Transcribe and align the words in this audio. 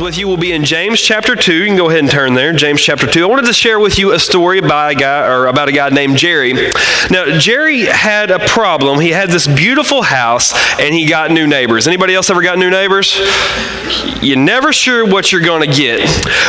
With 0.00 0.16
you 0.16 0.28
will 0.28 0.38
be 0.38 0.52
in 0.52 0.64
James 0.64 0.98
chapter 0.98 1.36
2. 1.36 1.52
You 1.52 1.66
can 1.66 1.76
go 1.76 1.88
ahead 1.90 1.98
and 1.98 2.10
turn 2.10 2.32
there. 2.32 2.54
James 2.54 2.80
chapter 2.80 3.06
2. 3.06 3.22
I 3.22 3.26
wanted 3.26 3.44
to 3.46 3.52
share 3.52 3.78
with 3.78 3.98
you 3.98 4.12
a 4.12 4.18
story 4.18 4.58
about 4.58 4.92
a 4.92 4.94
guy 4.94 5.26
or 5.26 5.46
about 5.46 5.68
a 5.68 5.72
guy 5.72 5.90
named 5.90 6.16
Jerry. 6.16 6.54
Now, 7.10 7.38
Jerry 7.38 7.82
had 7.82 8.30
a 8.30 8.38
problem. 8.38 9.00
He 9.00 9.10
had 9.10 9.28
this 9.28 9.46
beautiful 9.46 10.02
house 10.02 10.54
and 10.80 10.94
he 10.94 11.06
got 11.06 11.30
new 11.30 11.46
neighbors. 11.46 11.86
Anybody 11.86 12.14
else 12.14 12.30
ever 12.30 12.40
got 12.40 12.58
new 12.58 12.70
neighbors? 12.70 13.20
You're 14.22 14.38
never 14.38 14.72
sure 14.72 15.06
what 15.06 15.32
you're 15.32 15.40
going 15.42 15.68
to 15.68 15.76
get. 15.76 16.00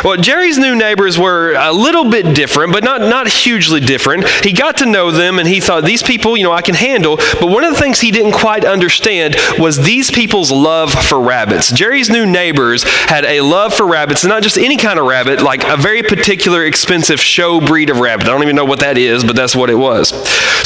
Well, 0.04 0.18
Jerry's 0.18 0.58
new 0.58 0.76
neighbors 0.76 1.20
were 1.20 1.54
a 1.54 1.74
little 1.74 2.10
bit 2.10 2.36
different, 2.36 2.72
but 2.72 2.84
not 2.84 3.02
not 3.02 3.28
hugely 3.28 3.80
different. 3.80 4.28
He 4.44 4.54
got 4.54 4.78
to 4.78 4.86
know 4.86 5.12
them 5.12 5.40
and 5.40 5.48
he 5.48 5.60
thought 5.60 5.84
these 5.84 6.04
people, 6.04 6.38
you 6.38 6.44
know, 6.44 6.52
I 6.52 6.62
can 6.62 6.76
handle. 6.76 7.18
But 7.18 7.48
one 7.48 7.64
of 7.64 7.74
the 7.74 7.80
things 7.80 8.00
he 8.00 8.12
didn't 8.12 8.34
quite 8.34 8.64
understand 8.64 9.36
was 9.58 9.78
these 9.78 10.12
people's 10.12 10.52
love 10.52 10.92
for 10.92 11.20
rabbits. 11.20 11.72
Jerry's 11.72 12.10
new 12.10 12.26
neighbors 12.26 12.84
had 12.84 13.24
had 13.24 13.41
love 13.42 13.74
for 13.74 13.86
rabbits, 13.86 14.24
and 14.24 14.30
not 14.30 14.44
just 14.44 14.58
any 14.58 14.78
kind 14.78 15.00
of 15.00 15.06
rabbit, 15.06 15.42
like 15.42 15.64
a 15.66 15.78
very 15.78 16.04
particular 16.04 16.66
expensive 16.66 17.20
show 17.20 17.60
breed 17.60 17.90
of 17.90 18.00
rabbit. 18.00 18.28
I 18.28 18.30
don't 18.30 18.44
even 18.44 18.56
know 18.56 18.66
what 18.66 18.80
that 18.80 18.98
is, 18.98 19.24
but 19.24 19.36
that's 19.36 19.56
what 19.56 19.70
it 19.70 19.76
was. 19.76 20.10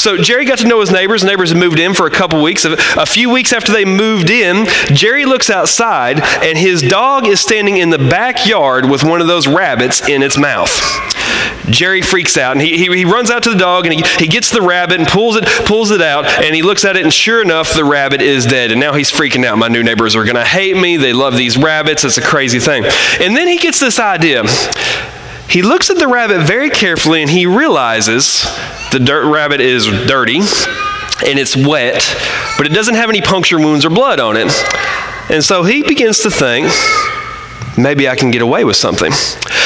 So 0.01 0.17
Jerry 0.17 0.45
got 0.45 0.59
to 0.59 0.67
know 0.67 0.79
his 0.81 0.91
neighbors. 0.91 1.23
Neighbors 1.23 1.49
had 1.49 1.57
moved 1.57 1.79
in 1.79 1.93
for 1.93 2.05
a 2.05 2.11
couple 2.11 2.41
weeks. 2.41 2.65
A 2.65 3.05
few 3.05 3.29
weeks 3.29 3.53
after 3.53 3.71
they 3.71 3.85
moved 3.85 4.29
in, 4.29 4.65
Jerry 4.93 5.25
looks 5.25 5.49
outside, 5.49 6.19
and 6.43 6.57
his 6.57 6.81
dog 6.81 7.27
is 7.27 7.39
standing 7.39 7.77
in 7.77 7.89
the 7.89 7.97
backyard 7.97 8.89
with 8.89 9.03
one 9.03 9.21
of 9.21 9.27
those 9.27 9.47
rabbits 9.47 10.07
in 10.07 10.21
its 10.21 10.37
mouth. 10.37 10.69
Jerry 11.69 12.01
freaks 12.01 12.37
out 12.37 12.53
and 12.53 12.61
he, 12.61 12.77
he, 12.77 12.95
he, 12.95 13.05
runs 13.05 13.29
out 13.29 13.43
to 13.43 13.49
the 13.49 13.57
dog 13.57 13.85
and 13.85 13.93
he, 13.93 14.03
he 14.17 14.27
gets 14.27 14.51
the 14.51 14.61
rabbit 14.61 14.99
and 14.99 15.07
pulls 15.07 15.35
it, 15.35 15.45
pulls 15.65 15.91
it 15.91 16.01
out 16.01 16.25
and 16.25 16.55
he 16.55 16.61
looks 16.61 16.85
at 16.85 16.97
it 16.97 17.03
and 17.03 17.13
sure 17.13 17.41
enough, 17.41 17.73
the 17.73 17.83
rabbit 17.83 18.21
is 18.21 18.45
dead. 18.45 18.71
And 18.71 18.79
now 18.79 18.93
he's 18.93 19.11
freaking 19.11 19.45
out. 19.45 19.57
My 19.57 19.67
new 19.67 19.83
neighbors 19.83 20.15
are 20.15 20.23
going 20.23 20.35
to 20.35 20.45
hate 20.45 20.77
me. 20.77 20.97
They 20.97 21.13
love 21.13 21.37
these 21.37 21.57
rabbits. 21.57 22.03
It's 22.03 22.17
a 22.17 22.21
crazy 22.21 22.59
thing. 22.59 22.83
And 23.19 23.35
then 23.35 23.47
he 23.47 23.57
gets 23.57 23.79
this 23.79 23.99
idea. 23.99 24.43
He 25.49 25.61
looks 25.61 25.89
at 25.89 25.97
the 25.97 26.07
rabbit 26.07 26.41
very 26.41 26.69
carefully 26.69 27.21
and 27.21 27.29
he 27.29 27.45
realizes 27.45 28.43
the 28.91 28.99
dirt 28.99 29.29
rabbit 29.29 29.61
is 29.61 29.85
dirty 29.85 30.39
and 31.25 31.39
it's 31.39 31.55
wet, 31.55 32.03
but 32.57 32.65
it 32.65 32.73
doesn't 32.73 32.95
have 32.95 33.09
any 33.09 33.21
puncture 33.21 33.57
wounds 33.57 33.85
or 33.85 33.89
blood 33.89 34.19
on 34.19 34.35
it. 34.37 34.51
And 35.29 35.43
so 35.43 35.63
he 35.63 35.81
begins 35.81 36.19
to 36.19 36.29
think, 36.29 36.67
maybe 37.77 38.07
I 38.07 38.15
can 38.15 38.31
get 38.31 38.41
away 38.41 38.63
with 38.63 38.75
something. 38.75 39.11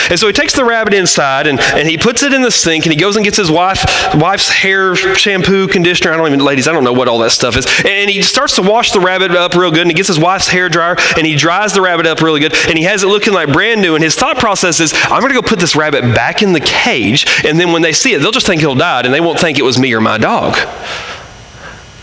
And 0.10 0.20
so 0.20 0.28
he 0.28 0.34
takes 0.34 0.54
the 0.54 0.66
rabbit 0.66 0.94
inside 0.94 1.46
and, 1.46 1.60
and 1.60 1.88
he 1.88 1.98
puts 1.98 2.24
it 2.24 2.34
in 2.34 2.42
the 2.42 2.52
sink 2.52 2.86
and 2.86 2.94
he 2.94 3.00
goes 3.00 3.16
and 3.16 3.24
gets 3.24 3.38
his 3.38 3.52
wife, 3.52 3.86
wife's 4.16 4.50
hair 4.50 4.96
shampoo, 4.96 5.68
conditioner. 5.68 6.12
I 6.12 6.18
don't 6.18 6.28
even, 6.28 6.40
ladies, 6.40 6.68
I 6.68 6.74
don't 6.74 6.84
know 6.84 6.94
what 6.94 7.08
all 7.08 7.20
that 7.20 7.32
stuff 7.32 7.56
is. 7.56 7.68
And 7.86 8.10
he 8.10 8.22
starts 8.22 8.56
to 8.56 8.64
wash 8.64 8.92
the 8.92 9.00
rabbit 9.00 9.32
up 9.32 9.54
real 9.54 9.70
good 9.70 9.82
and 9.82 9.92
he 9.92 9.96
gets 9.96 10.08
his 10.08 10.20
wife's 10.20 10.48
hair 10.48 10.68
dryer 10.68 10.96
and 11.16 11.28
he 11.28 11.36
dries 11.36 11.74
the 11.74 11.82
rabbit 11.82 12.08
up 12.08 12.22
really 12.22 12.40
good 12.40 12.56
and 12.68 12.78
he 12.78 12.86
has 12.86 13.04
it 13.04 13.08
looking 13.08 13.34
like 13.34 13.54
brand 13.54 13.82
new. 13.82 13.96
And 13.96 14.04
his 14.04 14.16
thought 14.16 14.38
process 14.38 14.80
is, 14.80 14.94
I'm 14.96 15.22
going 15.22 15.34
to 15.34 15.40
go 15.40 15.48
put 15.48 15.60
this 15.60 15.76
rabbit 15.76 16.02
back 16.16 16.42
in 16.42 16.54
the 16.54 16.60
cage 16.60 17.26
and 17.46 17.60
then 17.60 17.72
when 17.72 17.84
they 17.84 17.94
see 17.94 18.14
it, 18.14 18.20
they'll 18.20 18.32
just 18.32 18.48
think 18.48 18.62
he'll 18.62 18.76
die 18.76 19.02
and 19.02 19.14
they 19.14 19.22
won't 19.22 19.40
think 19.40 19.60
it 19.60 19.64
was 19.64 19.78
me 19.78 19.94
or 19.94 20.02
my 20.02 20.18
dog. 20.18 20.58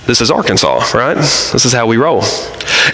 This 0.07 0.21
is 0.21 0.31
Arkansas, 0.31 0.97
right? 0.97 1.17
This 1.17 1.65
is 1.65 1.73
how 1.73 1.87
we 1.87 1.97
roll. 1.97 2.23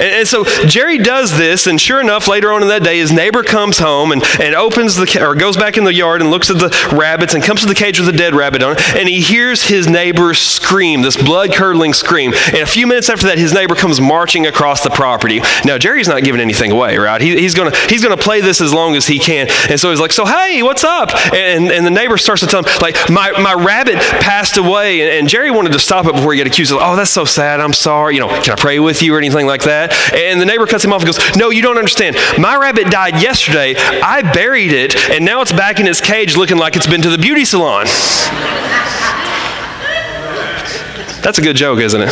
And, 0.01 0.03
and, 0.03 0.29
so 0.29 0.45
Jerry 0.67 0.97
does 0.97 1.37
this, 1.37 1.67
and 1.67 1.79
sure 1.79 2.01
enough, 2.01 2.27
later 2.27 2.53
on 2.53 2.63
in 2.63 2.69
that 2.69 2.83
day, 2.83 2.99
his 2.99 3.13
neighbor 3.13 3.43
comes 3.43 3.79
home 3.79 4.13
and, 4.13 4.23
and 4.41 4.55
opens 4.55 4.97
the 4.97 5.23
or 5.23 5.35
goes 5.35 5.57
back 5.57 5.77
in 5.77 5.85
the 5.85 5.93
yard 5.93 6.23
and 6.23 6.31
looks 6.31 6.49
at 6.49 6.59
the 6.59 6.75
rabbits 6.97 7.35
and 7.35 7.45
comes 7.45 7.61
to 7.61 7.67
the 7.67 7.75
cage 7.75 8.01
with 8.01 8.09
a 8.09 8.17
dead 8.17 8.35
rabbit 8.35 8.63
on 8.63 8.73
it, 8.73 8.97
and 8.97 9.09
he 9.09 9.21
hears 9.21 9.65
his 9.65 9.87
neighbor 9.87 10.33
scream, 10.33 11.03
this 11.03 11.23
blood 11.23 11.53
curdling 11.53 11.93
scream. 11.93 12.33
And 12.47 12.59
a 12.59 12.67
few 12.67 12.87
minutes 12.87 13.11
after 13.11 13.27
that, 13.27 13.39
his 13.39 13.53
neighbor 13.53 13.75
comes 13.75 14.01
marching 14.01 14.47
across 14.47 14.83
the 14.83 14.91
property. 14.91 15.41
Now 15.65 15.77
Jerry's 15.77 16.09
not 16.09 16.25
giving 16.25 16.41
anything 16.41 16.71
away, 16.71 16.97
right? 16.97 17.21
He, 17.21 17.39
he's 17.39 17.55
gonna 17.55 17.77
he's 17.89 18.03
gonna 18.03 18.17
play 18.17 18.41
this 18.41 18.63
as 18.63 18.73
long 18.73 18.97
as 18.97 19.07
he 19.07 19.19
can. 19.19 19.49
And 19.69 19.79
so 19.79 19.91
he's 19.91 20.01
like, 20.01 20.13
"So 20.13 20.25
hey, 20.25 20.63
what's 20.63 20.85
up?" 20.85 21.11
And, 21.35 21.71
and 21.71 21.85
the 21.85 21.91
neighbor 21.91 22.17
starts 22.17 22.41
to 22.41 22.47
tell 22.47 22.63
him, 22.63 22.71
like, 22.81 22.97
"My 23.11 23.33
my 23.33 23.53
rabbit 23.53 23.97
passed 23.97 24.57
away," 24.57 25.03
and, 25.03 25.11
and 25.11 25.29
Jerry 25.29 25.51
wanted 25.51 25.73
to 25.73 25.79
stop 25.79 26.07
it 26.07 26.15
before 26.15 26.33
he 26.33 26.39
got 26.39 26.47
accused 26.47 26.73
of, 26.73 26.79
"Oh, 26.81 26.97
that's 27.03 27.11
so 27.11 27.25
sad. 27.25 27.59
I'm 27.61 27.73
sorry. 27.73 28.15
You 28.15 28.21
know, 28.21 28.29
can 28.29 28.53
I 28.53 28.55
pray 28.57 28.79
with 28.79 29.03
you 29.03 29.15
or 29.15 29.19
anything 29.19 29.47
like 29.47 29.65
that?" 29.65 29.93
And 30.15 30.41
the 30.41 30.47
neighbor 30.47 30.67
cuts 30.67 30.85
him 30.85 30.93
off 30.93 31.03
and 31.03 31.13
goes, 31.13 31.37
No, 31.37 31.51
you 31.51 31.61
don't 31.61 31.77
understand. 31.77 32.17
My 32.39 32.57
rabbit 32.57 32.91
died 32.91 33.21
yesterday. 33.21 33.75
I 33.77 34.23
buried 34.23 34.73
it, 34.73 34.95
and 35.11 35.25
now 35.25 35.41
it's 35.41 35.53
back 35.53 35.81
in 35.81 35.89
its 35.89 36.01
cage 36.01 36.37
looking 36.37 36.59
like 36.59 36.77
it's 36.77 36.87
been 36.87 37.03
to 37.03 37.11
the 37.11 37.19
beauty 37.19 37.45
salon. 37.45 37.87
That's 41.23 41.39
a 41.39 41.43
good 41.43 41.57
joke, 41.57 41.79
isn't 41.79 42.01
it? 42.01 42.11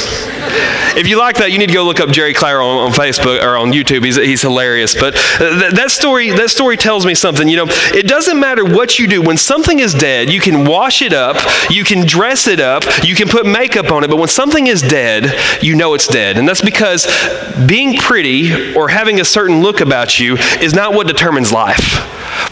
If 0.96 1.06
you 1.06 1.18
like 1.18 1.36
that, 1.36 1.52
you 1.52 1.58
need 1.58 1.68
to 1.68 1.74
go 1.74 1.84
look 1.84 2.00
up 2.00 2.10
Jerry 2.10 2.34
Clower 2.34 2.60
on, 2.60 2.78
on 2.78 2.92
Facebook 2.92 3.42
or 3.42 3.56
on 3.56 3.72
YouTube. 3.72 4.04
He's, 4.04 4.16
he's 4.16 4.42
hilarious. 4.42 4.94
But 4.94 5.14
th- 5.38 5.72
that 5.72 5.90
story 5.90 6.30
that 6.30 6.50
story 6.50 6.76
tells 6.76 7.06
me 7.06 7.14
something. 7.14 7.48
You 7.48 7.56
know, 7.56 7.66
it 7.68 8.06
doesn't 8.06 8.38
matter 8.38 8.64
what 8.64 8.98
you 8.98 9.06
do. 9.06 9.22
When 9.22 9.36
something 9.36 9.78
is 9.78 9.94
dead, 9.94 10.30
you 10.30 10.40
can 10.40 10.64
wash 10.64 11.02
it 11.02 11.12
up, 11.12 11.36
you 11.70 11.84
can 11.84 12.06
dress 12.06 12.46
it 12.46 12.60
up, 12.60 12.84
you 13.04 13.14
can 13.14 13.28
put 13.28 13.46
makeup 13.46 13.90
on 13.90 14.04
it. 14.04 14.08
But 14.08 14.16
when 14.16 14.28
something 14.28 14.66
is 14.66 14.82
dead, 14.82 15.32
you 15.62 15.74
know 15.76 15.94
it's 15.94 16.08
dead, 16.08 16.38
and 16.38 16.48
that's 16.48 16.62
because 16.62 17.06
being 17.66 17.96
pretty 17.96 18.74
or 18.74 18.88
having 18.88 19.20
a 19.20 19.24
certain 19.24 19.60
look 19.60 19.80
about 19.80 20.18
you 20.18 20.36
is 20.60 20.74
not 20.74 20.94
what 20.94 21.06
determines 21.06 21.52
life. 21.52 21.98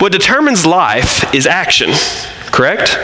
What 0.01 0.13
determines 0.13 0.67
life 0.67 1.35
is 1.35 1.47
action. 1.47 1.91
Correct? 2.51 2.97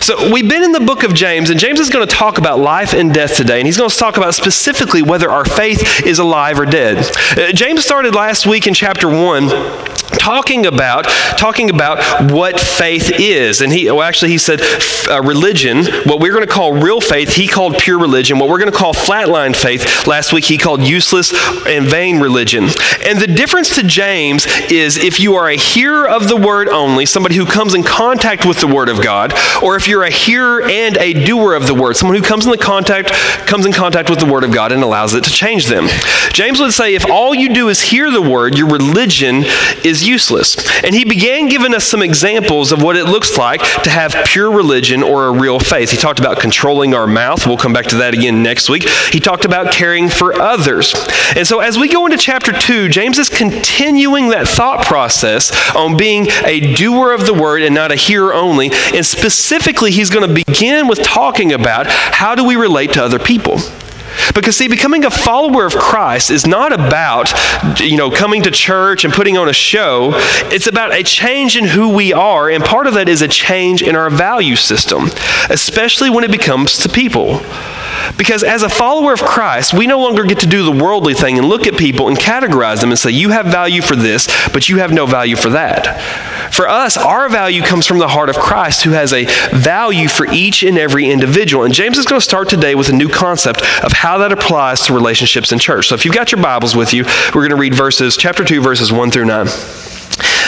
So, 0.00 0.30
we've 0.32 0.48
been 0.48 0.62
in 0.62 0.72
the 0.72 0.80
book 0.80 1.02
of 1.02 1.14
James, 1.14 1.50
and 1.50 1.58
James 1.58 1.80
is 1.80 1.90
going 1.90 2.06
to 2.06 2.14
talk 2.14 2.38
about 2.38 2.58
life 2.58 2.92
and 2.94 3.12
death 3.12 3.36
today, 3.36 3.58
and 3.58 3.66
he's 3.66 3.76
going 3.76 3.90
to 3.90 3.96
talk 3.96 4.16
about 4.16 4.34
specifically 4.34 5.02
whether 5.02 5.30
our 5.30 5.44
faith 5.44 6.04
is 6.04 6.18
alive 6.18 6.58
or 6.58 6.66
dead. 6.66 6.98
Uh, 7.36 7.52
James 7.52 7.84
started 7.84 8.14
last 8.14 8.46
week 8.46 8.66
in 8.66 8.74
chapter 8.74 9.08
1 9.08 9.94
talking 10.18 10.64
about 10.66 11.04
talking 11.36 11.70
about 11.70 12.32
what 12.32 12.58
faith 12.58 13.12
is. 13.18 13.60
And 13.60 13.72
he 13.72 13.90
well 13.90 14.02
actually 14.02 14.30
he 14.30 14.38
said 14.38 14.60
uh, 15.08 15.20
religion 15.22 15.84
what 16.04 16.20
we're 16.20 16.32
going 16.32 16.46
to 16.46 16.52
call 16.52 16.72
real 16.72 17.00
faith 17.00 17.34
he 17.34 17.46
called 17.46 17.78
pure 17.78 17.98
religion. 17.98 18.38
What 18.38 18.48
we're 18.48 18.58
going 18.58 18.70
to 18.70 18.76
call 18.76 18.94
flatline 18.94 19.54
faith 19.54 20.06
last 20.06 20.32
week 20.32 20.44
he 20.44 20.58
called 20.58 20.82
useless 20.82 21.32
and 21.66 21.86
vain 21.86 22.20
religion. 22.20 22.64
And 23.04 23.18
the 23.18 23.26
difference 23.26 23.74
to 23.76 23.82
james 23.82 24.46
is 24.70 24.96
if 24.96 25.20
you 25.20 25.34
are 25.34 25.48
a 25.48 25.56
hearer 25.56 26.08
of 26.08 26.28
the 26.28 26.36
word 26.36 26.68
only 26.68 27.06
somebody 27.06 27.36
who 27.36 27.46
comes 27.46 27.74
in 27.74 27.82
contact 27.82 28.46
with 28.46 28.60
the 28.60 28.66
word 28.66 28.88
of 28.88 29.02
god 29.02 29.34
or 29.62 29.73
if 29.76 29.88
you're 29.88 30.04
a 30.04 30.10
hearer 30.10 30.62
and 30.62 30.96
a 30.98 31.12
doer 31.24 31.54
of 31.54 31.66
the 31.66 31.74
word 31.74 31.96
someone 31.96 32.16
who 32.16 32.22
comes 32.22 32.44
in 32.44 32.50
the 32.50 32.58
contact 32.58 33.10
comes 33.46 33.66
in 33.66 33.72
contact 33.72 34.10
with 34.10 34.18
the 34.18 34.26
word 34.26 34.44
of 34.44 34.52
god 34.52 34.72
and 34.72 34.82
allows 34.82 35.14
it 35.14 35.24
to 35.24 35.30
change 35.30 35.66
them 35.66 35.86
james 36.32 36.60
would 36.60 36.72
say 36.72 36.94
if 36.94 37.08
all 37.10 37.34
you 37.34 37.52
do 37.52 37.68
is 37.68 37.80
hear 37.80 38.10
the 38.10 38.22
word 38.22 38.56
your 38.56 38.68
religion 38.68 39.44
is 39.84 40.06
useless. 40.06 40.56
And 40.82 40.94
he 40.94 41.04
began 41.04 41.48
giving 41.48 41.74
us 41.74 41.84
some 41.84 42.02
examples 42.02 42.72
of 42.72 42.82
what 42.82 42.96
it 42.96 43.04
looks 43.04 43.36
like 43.36 43.60
to 43.82 43.90
have 43.90 44.14
pure 44.26 44.50
religion 44.50 45.02
or 45.02 45.26
a 45.26 45.32
real 45.32 45.60
faith. 45.60 45.90
He 45.90 45.96
talked 45.96 46.18
about 46.18 46.40
controlling 46.40 46.94
our 46.94 47.06
mouth. 47.06 47.46
We'll 47.46 47.56
come 47.56 47.72
back 47.72 47.86
to 47.86 47.96
that 47.96 48.14
again 48.14 48.42
next 48.42 48.68
week. 48.68 48.88
He 49.12 49.20
talked 49.20 49.44
about 49.44 49.72
caring 49.72 50.08
for 50.08 50.34
others. 50.40 50.94
And 51.36 51.46
so 51.46 51.60
as 51.60 51.78
we 51.78 51.88
go 51.88 52.06
into 52.06 52.18
chapter 52.18 52.52
2, 52.52 52.88
James 52.88 53.18
is 53.18 53.28
continuing 53.28 54.28
that 54.30 54.48
thought 54.48 54.84
process 54.84 55.52
on 55.74 55.96
being 55.96 56.26
a 56.44 56.74
doer 56.74 57.12
of 57.12 57.26
the 57.26 57.34
word 57.34 57.62
and 57.62 57.74
not 57.74 57.92
a 57.92 57.96
hearer 57.96 58.32
only. 58.34 58.70
And 58.94 59.04
specifically, 59.04 59.63
he's 59.64 60.10
going 60.10 60.28
to 60.28 60.44
begin 60.44 60.88
with 60.88 61.02
talking 61.02 61.52
about 61.52 61.86
how 61.86 62.34
do 62.34 62.44
we 62.44 62.56
relate 62.56 62.92
to 62.94 63.02
other 63.02 63.18
people. 63.18 63.58
Because, 64.34 64.56
see, 64.56 64.68
becoming 64.68 65.04
a 65.04 65.10
follower 65.10 65.66
of 65.66 65.74
Christ 65.74 66.30
is 66.30 66.46
not 66.46 66.72
about, 66.72 67.32
you 67.80 67.96
know, 67.96 68.10
coming 68.10 68.42
to 68.42 68.50
church 68.50 69.04
and 69.04 69.12
putting 69.12 69.36
on 69.36 69.48
a 69.48 69.52
show. 69.52 70.12
It's 70.52 70.66
about 70.66 70.92
a 70.92 71.02
change 71.02 71.56
in 71.56 71.64
who 71.64 71.94
we 71.94 72.12
are, 72.12 72.48
and 72.48 72.64
part 72.64 72.86
of 72.86 72.94
that 72.94 73.08
is 73.08 73.22
a 73.22 73.28
change 73.28 73.82
in 73.82 73.96
our 73.96 74.10
value 74.10 74.56
system, 74.56 75.08
especially 75.50 76.10
when 76.10 76.24
it 76.24 76.30
becomes 76.30 76.78
to 76.78 76.88
people. 76.88 77.40
Because 78.16 78.42
as 78.42 78.62
a 78.62 78.68
follower 78.68 79.12
of 79.12 79.22
Christ, 79.22 79.74
we 79.74 79.86
no 79.86 80.00
longer 80.00 80.24
get 80.24 80.40
to 80.40 80.46
do 80.46 80.64
the 80.64 80.84
worldly 80.84 81.14
thing 81.14 81.38
and 81.38 81.48
look 81.48 81.66
at 81.66 81.76
people 81.76 82.08
and 82.08 82.16
categorize 82.16 82.80
them 82.80 82.90
and 82.90 82.98
say, 82.98 83.10
you 83.10 83.30
have 83.30 83.46
value 83.46 83.82
for 83.82 83.96
this, 83.96 84.28
but 84.52 84.68
you 84.68 84.78
have 84.78 84.92
no 84.92 85.06
value 85.06 85.36
for 85.36 85.50
that. 85.50 86.43
For 86.54 86.68
us, 86.68 86.96
our 86.96 87.28
value 87.28 87.62
comes 87.62 87.84
from 87.84 87.98
the 87.98 88.06
heart 88.06 88.30
of 88.30 88.36
Christ, 88.36 88.84
who 88.84 88.90
has 88.90 89.12
a 89.12 89.24
value 89.56 90.06
for 90.06 90.24
each 90.30 90.62
and 90.62 90.78
every 90.78 91.10
individual. 91.10 91.64
And 91.64 91.74
James 91.74 91.98
is 91.98 92.06
going 92.06 92.20
to 92.20 92.24
start 92.24 92.48
today 92.48 92.76
with 92.76 92.88
a 92.88 92.92
new 92.92 93.08
concept 93.08 93.62
of 93.82 93.90
how 93.90 94.18
that 94.18 94.30
applies 94.30 94.82
to 94.82 94.94
relationships 94.94 95.50
in 95.50 95.58
church. 95.58 95.88
So 95.88 95.96
if 95.96 96.04
you've 96.04 96.14
got 96.14 96.30
your 96.30 96.40
Bibles 96.40 96.76
with 96.76 96.94
you, 96.94 97.04
we're 97.34 97.40
going 97.42 97.50
to 97.50 97.56
read 97.56 97.74
verses, 97.74 98.16
chapter 98.16 98.44
2, 98.44 98.60
verses 98.60 98.92
1 98.92 99.10
through 99.10 99.24
9. 99.24 99.46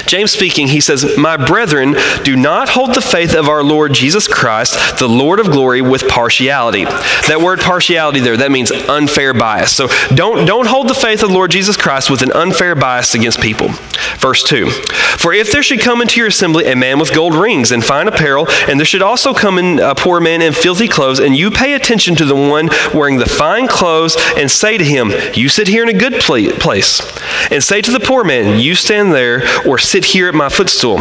James 0.06 0.30
speaking, 0.30 0.68
he 0.68 0.80
says, 0.80 1.16
My 1.16 1.36
brethren, 1.36 1.96
do 2.24 2.36
not 2.36 2.68
hold 2.68 2.94
the 2.94 3.00
faith 3.00 3.34
of 3.34 3.48
our 3.48 3.62
Lord 3.62 3.92
Jesus 3.92 4.28
Christ, 4.28 4.98
the 4.98 5.08
Lord 5.08 5.40
of 5.40 5.46
glory, 5.46 5.82
with 5.82 6.08
partiality. 6.08 6.84
That 6.84 7.40
word 7.40 7.60
partiality 7.60 8.20
there, 8.20 8.36
that 8.36 8.50
means 8.50 8.70
unfair 8.70 9.34
bias. 9.34 9.74
So 9.74 9.88
don't, 10.14 10.46
don't 10.46 10.66
hold 10.66 10.88
the 10.88 10.94
faith 10.94 11.22
of 11.22 11.30
the 11.30 11.34
Lord 11.34 11.50
Jesus 11.50 11.76
Christ 11.76 12.10
with 12.10 12.22
an 12.22 12.32
unfair 12.32 12.74
bias 12.74 13.14
against 13.14 13.40
people. 13.40 13.70
Verse 14.18 14.42
2 14.44 14.70
For 15.18 15.32
if 15.32 15.52
there 15.52 15.62
should 15.62 15.80
come 15.80 16.00
into 16.00 16.18
your 16.18 16.28
assembly 16.28 16.66
a 16.66 16.76
man 16.76 16.98
with 16.98 17.14
gold 17.14 17.34
rings 17.34 17.72
and 17.72 17.84
fine 17.84 18.08
apparel, 18.08 18.46
and 18.68 18.78
there 18.78 18.84
should 18.84 19.02
also 19.02 19.34
come 19.34 19.58
in 19.58 19.78
a 19.78 19.94
poor 19.94 20.20
man 20.20 20.42
in 20.42 20.52
filthy 20.52 20.88
clothes, 20.88 21.18
and 21.18 21.36
you 21.36 21.50
pay 21.50 21.74
attention 21.74 22.14
to 22.16 22.24
the 22.24 22.34
one 22.34 22.68
wearing 22.94 23.18
the 23.18 23.26
fine 23.26 23.68
clothes, 23.68 24.16
and 24.36 24.50
say 24.50 24.78
to 24.78 24.84
him, 24.84 25.12
You 25.34 25.48
sit 25.48 25.68
here 25.68 25.82
in 25.82 25.88
a 25.88 25.98
good 25.98 26.20
place, 26.20 27.00
and 27.50 27.62
say 27.62 27.80
to 27.82 27.90
the 27.90 28.00
poor 28.00 28.24
man, 28.24 28.58
You 28.60 28.74
stand 28.74 29.12
there, 29.12 29.42
or 29.66 29.78
sit 29.78 29.95
here 30.04 30.28
at 30.28 30.34
my 30.34 30.48
footstool. 30.48 30.98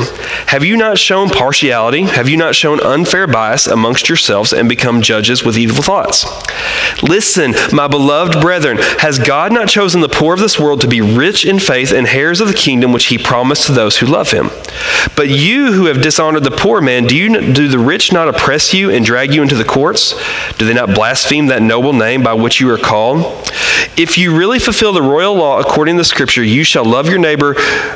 Have 0.47 0.63
you 0.63 0.77
not 0.77 0.97
shown 0.97 1.29
partiality? 1.29 2.03
Have 2.03 2.29
you 2.29 2.37
not 2.37 2.55
shown 2.55 2.79
unfair 2.81 3.27
bias 3.27 3.67
amongst 3.67 4.09
yourselves 4.09 4.53
and 4.53 4.69
become 4.69 5.01
judges 5.01 5.43
with 5.43 5.57
evil 5.57 5.83
thoughts? 5.83 6.25
Listen, 7.03 7.53
my 7.73 7.87
beloved 7.87 8.41
brethren, 8.41 8.77
has 8.99 9.19
God 9.19 9.51
not 9.51 9.67
chosen 9.67 10.01
the 10.01 10.09
poor 10.09 10.33
of 10.33 10.39
this 10.39 10.59
world 10.59 10.81
to 10.81 10.87
be 10.87 11.01
rich 11.01 11.45
in 11.45 11.59
faith 11.59 11.91
and 11.91 12.07
heirs 12.07 12.41
of 12.41 12.47
the 12.47 12.53
kingdom 12.53 12.91
which 12.91 13.07
he 13.07 13.17
promised 13.17 13.65
to 13.67 13.71
those 13.71 13.97
who 13.97 14.05
love 14.05 14.31
him? 14.31 14.49
But 15.15 15.29
you 15.29 15.73
who 15.73 15.85
have 15.85 16.01
dishonored 16.01 16.43
the 16.43 16.51
poor 16.51 16.81
man, 16.81 17.05
do, 17.05 17.15
you, 17.15 17.53
do 17.53 17.67
the 17.67 17.79
rich 17.79 18.11
not 18.11 18.27
oppress 18.27 18.73
you 18.73 18.89
and 18.89 19.05
drag 19.05 19.33
you 19.33 19.41
into 19.41 19.55
the 19.55 19.65
courts? 19.65 20.13
Do 20.57 20.65
they 20.65 20.73
not 20.73 20.95
blaspheme 20.95 21.47
that 21.47 21.61
noble 21.61 21.93
name 21.93 22.23
by 22.23 22.33
which 22.33 22.59
you 22.59 22.69
are 22.69 22.77
called? 22.77 23.45
If 23.97 24.17
you 24.17 24.35
really 24.35 24.59
fulfill 24.59 24.93
the 24.93 25.01
royal 25.01 25.35
law 25.35 25.59
according 25.59 25.95
to 25.95 26.01
the 26.01 26.05
scripture, 26.05 26.43
you 26.43 26.63
shall 26.63 26.85
love 26.85 27.07
your 27.07 27.19
neighbor 27.19 27.55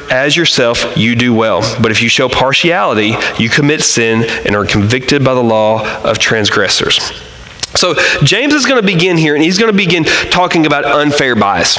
as 0.10 0.36
yourself, 0.36 0.89
you 0.98 1.16
do 1.16 1.34
well. 1.34 1.62
But 1.82 1.92
if 1.92 2.02
you 2.02 2.10
show 2.10 2.30
partiality, 2.30 3.16
you 3.38 3.50
commit 3.50 3.82
sin 3.82 4.24
and 4.46 4.56
are 4.56 4.66
convicted 4.66 5.24
by 5.24 5.34
the 5.34 5.44
law 5.44 5.86
of 6.04 6.20
transgressors. 6.20 7.00
So, 7.76 7.96
James 8.24 8.54
is 8.54 8.66
going 8.66 8.82
to 8.82 8.86
begin 8.86 9.18
here, 9.18 9.36
and 9.36 9.44
he's 9.44 9.60
going 9.60 9.72
to 9.72 9.78
begin 9.78 10.04
talking 10.04 10.66
about 10.66 10.86
unfair 10.86 11.36
bias. 11.36 11.78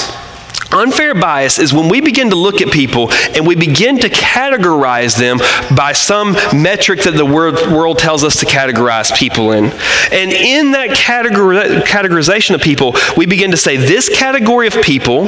Unfair 0.73 1.15
bias 1.15 1.59
is 1.59 1.73
when 1.73 1.89
we 1.89 2.01
begin 2.01 2.31
to 2.31 2.37
look 2.37 2.61
at 2.61 2.71
people 2.71 3.11
and 3.35 3.45
we 3.45 3.57
begin 3.57 3.99
to 3.99 4.09
categorize 4.09 5.19
them 5.19 5.39
by 5.77 5.93
some 5.93 6.37
metric 6.55 7.03
that 7.03 7.15
the 7.17 7.27
world, 7.27 7.99
tells 7.99 8.23
us 8.23 8.39
to 8.39 8.47
categorize 8.47 9.15
people 9.17 9.51
in. 9.51 9.65
And 10.13 10.31
in 10.31 10.73
that 10.73 10.91
categor- 10.91 11.83
categorization 11.83 12.55
of 12.55 12.61
people, 12.61 12.95
we 13.17 13.27
begin 13.27 13.51
to 13.51 13.57
say 13.57 13.77
this 13.77 14.09
category 14.09 14.69
of 14.69 14.81
people 14.81 15.27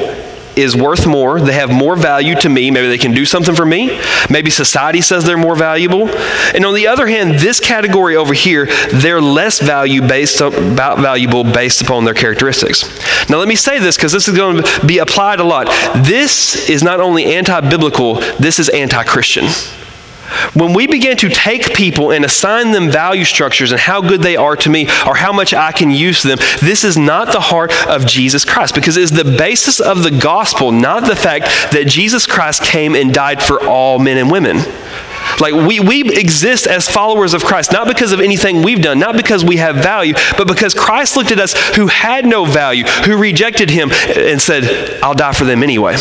is 0.56 0.76
worth 0.76 1.06
more. 1.06 1.40
They 1.40 1.52
have 1.52 1.70
more 1.70 1.96
value 1.96 2.34
to 2.36 2.48
me. 2.48 2.70
Maybe 2.70 2.88
they 2.88 2.98
can 2.98 3.12
do 3.12 3.24
something 3.24 3.54
for 3.54 3.64
me. 3.64 4.00
Maybe 4.30 4.50
society 4.50 5.00
says 5.00 5.24
they're 5.24 5.36
more 5.36 5.56
valuable. 5.56 6.08
And 6.54 6.64
on 6.64 6.74
the 6.74 6.86
other 6.86 7.06
hand, 7.06 7.38
this 7.40 7.60
category 7.60 8.16
over 8.16 8.34
here, 8.34 8.66
they're 8.92 9.20
less 9.20 9.60
value 9.60 10.02
based 10.02 10.40
about 10.40 10.98
valuable 10.98 11.44
based 11.44 11.80
upon 11.80 12.04
their 12.04 12.14
characteristics. 12.14 12.84
Now 13.28 13.38
let 13.38 13.48
me 13.48 13.56
say 13.56 13.78
this 13.78 13.96
because 13.96 14.12
this 14.12 14.28
is 14.28 14.36
going 14.36 14.62
to 14.62 14.86
be 14.86 14.98
applied 14.98 15.40
a 15.40 15.44
lot. 15.44 15.66
This 16.04 16.68
is 16.68 16.82
not 16.82 17.00
only 17.00 17.24
anti-biblical, 17.24 18.16
this 18.38 18.58
is 18.58 18.68
anti-Christian. 18.68 19.46
When 20.54 20.72
we 20.72 20.86
begin 20.86 21.16
to 21.18 21.28
take 21.28 21.74
people 21.74 22.10
and 22.10 22.24
assign 22.24 22.72
them 22.72 22.90
value 22.90 23.24
structures 23.24 23.72
and 23.72 23.80
how 23.80 24.00
good 24.00 24.22
they 24.22 24.36
are 24.36 24.56
to 24.56 24.70
me 24.70 24.84
or 25.06 25.16
how 25.16 25.32
much 25.32 25.54
I 25.54 25.72
can 25.72 25.90
use 25.90 26.22
them, 26.22 26.38
this 26.60 26.84
is 26.84 26.96
not 26.96 27.32
the 27.32 27.40
heart 27.40 27.72
of 27.86 28.06
Jesus 28.06 28.44
Christ 28.44 28.74
because 28.74 28.96
it 28.96 29.02
is 29.02 29.10
the 29.10 29.24
basis 29.24 29.80
of 29.80 30.02
the 30.02 30.10
gospel, 30.10 30.72
not 30.72 31.06
the 31.06 31.16
fact 31.16 31.44
that 31.72 31.86
Jesus 31.86 32.26
Christ 32.26 32.62
came 32.62 32.94
and 32.94 33.12
died 33.12 33.42
for 33.42 33.62
all 33.64 33.98
men 33.98 34.18
and 34.18 34.30
women. 34.30 34.58
Like 35.40 35.54
we, 35.54 35.80
we 35.80 36.02
exist 36.18 36.66
as 36.66 36.88
followers 36.88 37.34
of 37.34 37.44
Christ, 37.44 37.72
not 37.72 37.86
because 37.86 38.12
of 38.12 38.20
anything 38.20 38.62
we've 38.62 38.82
done, 38.82 38.98
not 38.98 39.16
because 39.16 39.44
we 39.44 39.56
have 39.56 39.76
value, 39.76 40.14
but 40.36 40.46
because 40.46 40.74
Christ 40.74 41.16
looked 41.16 41.32
at 41.32 41.38
us 41.38 41.54
who 41.76 41.86
had 41.86 42.26
no 42.26 42.44
value, 42.44 42.84
who 42.84 43.16
rejected 43.16 43.70
him, 43.70 43.90
and 43.90 44.40
said, 44.40 45.00
I'll 45.02 45.14
die 45.14 45.32
for 45.32 45.44
them 45.44 45.62
anyway. 45.62 45.96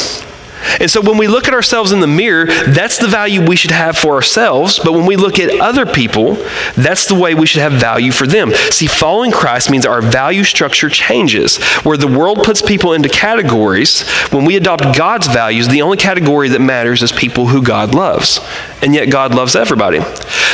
And 0.80 0.90
so 0.90 1.02
when 1.02 1.18
we 1.18 1.28
look 1.28 1.48
at 1.48 1.54
ourselves 1.54 1.92
in 1.92 2.00
the 2.00 2.08
mirror, 2.08 2.46
that's 2.46 2.98
the 2.98 3.08
value 3.08 3.46
we 3.46 3.56
should 3.56 3.72
have 3.72 3.98
for 3.98 4.16
ourselves. 4.16 4.80
But 4.80 4.94
when 4.94 5.06
we 5.06 5.16
look 5.16 5.40
at 5.40 5.60
other 5.60 5.86
people, 5.86 6.36
that's 6.76 7.08
the 7.08 7.16
way 7.16 7.34
we 7.36 7.46
should 7.46 7.62
have 7.62 7.74
value 7.74 8.12
for 8.12 8.28
them. 8.28 8.52
See, 8.70 8.88
following 8.88 9.32
Christ 9.32 9.70
means 9.70 9.86
our 9.86 10.02
value 10.02 10.44
structure 10.44 10.90
changes. 10.90 11.62
Where 11.84 11.98
the 11.98 12.08
world 12.08 12.44
puts 12.44 12.62
people 12.62 12.94
into 12.94 13.10
categories, 13.10 14.08
when 14.30 14.46
we 14.46 14.56
adopt 14.56 14.98
God's 14.98 15.28
values, 15.28 15.68
the 15.68 15.82
only 15.82 15.98
category 15.98 16.50
that 16.50 16.62
matters 16.62 17.02
is 17.04 17.12
people 17.12 17.48
who 17.48 17.62
God 17.62 17.94
loves. 17.96 18.40
And 18.82 18.94
yet 18.94 19.10
God 19.10 19.34
loves 19.36 19.56
everybody. 19.56 20.00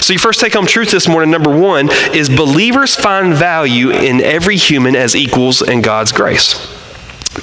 So 0.02 0.14
your 0.14 0.20
first 0.20 0.40
take 0.40 0.54
home 0.54 0.66
truth 0.66 0.92
this 0.92 1.08
morning, 1.08 1.32
number 1.32 1.56
one, 1.56 1.90
is 2.14 2.30
believers 2.30 2.96
find 2.96 3.34
value 3.34 3.90
in 3.90 4.22
every 4.22 4.58
human 4.58 4.96
as 4.96 5.16
equals 5.16 5.62
in 5.62 5.82
God's 5.82 6.12
grace. 6.12 6.77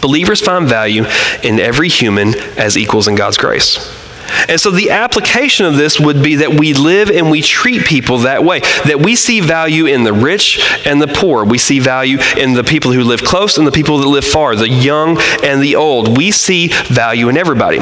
Believers 0.00 0.40
find 0.40 0.68
value 0.68 1.04
in 1.42 1.58
every 1.60 1.88
human 1.88 2.34
as 2.58 2.76
equals 2.76 3.08
in 3.08 3.14
God's 3.14 3.38
grace. 3.38 4.03
And 4.48 4.60
so 4.60 4.70
the 4.70 4.90
application 4.90 5.66
of 5.66 5.76
this 5.76 5.98
would 6.00 6.22
be 6.22 6.36
that 6.36 6.54
we 6.54 6.74
live 6.74 7.10
and 7.10 7.30
we 7.30 7.42
treat 7.42 7.84
people 7.84 8.18
that 8.18 8.44
way. 8.44 8.60
That 8.86 9.00
we 9.00 9.16
see 9.16 9.40
value 9.40 9.86
in 9.86 10.04
the 10.04 10.12
rich 10.12 10.60
and 10.86 11.00
the 11.00 11.06
poor. 11.06 11.44
We 11.44 11.58
see 11.58 11.78
value 11.78 12.18
in 12.36 12.54
the 12.54 12.64
people 12.64 12.92
who 12.92 13.02
live 13.02 13.22
close 13.22 13.58
and 13.58 13.66
the 13.66 13.72
people 13.72 13.98
that 13.98 14.08
live 14.08 14.24
far, 14.24 14.56
the 14.56 14.68
young 14.68 15.18
and 15.42 15.62
the 15.62 15.76
old. 15.76 16.16
We 16.16 16.30
see 16.30 16.68
value 16.68 17.28
in 17.28 17.36
everybody. 17.36 17.78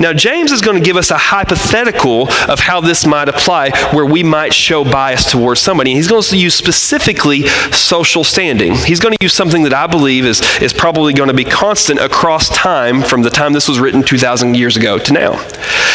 Now, 0.00 0.12
James 0.12 0.52
is 0.52 0.60
going 0.60 0.76
to 0.76 0.84
give 0.84 0.96
us 0.96 1.10
a 1.10 1.18
hypothetical 1.18 2.28
of 2.48 2.60
how 2.60 2.80
this 2.80 3.06
might 3.06 3.28
apply 3.28 3.70
where 3.92 4.06
we 4.06 4.22
might 4.22 4.52
show 4.52 4.84
bias 4.84 5.30
towards 5.30 5.60
somebody. 5.60 5.94
He's 5.94 6.08
going 6.08 6.22
to 6.22 6.36
use 6.36 6.54
specifically 6.54 7.46
social 7.72 8.24
standing. 8.24 8.74
He's 8.74 9.00
going 9.00 9.16
to 9.16 9.24
use 9.24 9.32
something 9.32 9.62
that 9.64 9.74
I 9.74 9.86
believe 9.86 10.24
is, 10.24 10.40
is 10.60 10.72
probably 10.72 11.12
going 11.12 11.28
to 11.28 11.34
be 11.34 11.44
constant 11.44 12.00
across 12.00 12.48
time 12.48 13.02
from 13.02 13.22
the 13.22 13.30
time 13.30 13.52
this 13.52 13.68
was 13.68 13.78
written 13.78 14.02
2,000 14.02 14.56
years 14.56 14.76
ago 14.76 14.98
to 14.98 15.12
now. 15.12 15.32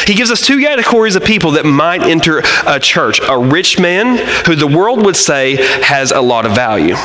He 0.05 0.15
gives 0.15 0.31
us 0.31 0.45
two 0.45 0.59
categories 0.59 1.15
of 1.15 1.23
people 1.23 1.51
that 1.51 1.65
might 1.65 2.01
enter 2.03 2.41
a 2.65 2.79
church 2.79 3.19
a 3.27 3.37
rich 3.37 3.79
man, 3.79 4.17
who 4.45 4.55
the 4.55 4.67
world 4.67 5.05
would 5.05 5.15
say 5.15 5.55
has 5.81 6.11
a 6.11 6.21
lot 6.21 6.45
of 6.45 6.53
value. 6.53 6.95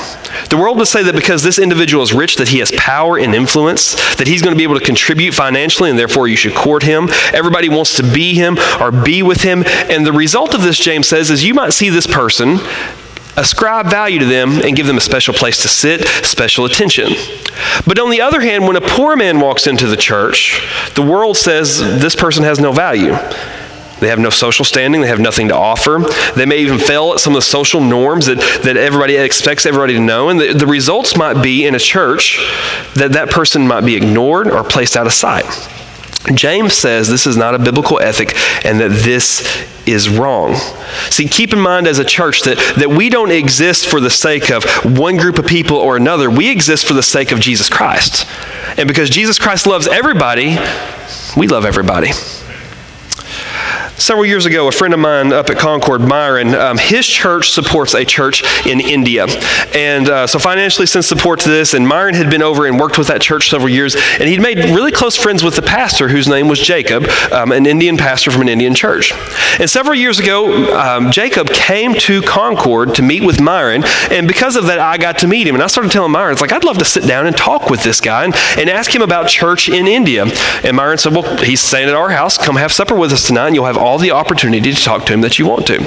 The 0.51 0.57
world 0.57 0.79
would 0.79 0.89
say 0.89 1.03
that 1.03 1.15
because 1.15 1.43
this 1.43 1.59
individual 1.59 2.03
is 2.03 2.13
rich, 2.13 2.37
that 2.37 2.49
he 2.49 2.59
has 2.59 2.73
power 2.73 3.19
and 3.19 3.35
influence, 3.35 3.95
that 4.17 4.27
he's 4.27 4.43
going 4.43 4.55
to 4.55 4.59
be 4.59 4.65
able 4.65 4.79
to 4.79 4.85
contribute 4.85 5.33
financially, 5.33 5.91
and 5.91 5.99
therefore 5.99 6.29
you 6.29 6.37
should 6.37 6.55
court 6.55 6.83
him. 6.83 7.09
Everybody 7.33 7.69
wants 7.69 7.97
to 7.97 8.03
be 8.03 8.35
him 8.35 8.59
or 8.81 8.91
be 8.91 9.23
with 9.23 9.43
him. 9.43 9.65
And 9.67 10.07
the 10.07 10.13
result 10.13 10.55
of 10.55 10.63
this, 10.63 10.79
James 10.79 11.09
says, 11.09 11.31
is 11.31 11.45
you 11.45 11.55
might 11.55 11.73
see 11.73 11.89
this 11.89 12.07
person 12.07 12.59
ascribe 13.37 13.87
value 13.87 14.19
to 14.19 14.25
them 14.27 14.61
and 14.63 14.77
give 14.77 14.87
them 14.87 14.97
a 14.97 15.01
special 15.01 15.35
place 15.35 15.63
to 15.63 15.69
sit, 15.69 16.07
special 16.25 16.65
attention. 16.65 17.09
But 17.87 17.99
on 17.99 18.11
the 18.11 18.21
other 18.21 18.41
hand, 18.41 18.67
when 18.67 18.77
a 18.77 18.81
poor 18.81 19.17
man 19.17 19.41
walks 19.41 19.67
into 19.67 19.87
the 19.87 19.97
church, 19.97 20.61
the 20.95 21.03
world 21.03 21.37
says 21.37 21.79
this 21.79 22.17
person 22.17 22.45
has 22.45 22.61
no 22.61 22.73
value. 22.73 23.17
They 24.01 24.09
have 24.09 24.19
no 24.19 24.31
social 24.31 24.65
standing. 24.65 25.01
They 25.01 25.09
have 25.09 25.21
nothing 25.21 25.49
to 25.49 25.57
offer. 25.57 26.05
They 26.37 26.47
may 26.47 26.59
even 26.59 26.79
fail 26.79 27.13
at 27.13 27.21
some 27.21 27.33
of 27.33 27.39
the 27.39 27.47
social 27.47 27.81
norms 27.81 28.27
that, 28.27 28.39
that 28.65 28.77
everybody 28.77 29.17
expects 29.17 29.67
everybody 29.67 29.95
to 29.95 30.01
know. 30.01 30.29
And 30.29 30.39
the, 30.39 30.53
the 30.53 30.67
results 30.67 31.17
might 31.17 31.43
be 31.43 31.65
in 31.65 31.75
a 31.75 31.79
church 31.79 32.39
that 32.97 33.13
that 33.13 33.31
person 33.31 33.67
might 33.67 33.83
be 33.83 33.95
ignored 33.95 34.49
or 34.49 34.63
placed 34.65 34.97
out 34.97 35.07
of 35.07 35.13
sight. 35.13 35.47
James 36.35 36.75
says 36.75 37.09
this 37.09 37.27
is 37.27 37.37
not 37.37 37.55
a 37.55 37.59
biblical 37.59 38.01
ethic 38.01 38.35
and 38.65 38.81
that 38.81 38.91
this 38.91 39.43
is 39.87 40.09
wrong. 40.09 40.55
See, 41.11 41.27
keep 41.27 41.53
in 41.53 41.61
mind 41.61 41.87
as 41.87 41.99
a 41.99 42.05
church 42.05 42.43
that, 42.43 42.59
that 42.79 42.91
we 42.91 43.09
don't 43.09 43.31
exist 43.31 43.87
for 43.87 44.01
the 44.01 44.11
sake 44.11 44.51
of 44.51 44.65
one 44.85 45.17
group 45.17 45.39
of 45.39 45.47
people 45.47 45.77
or 45.77 45.97
another. 45.97 46.31
We 46.31 46.51
exist 46.51 46.87
for 46.87 46.95
the 46.95 47.03
sake 47.03 47.33
of 47.33 47.41
Jesus 47.41 47.69
Christ. 47.69 48.27
And 48.79 48.89
because 48.89 49.11
Jesus 49.11 49.39
Christ 49.39 49.67
loves 49.67 49.87
everybody, 49.87 50.57
we 51.37 51.47
love 51.47 51.65
everybody. 51.65 52.11
Several 53.97 54.27
years 54.27 54.45
ago, 54.45 54.67
a 54.67 54.73
friend 54.73 54.93
of 54.93 54.99
mine 54.99 55.33
up 55.33 55.49
at 55.51 55.57
Concord, 55.57 56.01
Myron, 56.01 56.53
um, 56.55 56.79
his 56.79 57.07
church 57.07 57.51
supports 57.51 57.95
a 57.95 58.05
church 58.05 58.43
in 58.67 58.81
India. 58.81 59.27
And 59.73 60.09
uh, 60.09 60.27
so 60.27 60.41
financially 60.41 60.87
sends 60.87 61.07
support 61.07 61.41
to 61.41 61.49
this. 61.49 61.75
And 61.75 61.87
Myron 61.87 62.15
had 62.15 62.29
been 62.29 62.43
over 62.43 62.67
and 62.67 62.79
worked 62.79 62.99
with 62.99 63.07
that 63.07 63.21
church 63.21 63.51
several 63.51 63.69
years. 63.69 63.95
And 64.19 64.29
he'd 64.29 64.41
made 64.41 64.59
really 64.59 64.91
close 64.91 65.17
friends 65.17 65.45
with 65.45 65.55
the 65.55 65.63
pastor, 65.63 66.09
whose 66.09 66.27
name 66.27 66.49
was 66.49 66.59
Jacob, 66.59 67.05
um, 67.33 67.53
an 67.53 67.67
Indian 67.67 67.97
pastor 67.97 68.33
from 68.33 68.43
an 68.43 68.49
Indian 68.49 68.75
church. 68.75 69.13
And 69.61 69.71
several 69.71 69.95
years 69.95 70.19
ago, 70.19 70.77
um, 70.77 71.13
Jacob 71.13 71.49
came 71.51 71.95
to 71.95 72.21
Concord 72.23 72.97
to 72.97 73.03
meet 73.03 73.25
with 73.25 73.41
Myron. 73.41 73.85
And 74.11 74.27
because 74.27 74.57
of 74.57 74.67
that, 74.67 74.81
I 74.81 74.99
got 74.99 75.19
to 75.19 75.29
meet 75.29 75.47
him. 75.47 75.55
And 75.55 75.63
I 75.63 75.69
started 75.69 75.93
telling 75.93 76.11
Myron, 76.11 76.33
it's 76.33 76.41
like, 76.41 76.53
I'd 76.53 76.65
love 76.65 76.79
to 76.79 76.85
sit 76.85 77.07
down 77.07 77.29
and 77.29 77.37
talk 77.37 77.71
with 77.71 77.85
this 77.85 78.01
guy 78.01 78.25
and, 78.25 78.35
and 78.59 78.69
ask 78.69 78.93
him 78.93 79.03
about 79.03 79.29
church 79.29 79.69
in 79.69 79.87
India. 79.87 80.27
And 80.65 80.77
Myron 80.77 80.99
said, 80.99 81.13
Well, 81.13 81.37
he's 81.39 81.61
staying 81.61 81.89
at 81.89 81.95
our 81.95 82.11
house. 82.11 82.37
Come 82.37 82.57
have 82.57 82.73
supper 82.73 82.97
with 82.97 83.13
us 83.13 83.27
tonight, 83.29 83.49
and 83.49 83.55
you'll 83.55 83.67
have 83.67 83.84
all 83.85 83.99
the 83.99 84.11
opportunity 84.11 84.73
to 84.73 84.83
talk 84.83 85.07
to 85.07 85.13
him 85.13 85.21
that 85.21 85.39
you 85.39 85.47
want 85.47 85.67
to. 85.67 85.79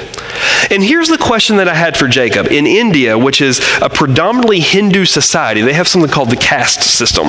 And 0.70 0.82
here's 0.82 1.08
the 1.08 1.18
question 1.18 1.56
that 1.56 1.68
I 1.68 1.74
had 1.74 1.96
for 1.96 2.08
Jacob. 2.08 2.46
In 2.48 2.66
India, 2.66 3.18
which 3.18 3.40
is 3.40 3.60
a 3.80 3.88
predominantly 3.88 4.60
Hindu 4.60 5.04
society, 5.04 5.60
they 5.60 5.72
have 5.72 5.88
something 5.88 6.10
called 6.10 6.30
the 6.30 6.36
caste 6.36 6.82
system. 6.82 7.28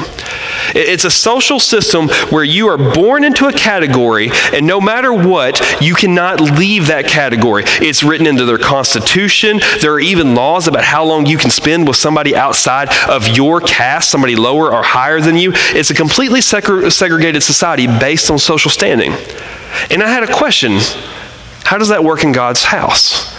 It's 0.75 1.05
a 1.05 1.11
social 1.11 1.59
system 1.59 2.09
where 2.29 2.43
you 2.43 2.67
are 2.67 2.77
born 2.77 3.23
into 3.23 3.47
a 3.47 3.53
category, 3.53 4.29
and 4.53 4.67
no 4.67 4.79
matter 4.79 5.13
what, 5.13 5.61
you 5.81 5.95
cannot 5.95 6.41
leave 6.41 6.87
that 6.87 7.07
category. 7.07 7.63
It's 7.65 8.03
written 8.03 8.27
into 8.27 8.45
their 8.45 8.57
constitution. 8.57 9.59
There 9.81 9.93
are 9.93 9.99
even 9.99 10.35
laws 10.35 10.67
about 10.67 10.83
how 10.83 11.03
long 11.05 11.25
you 11.25 11.37
can 11.37 11.49
spend 11.49 11.87
with 11.87 11.97
somebody 11.97 12.35
outside 12.35 12.89
of 13.09 13.27
your 13.29 13.61
caste, 13.61 14.09
somebody 14.09 14.35
lower 14.35 14.73
or 14.73 14.83
higher 14.83 15.21
than 15.21 15.37
you. 15.37 15.51
It's 15.55 15.89
a 15.89 15.95
completely 15.95 16.41
segregated 16.41 17.41
society 17.41 17.87
based 17.87 18.29
on 18.29 18.37
social 18.37 18.69
standing. 18.69 19.13
And 19.89 20.03
I 20.03 20.09
had 20.09 20.23
a 20.23 20.33
question 20.33 20.79
how 21.63 21.77
does 21.77 21.89
that 21.89 22.03
work 22.03 22.23
in 22.23 22.31
God's 22.31 22.63
house? 22.63 23.37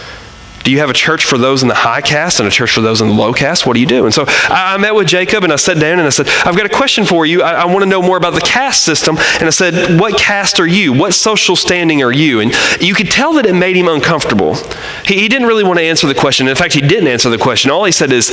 Do 0.63 0.71
you 0.71 0.79
have 0.79 0.89
a 0.89 0.93
church 0.93 1.25
for 1.25 1.37
those 1.37 1.63
in 1.63 1.67
the 1.67 1.75
high 1.75 2.01
caste 2.01 2.39
and 2.39 2.47
a 2.47 2.51
church 2.51 2.71
for 2.71 2.81
those 2.81 3.01
in 3.01 3.07
the 3.07 3.13
low 3.13 3.33
caste? 3.33 3.65
What 3.65 3.73
do 3.73 3.79
you 3.79 3.85
do? 3.85 4.05
And 4.05 4.13
so 4.13 4.25
I, 4.27 4.77
met 4.77 4.93
with 4.93 5.07
Jacob 5.07 5.43
and 5.43 5.51
I 5.51 5.55
sat 5.55 5.79
down 5.79 5.97
and 5.99 6.07
I 6.07 6.09
said, 6.11 6.27
I've 6.45 6.55
got 6.55 6.65
a 6.65 6.69
question 6.69 7.03
for 7.03 7.25
you. 7.25 7.41
I, 7.41 7.63
I 7.63 7.65
want 7.65 7.79
to 7.79 7.87
know 7.87 8.01
more 8.01 8.17
about 8.17 8.33
the 8.33 8.41
caste 8.41 8.83
system. 8.83 9.17
And 9.17 9.43
I 9.43 9.49
said, 9.49 9.99
What 9.99 10.17
caste 10.17 10.59
are 10.59 10.67
you? 10.67 10.93
What 10.93 11.13
social 11.13 11.55
standing 11.55 12.03
are 12.03 12.11
you? 12.11 12.41
And 12.41 12.53
you 12.79 12.93
could 12.93 13.09
tell 13.09 13.33
that 13.33 13.45
it 13.45 13.53
made 13.53 13.75
him 13.75 13.87
uncomfortable. 13.87 14.55
He, 15.03 15.19
he 15.19 15.27
didn't 15.27 15.47
really 15.47 15.63
want 15.63 15.79
to 15.79 15.83
answer 15.83 16.07
the 16.07 16.15
question. 16.15 16.47
In 16.47 16.55
fact, 16.55 16.73
he 16.73 16.81
didn't 16.81 17.07
answer 17.07 17.29
the 17.29 17.37
question. 17.37 17.71
All 17.71 17.83
he 17.83 17.91
said 17.91 18.11
is, 18.11 18.29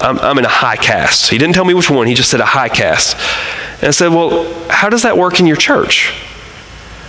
I'm, 0.00 0.18
I'm 0.20 0.38
in 0.38 0.44
a 0.44 0.48
high 0.48 0.76
caste. 0.76 1.30
He 1.30 1.38
didn't 1.38 1.54
tell 1.54 1.64
me 1.64 1.74
which 1.74 1.90
one, 1.90 2.06
he 2.06 2.14
just 2.14 2.30
said 2.30 2.40
a 2.40 2.46
high 2.46 2.68
caste. 2.68 3.16
And 3.80 3.88
I 3.88 3.90
said, 3.90 4.08
Well, 4.08 4.50
how 4.70 4.88
does 4.88 5.02
that 5.02 5.18
work 5.18 5.40
in 5.40 5.46
your 5.46 5.56
church? 5.56 6.14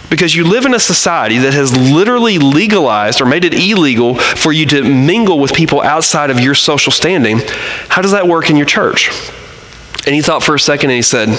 Because 0.09 0.35
you 0.35 0.43
live 0.43 0.65
in 0.65 0.73
a 0.73 0.79
society 0.79 1.39
that 1.39 1.53
has 1.53 1.75
literally 1.75 2.37
legalized 2.37 3.21
or 3.21 3.25
made 3.25 3.43
it 3.43 3.53
illegal 3.53 4.15
for 4.15 4.51
you 4.51 4.65
to 4.67 4.83
mingle 4.83 5.39
with 5.39 5.53
people 5.53 5.81
outside 5.81 6.29
of 6.29 6.39
your 6.39 6.55
social 6.55 6.91
standing. 6.91 7.39
How 7.89 8.01
does 8.01 8.11
that 8.11 8.27
work 8.27 8.49
in 8.49 8.55
your 8.55 8.65
church? 8.65 9.09
And 10.05 10.13
he 10.13 10.21
thought 10.21 10.43
for 10.43 10.55
a 10.55 10.59
second 10.59 10.91
and 10.91 10.97
he 10.97 11.01
said, 11.01 11.29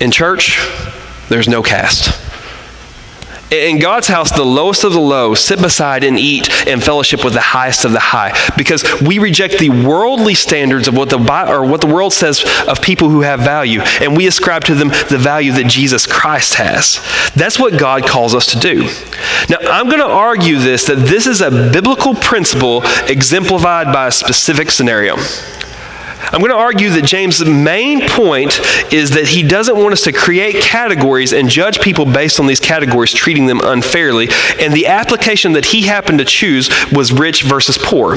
In 0.00 0.10
church, 0.10 0.60
there's 1.28 1.48
no 1.48 1.62
caste. 1.62 2.29
In 3.50 3.80
God's 3.80 4.06
house, 4.06 4.30
the 4.30 4.44
lowest 4.44 4.84
of 4.84 4.92
the 4.92 5.00
low 5.00 5.34
sit 5.34 5.60
beside 5.60 6.04
and 6.04 6.18
eat 6.18 6.48
and 6.68 6.82
fellowship 6.82 7.24
with 7.24 7.34
the 7.34 7.40
highest 7.40 7.84
of 7.84 7.90
the 7.90 7.98
high 7.98 8.32
because 8.56 8.84
we 9.00 9.18
reject 9.18 9.58
the 9.58 9.70
worldly 9.70 10.34
standards 10.34 10.86
of 10.86 10.96
what 10.96 11.10
the, 11.10 11.18
or 11.48 11.64
what 11.64 11.80
the 11.80 11.88
world 11.88 12.12
says 12.12 12.44
of 12.68 12.80
people 12.80 13.08
who 13.08 13.22
have 13.22 13.40
value, 13.40 13.80
and 14.00 14.16
we 14.16 14.28
ascribe 14.28 14.62
to 14.64 14.74
them 14.74 14.88
the 15.08 15.18
value 15.18 15.50
that 15.52 15.66
Jesus 15.66 16.06
Christ 16.06 16.54
has. 16.54 17.00
That's 17.34 17.58
what 17.58 17.78
God 17.78 18.06
calls 18.06 18.36
us 18.36 18.46
to 18.52 18.58
do. 18.60 18.82
Now, 19.48 19.58
I'm 19.68 19.86
going 19.86 19.98
to 19.98 20.06
argue 20.06 20.58
this 20.58 20.86
that 20.86 21.06
this 21.06 21.26
is 21.26 21.40
a 21.40 21.50
biblical 21.50 22.14
principle 22.14 22.82
exemplified 23.08 23.92
by 23.92 24.06
a 24.06 24.12
specific 24.12 24.70
scenario. 24.70 25.16
I'm 26.32 26.40
going 26.40 26.50
to 26.50 26.56
argue 26.56 26.90
that 26.90 27.04
James' 27.04 27.44
main 27.44 28.08
point 28.08 28.60
is 28.92 29.10
that 29.10 29.26
he 29.26 29.42
doesn't 29.42 29.76
want 29.76 29.92
us 29.92 30.02
to 30.02 30.12
create 30.12 30.62
categories 30.62 31.32
and 31.32 31.48
judge 31.48 31.80
people 31.80 32.04
based 32.04 32.38
on 32.38 32.46
these 32.46 32.60
categories, 32.60 33.12
treating 33.12 33.46
them 33.46 33.60
unfairly. 33.62 34.28
And 34.60 34.72
the 34.72 34.86
application 34.86 35.52
that 35.52 35.66
he 35.66 35.82
happened 35.82 36.20
to 36.20 36.24
choose 36.24 36.70
was 36.92 37.12
rich 37.12 37.42
versus 37.42 37.78
poor. 37.78 38.16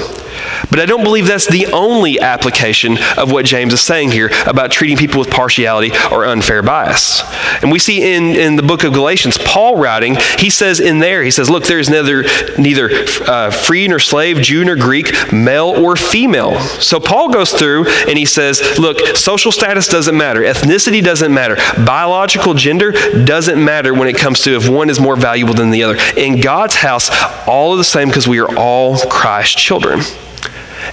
But 0.70 0.80
I 0.80 0.86
don't 0.86 1.04
believe 1.04 1.28
that's 1.28 1.48
the 1.48 1.68
only 1.68 2.20
application 2.20 2.98
of 3.18 3.32
what 3.32 3.46
James 3.46 3.74
is 3.74 3.82
saying 3.82 4.12
here 4.12 4.30
about 4.46 4.72
treating 4.72 4.98
people 4.98 5.20
with 5.20 5.30
partiality 5.30 5.92
or 6.12 6.26
unfair 6.26 6.62
bias. 6.62 7.22
And 7.62 7.72
we 7.72 7.80
see 7.80 8.16
in, 8.16 8.36
in 8.36 8.56
the 8.56 8.64
book 8.64 8.84
of 8.84 8.94
Galatians, 8.94 9.38
Paul 9.38 9.78
writing, 9.78 10.18
he 10.38 10.50
says 10.50 10.80
in 10.80 11.00
there, 11.00 11.24
he 11.24 11.32
says, 11.32 11.50
Look, 11.50 11.66
there 11.66 11.80
is 11.80 11.90
neither, 11.90 12.24
neither 12.58 12.90
uh, 13.28 13.52
free 13.52 13.88
nor 13.88 14.00
slave, 14.00 14.42
Jew 14.42 14.64
nor 14.66 14.76
Greek, 14.76 15.32
male 15.32 15.70
or 15.70 15.96
female. 15.96 16.60
So 16.60 17.00
Paul 17.00 17.32
goes 17.32 17.52
through 17.52 17.86
and 18.08 18.18
he 18.18 18.26
says, 18.26 18.62
look, 18.80 19.16
social 19.16 19.52
status 19.52 19.88
doesn't 19.88 20.18
matter, 20.18 20.42
ethnicity 20.42 21.04
doesn't 21.04 21.34
matter, 21.34 21.56
biological 21.86 22.54
gender 22.54 22.92
doesn't 23.24 23.64
matter 23.64 23.94
when 23.94 24.08
it 24.08 24.18
comes 24.18 24.42
to 24.42 24.56
if 24.56 24.70
one 24.70 24.90
is 24.90 25.00
more 25.00 25.16
valuable 25.16 25.54
than 25.54 25.72
the 25.72 25.84
other. 25.84 25.98
In 26.18 26.42
God's 26.42 26.76
house, 26.76 27.10
all 27.48 27.74
are 27.74 27.78
the 27.78 27.84
same 27.84 28.08
because 28.08 28.28
we 28.28 28.40
are 28.40 28.58
all 28.58 28.98
Christ's 28.98 29.62
children. 29.62 30.02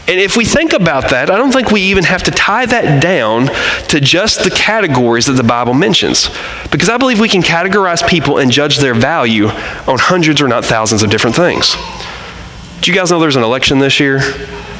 And 0.07 0.19
if 0.19 0.37
we 0.37 0.45
think 0.45 0.73
about 0.73 1.11
that, 1.11 1.31
I 1.31 1.37
don't 1.37 1.52
think 1.52 1.71
we 1.71 1.83
even 1.83 2.05
have 2.05 2.23
to 2.25 2.31
tie 2.31 2.67
that 2.67 3.02
down 3.02 3.47
to 3.88 4.00
just 4.00 4.45
the 4.45 4.50
categories 4.50 5.26
that 5.26 5.35
the 5.35 5.43
Bible 5.43 5.75
mentions. 5.75 6.31
Because 6.71 6.88
I 6.88 6.97
believe 6.97 7.21
we 7.21 7.29
can 7.29 7.43
categorize 7.43 8.07
people 8.07 8.38
and 8.38 8.50
judge 8.50 8.79
their 8.79 8.95
value 8.95 9.47
on 9.49 9.99
hundreds 9.99 10.40
or 10.40 10.49
not 10.49 10.64
thousands 10.64 11.02
of 11.02 11.11
different 11.11 11.37
things. 11.37 11.76
Do 12.81 12.90
you 12.90 12.97
guys 12.97 13.11
know 13.11 13.21
there's 13.21 13.37
an 13.37 13.43
election 13.43 13.79
this 13.79 14.00
year? 14.00 14.21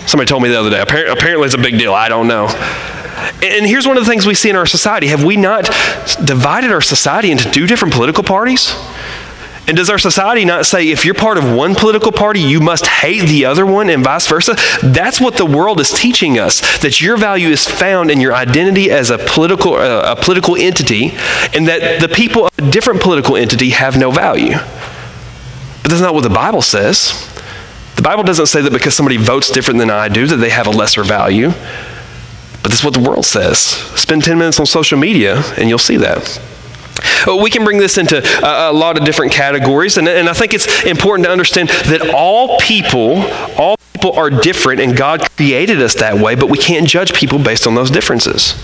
Somebody 0.07 0.29
told 0.29 0.43
me 0.43 0.49
the 0.49 0.59
other 0.59 0.71
day. 0.71 0.81
Apparently, 0.81 1.45
it's 1.47 1.55
a 1.55 1.59
big 1.59 1.79
deal. 1.79 1.95
I 1.95 2.09
don't 2.09 2.27
know. 2.27 2.49
And 3.43 3.67
here's 3.67 3.87
one 3.87 3.97
of 3.97 4.05
the 4.05 4.11
things 4.11 4.27
we 4.27 4.35
see 4.35 4.51
in 4.51 4.57
our 4.57 4.67
society. 4.67 5.09
Have 5.09 5.25
we 5.25 5.37
not 5.37 5.65
divided 6.25 6.73
our 6.73 6.81
society 6.81 7.31
into 7.31 7.51
two 7.51 7.67
different 7.67 7.95
political 7.95 8.25
parties? 8.25 8.75
And 9.71 9.77
does 9.77 9.89
our 9.89 9.99
society 9.99 10.45
not 10.45 10.67
say 10.67 10.89
if 10.89 11.05
you're 11.05 11.15
part 11.15 11.39
of 11.39 11.53
one 11.53 11.77
political 11.77 12.11
party, 12.11 12.41
you 12.41 12.61
must 12.61 12.87
hate 12.87 13.29
the 13.29 13.45
other 13.45 13.65
one 13.65 13.89
and 13.89 14.03
vice 14.03 14.27
versa? 14.27 14.57
That's 14.83 15.21
what 15.21 15.37
the 15.37 15.47
world 15.47 15.81
is 15.81 15.93
teaching 15.93 16.41
us 16.41 16.61
that 16.81 17.01
your 17.01 17.17
value 17.17 17.51
is 17.51 17.69
found 17.69 18.11
in 18.11 18.21
your 18.21 18.35
identity 18.35 18.91
as 18.91 19.11
a 19.11 19.19
political, 19.19 19.75
uh, 19.75 20.17
a 20.17 20.21
political 20.21 20.57
entity, 20.57 21.13
and 21.55 21.69
that 21.69 22.01
the 22.01 22.09
people 22.09 22.47
of 22.47 22.59
a 22.59 22.69
different 22.71 23.01
political 23.01 23.37
entity 23.37 23.71
have 23.71 23.97
no 23.97 24.11
value. 24.11 24.55
But 25.83 25.91
that's 25.91 26.01
not 26.01 26.15
what 26.15 26.25
the 26.25 26.31
Bible 26.31 26.63
says. 26.63 27.30
The 28.01 28.05
Bible 28.05 28.23
doesn't 28.23 28.47
say 28.47 28.63
that 28.63 28.73
because 28.73 28.95
somebody 28.95 29.19
votes 29.19 29.51
different 29.51 29.79
than 29.79 29.91
I 29.91 30.09
do 30.09 30.27
that 30.27 30.37
they 30.37 30.49
have 30.49 30.67
a 30.67 30.71
lesser 30.71 31.05
value. 31.05 31.51
But 32.63 32.71
that's 32.71 32.83
what 32.83 32.95
the 32.95 33.01
world 33.01 33.27
says. 33.27 33.59
Spend 33.59 34.25
10 34.25 34.39
minutes 34.39 34.59
on 34.59 34.65
social 34.65 34.99
media 34.99 35.43
and 35.59 35.69
you'll 35.69 35.77
see 35.79 35.99
that. 35.99 36.41
Uh, 37.29 37.37
we 37.37 37.51
can 37.51 37.63
bring 37.63 37.77
this 37.77 37.99
into 37.99 38.23
uh, 38.43 38.71
a, 38.71 38.73
lot 38.73 38.99
of 38.99 39.05
different 39.05 39.33
categories, 39.33 39.99
and, 39.99 40.09
and 40.09 40.31
I 40.31 40.33
think 40.33 40.55
it's 40.55 40.85
important 40.85 41.27
to 41.27 41.31
understand 41.31 41.69
that 41.69 42.15
all 42.15 42.59
people, 42.59 43.21
all 43.59 43.77
people 43.93 44.13
are 44.15 44.31
different, 44.31 44.81
and 44.81 44.97
God 44.97 45.21
created 45.37 45.83
us 45.83 45.95
that 45.97 46.17
way, 46.17 46.35
but 46.37 46.49
we 46.49 46.57
can't 46.57 46.89
judge 46.89 47.13
people 47.13 47.39
based 47.39 47.67
on 47.67 47.75
those 47.75 47.91
differences. 47.91 48.55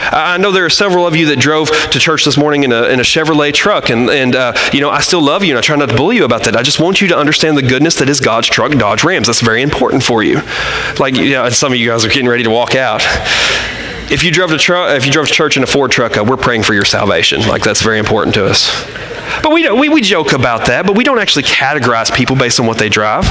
I 0.00 0.38
know 0.38 0.52
there 0.52 0.64
are 0.64 0.70
several 0.70 1.06
of 1.06 1.14
you 1.14 1.26
that 1.26 1.38
drove 1.38 1.68
to 1.68 1.98
church 1.98 2.24
this 2.24 2.36
morning 2.36 2.64
in 2.64 2.72
a, 2.72 2.84
in 2.84 3.00
a 3.00 3.02
Chevrolet 3.02 3.52
truck, 3.52 3.90
and, 3.90 4.08
and 4.10 4.34
uh, 4.34 4.52
you 4.72 4.80
know, 4.80 4.90
I 4.90 5.00
still 5.00 5.22
love 5.22 5.44
you, 5.44 5.50
and 5.50 5.58
I 5.58 5.62
try 5.62 5.76
not 5.76 5.90
to 5.90 5.96
bully 5.96 6.16
you 6.16 6.24
about 6.24 6.44
that. 6.44 6.56
I 6.56 6.62
just 6.62 6.80
want 6.80 7.00
you 7.00 7.08
to 7.08 7.16
understand 7.16 7.56
the 7.56 7.62
goodness 7.62 7.96
that 7.96 8.08
is 8.08 8.20
God's 8.20 8.48
truck, 8.48 8.72
Dodge 8.72 9.04
Rams. 9.04 9.26
That's 9.26 9.40
very 9.40 9.62
important 9.62 10.02
for 10.02 10.22
you. 10.22 10.40
Like, 10.98 11.16
you 11.16 11.30
know, 11.30 11.48
some 11.50 11.72
of 11.72 11.78
you 11.78 11.88
guys 11.88 12.04
are 12.04 12.08
getting 12.08 12.28
ready 12.28 12.44
to 12.44 12.50
walk 12.50 12.74
out. 12.74 13.02
If 14.10 14.24
you 14.24 14.32
drove 14.32 14.50
to, 14.50 14.58
tr- 14.58 14.74
if 14.74 15.06
you 15.06 15.12
drove 15.12 15.28
to 15.28 15.32
church 15.32 15.56
in 15.56 15.62
a 15.62 15.66
Ford 15.66 15.90
truck, 15.90 16.16
uh, 16.16 16.24
we're 16.24 16.36
praying 16.36 16.64
for 16.64 16.74
your 16.74 16.84
salvation. 16.84 17.42
Like, 17.42 17.62
that's 17.62 17.82
very 17.82 17.98
important 17.98 18.34
to 18.34 18.46
us. 18.46 18.68
But 19.42 19.52
we, 19.52 19.70
we, 19.70 19.88
we 19.88 20.00
joke 20.00 20.32
about 20.32 20.66
that, 20.66 20.86
but 20.86 20.96
we 20.96 21.04
don't 21.04 21.18
actually 21.18 21.44
categorize 21.44 22.14
people 22.14 22.36
based 22.36 22.60
on 22.60 22.66
what 22.66 22.78
they 22.78 22.88
drive. 22.88 23.30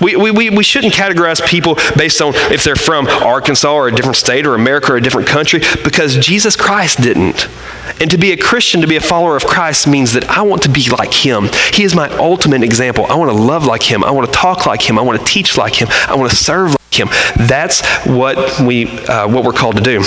We, 0.00 0.16
we, 0.16 0.30
we, 0.30 0.50
we 0.50 0.64
shouldn't 0.64 0.94
categorize 0.94 1.44
people 1.46 1.76
based 1.96 2.20
on 2.20 2.34
if 2.52 2.64
they're 2.64 2.76
from 2.76 3.06
Arkansas 3.06 3.72
or 3.72 3.88
a 3.88 3.92
different 3.92 4.16
state 4.16 4.46
or 4.46 4.54
America 4.54 4.92
or 4.92 4.96
a 4.96 5.00
different 5.00 5.28
country 5.28 5.60
because 5.82 6.16
Jesus 6.16 6.56
Christ 6.56 7.00
didn't. 7.00 7.48
And 8.00 8.10
to 8.10 8.18
be 8.18 8.32
a 8.32 8.36
Christian, 8.36 8.80
to 8.80 8.86
be 8.86 8.96
a 8.96 9.00
follower 9.00 9.36
of 9.36 9.46
Christ, 9.46 9.86
means 9.86 10.12
that 10.14 10.28
I 10.28 10.42
want 10.42 10.62
to 10.62 10.68
be 10.68 10.88
like 10.90 11.12
Him. 11.12 11.48
He 11.72 11.84
is 11.84 11.94
my 11.94 12.08
ultimate 12.16 12.62
example. 12.62 13.06
I 13.06 13.14
want 13.14 13.30
to 13.30 13.36
love 13.36 13.66
like 13.66 13.82
Him. 13.82 14.02
I 14.02 14.10
want 14.10 14.26
to 14.26 14.32
talk 14.32 14.66
like 14.66 14.82
Him. 14.82 14.98
I 14.98 15.02
want 15.02 15.18
to 15.18 15.24
teach 15.24 15.56
like 15.56 15.80
Him. 15.80 15.88
I 16.08 16.14
want 16.16 16.30
to 16.30 16.36
serve 16.36 16.70
like 16.70 16.94
Him. 16.94 17.08
That's 17.46 17.84
what, 18.06 18.60
we, 18.60 18.88
uh, 19.06 19.28
what 19.28 19.44
we're 19.44 19.52
called 19.52 19.76
to 19.76 19.82
do. 19.82 20.02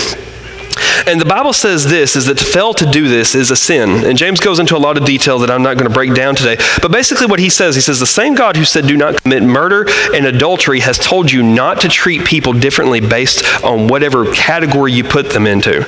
And 1.06 1.20
the 1.20 1.26
Bible 1.26 1.54
says 1.54 1.86
this 1.86 2.16
is 2.16 2.26
that 2.26 2.38
to 2.38 2.46
fail 2.46 2.74
to 2.74 2.86
do 2.86 3.08
this 3.08 3.36
is 3.36 3.52
a 3.52 3.56
sin. 3.56 4.06
And 4.06 4.18
James 4.18 4.40
goes 4.40 4.60
into 4.60 4.76
a 4.76 4.80
lot 4.80 4.98
of 4.98 5.06
detail 5.06 5.40
that 5.40 5.52
I'm 5.52 5.64
not 5.64 5.76
going 5.76 5.88
to 5.88 5.94
break 5.94 6.14
down 6.14 6.36
today. 6.36 6.58
But 6.82 6.92
basically, 6.92 7.28
what 7.28 7.40
he 7.40 7.50
says, 7.50 7.76
he 7.76 7.82
says, 7.82 8.00
the 8.00 8.06
same 8.06 8.36
God 8.36 8.58
who 8.58 8.66
said, 8.66 8.88
do 8.88 8.98
not 8.98 9.22
commit 9.22 9.44
murder 9.44 9.88
and 10.14 10.26
adultery 10.26 10.80
has 10.82 10.98
told 10.98 11.32
you 11.32 11.44
not 11.44 11.82
to 11.82 11.88
treat 11.88 12.26
people 12.26 12.54
differently 12.54 13.00
based 13.00 13.64
on 13.64 13.88
whatever 13.88 14.32
category 14.34 14.94
you 14.94 15.04
put 15.04 15.32
them 15.32 15.48
into. 15.48 15.86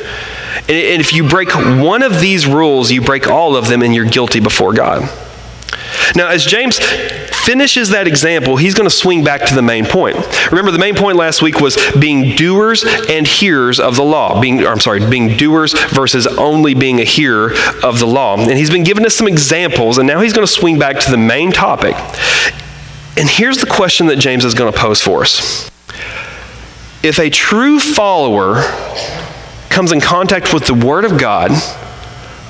And 0.70 1.02
if 1.02 1.14
you 1.14 1.28
break 1.28 1.50
one 1.56 2.04
of 2.04 2.20
these 2.20 2.46
rules, 2.46 2.92
you 2.92 3.02
break 3.02 3.28
all 3.28 3.56
of 3.56 3.68
them 3.68 3.82
and 3.82 3.96
you're 3.96 4.06
guilty 4.06 4.40
before 4.40 4.74
God. 4.74 5.10
Now, 6.16 6.30
as 6.30 6.46
James 6.46 6.80
finishes 7.50 7.90
that 7.90 8.08
example, 8.08 8.58
he's 8.58 8.76
going 8.76 8.88
to 8.88 8.96
swing 8.96 9.24
back 9.24 9.44
to 9.44 9.56
the 9.56 9.62
main 9.64 9.84
point. 9.84 10.16
Remember, 10.52 10.70
the 10.70 10.78
main 10.78 10.94
point 10.94 11.18
last 11.18 11.42
week 11.42 11.60
was 11.60 11.80
being 12.00 12.36
doers 12.36 12.86
and 13.10 13.26
hearers 13.26 13.80
of 13.80 13.96
the 13.96 14.04
law. 14.04 14.40
Being, 14.40 14.68
I'm 14.68 14.80
sorry, 14.80 15.00
being 15.10 15.36
doers 15.36 15.74
versus 15.90 16.28
only 16.28 16.76
being 16.76 17.00
a 17.00 17.04
hearer 17.04 17.54
of 17.84 17.98
the 17.98 18.06
law. 18.06 18.38
And 18.38 18.52
he's 18.52 18.70
been 18.70 18.84
giving 18.84 19.04
us 19.04 19.16
some 19.16 19.28
examples, 19.28 19.98
and 19.98 20.06
now 20.06 20.22
he's 20.22 20.32
going 20.32 20.46
to 20.46 20.54
swing 20.54 20.78
back 20.78 21.00
to 21.00 21.10
the 21.10 21.18
main 21.18 21.52
topic. 21.52 21.96
And 23.18 23.28
here's 23.28 23.58
the 23.58 23.66
question 23.66 24.06
that 24.08 24.20
James 24.20 24.46
is 24.46 24.54
going 24.54 24.72
to 24.72 24.80
pose 24.80 25.02
for 25.02 25.24
us. 25.24 25.72
If 27.02 27.18
a 27.18 27.32
true 27.32 27.80
follower 27.80 28.62
comes 29.70 29.92
in 29.92 30.02
contact 30.02 30.54
with 30.54 30.68
the 30.68 30.76
Word 30.76 31.04
of 31.04 31.18
God, 31.18 31.50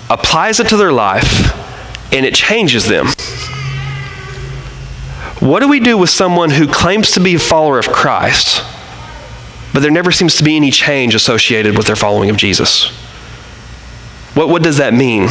applies 0.09 0.59
it 0.59 0.67
to 0.67 0.75
their 0.75 0.91
life, 0.91 1.55
and 2.11 2.25
it 2.25 2.35
changes 2.35 2.85
them. 2.85 3.07
What 5.39 5.61
do 5.61 5.69
we 5.69 5.79
do 5.79 5.97
with 5.97 6.09
someone 6.09 6.49
who 6.49 6.67
claims 6.67 7.11
to 7.11 7.19
be 7.19 7.35
a 7.35 7.39
follower 7.39 7.79
of 7.79 7.87
Christ, 7.87 8.63
but 9.73 9.81
there 9.81 9.91
never 9.91 10.11
seems 10.11 10.35
to 10.35 10.43
be 10.43 10.55
any 10.55 10.71
change 10.71 11.15
associated 11.15 11.77
with 11.77 11.87
their 11.87 11.95
following 11.95 12.29
of 12.29 12.37
Jesus? 12.37 12.89
What, 14.33 14.49
what 14.49 14.63
does 14.63 14.77
that 14.77 14.93
mean? 14.93 15.29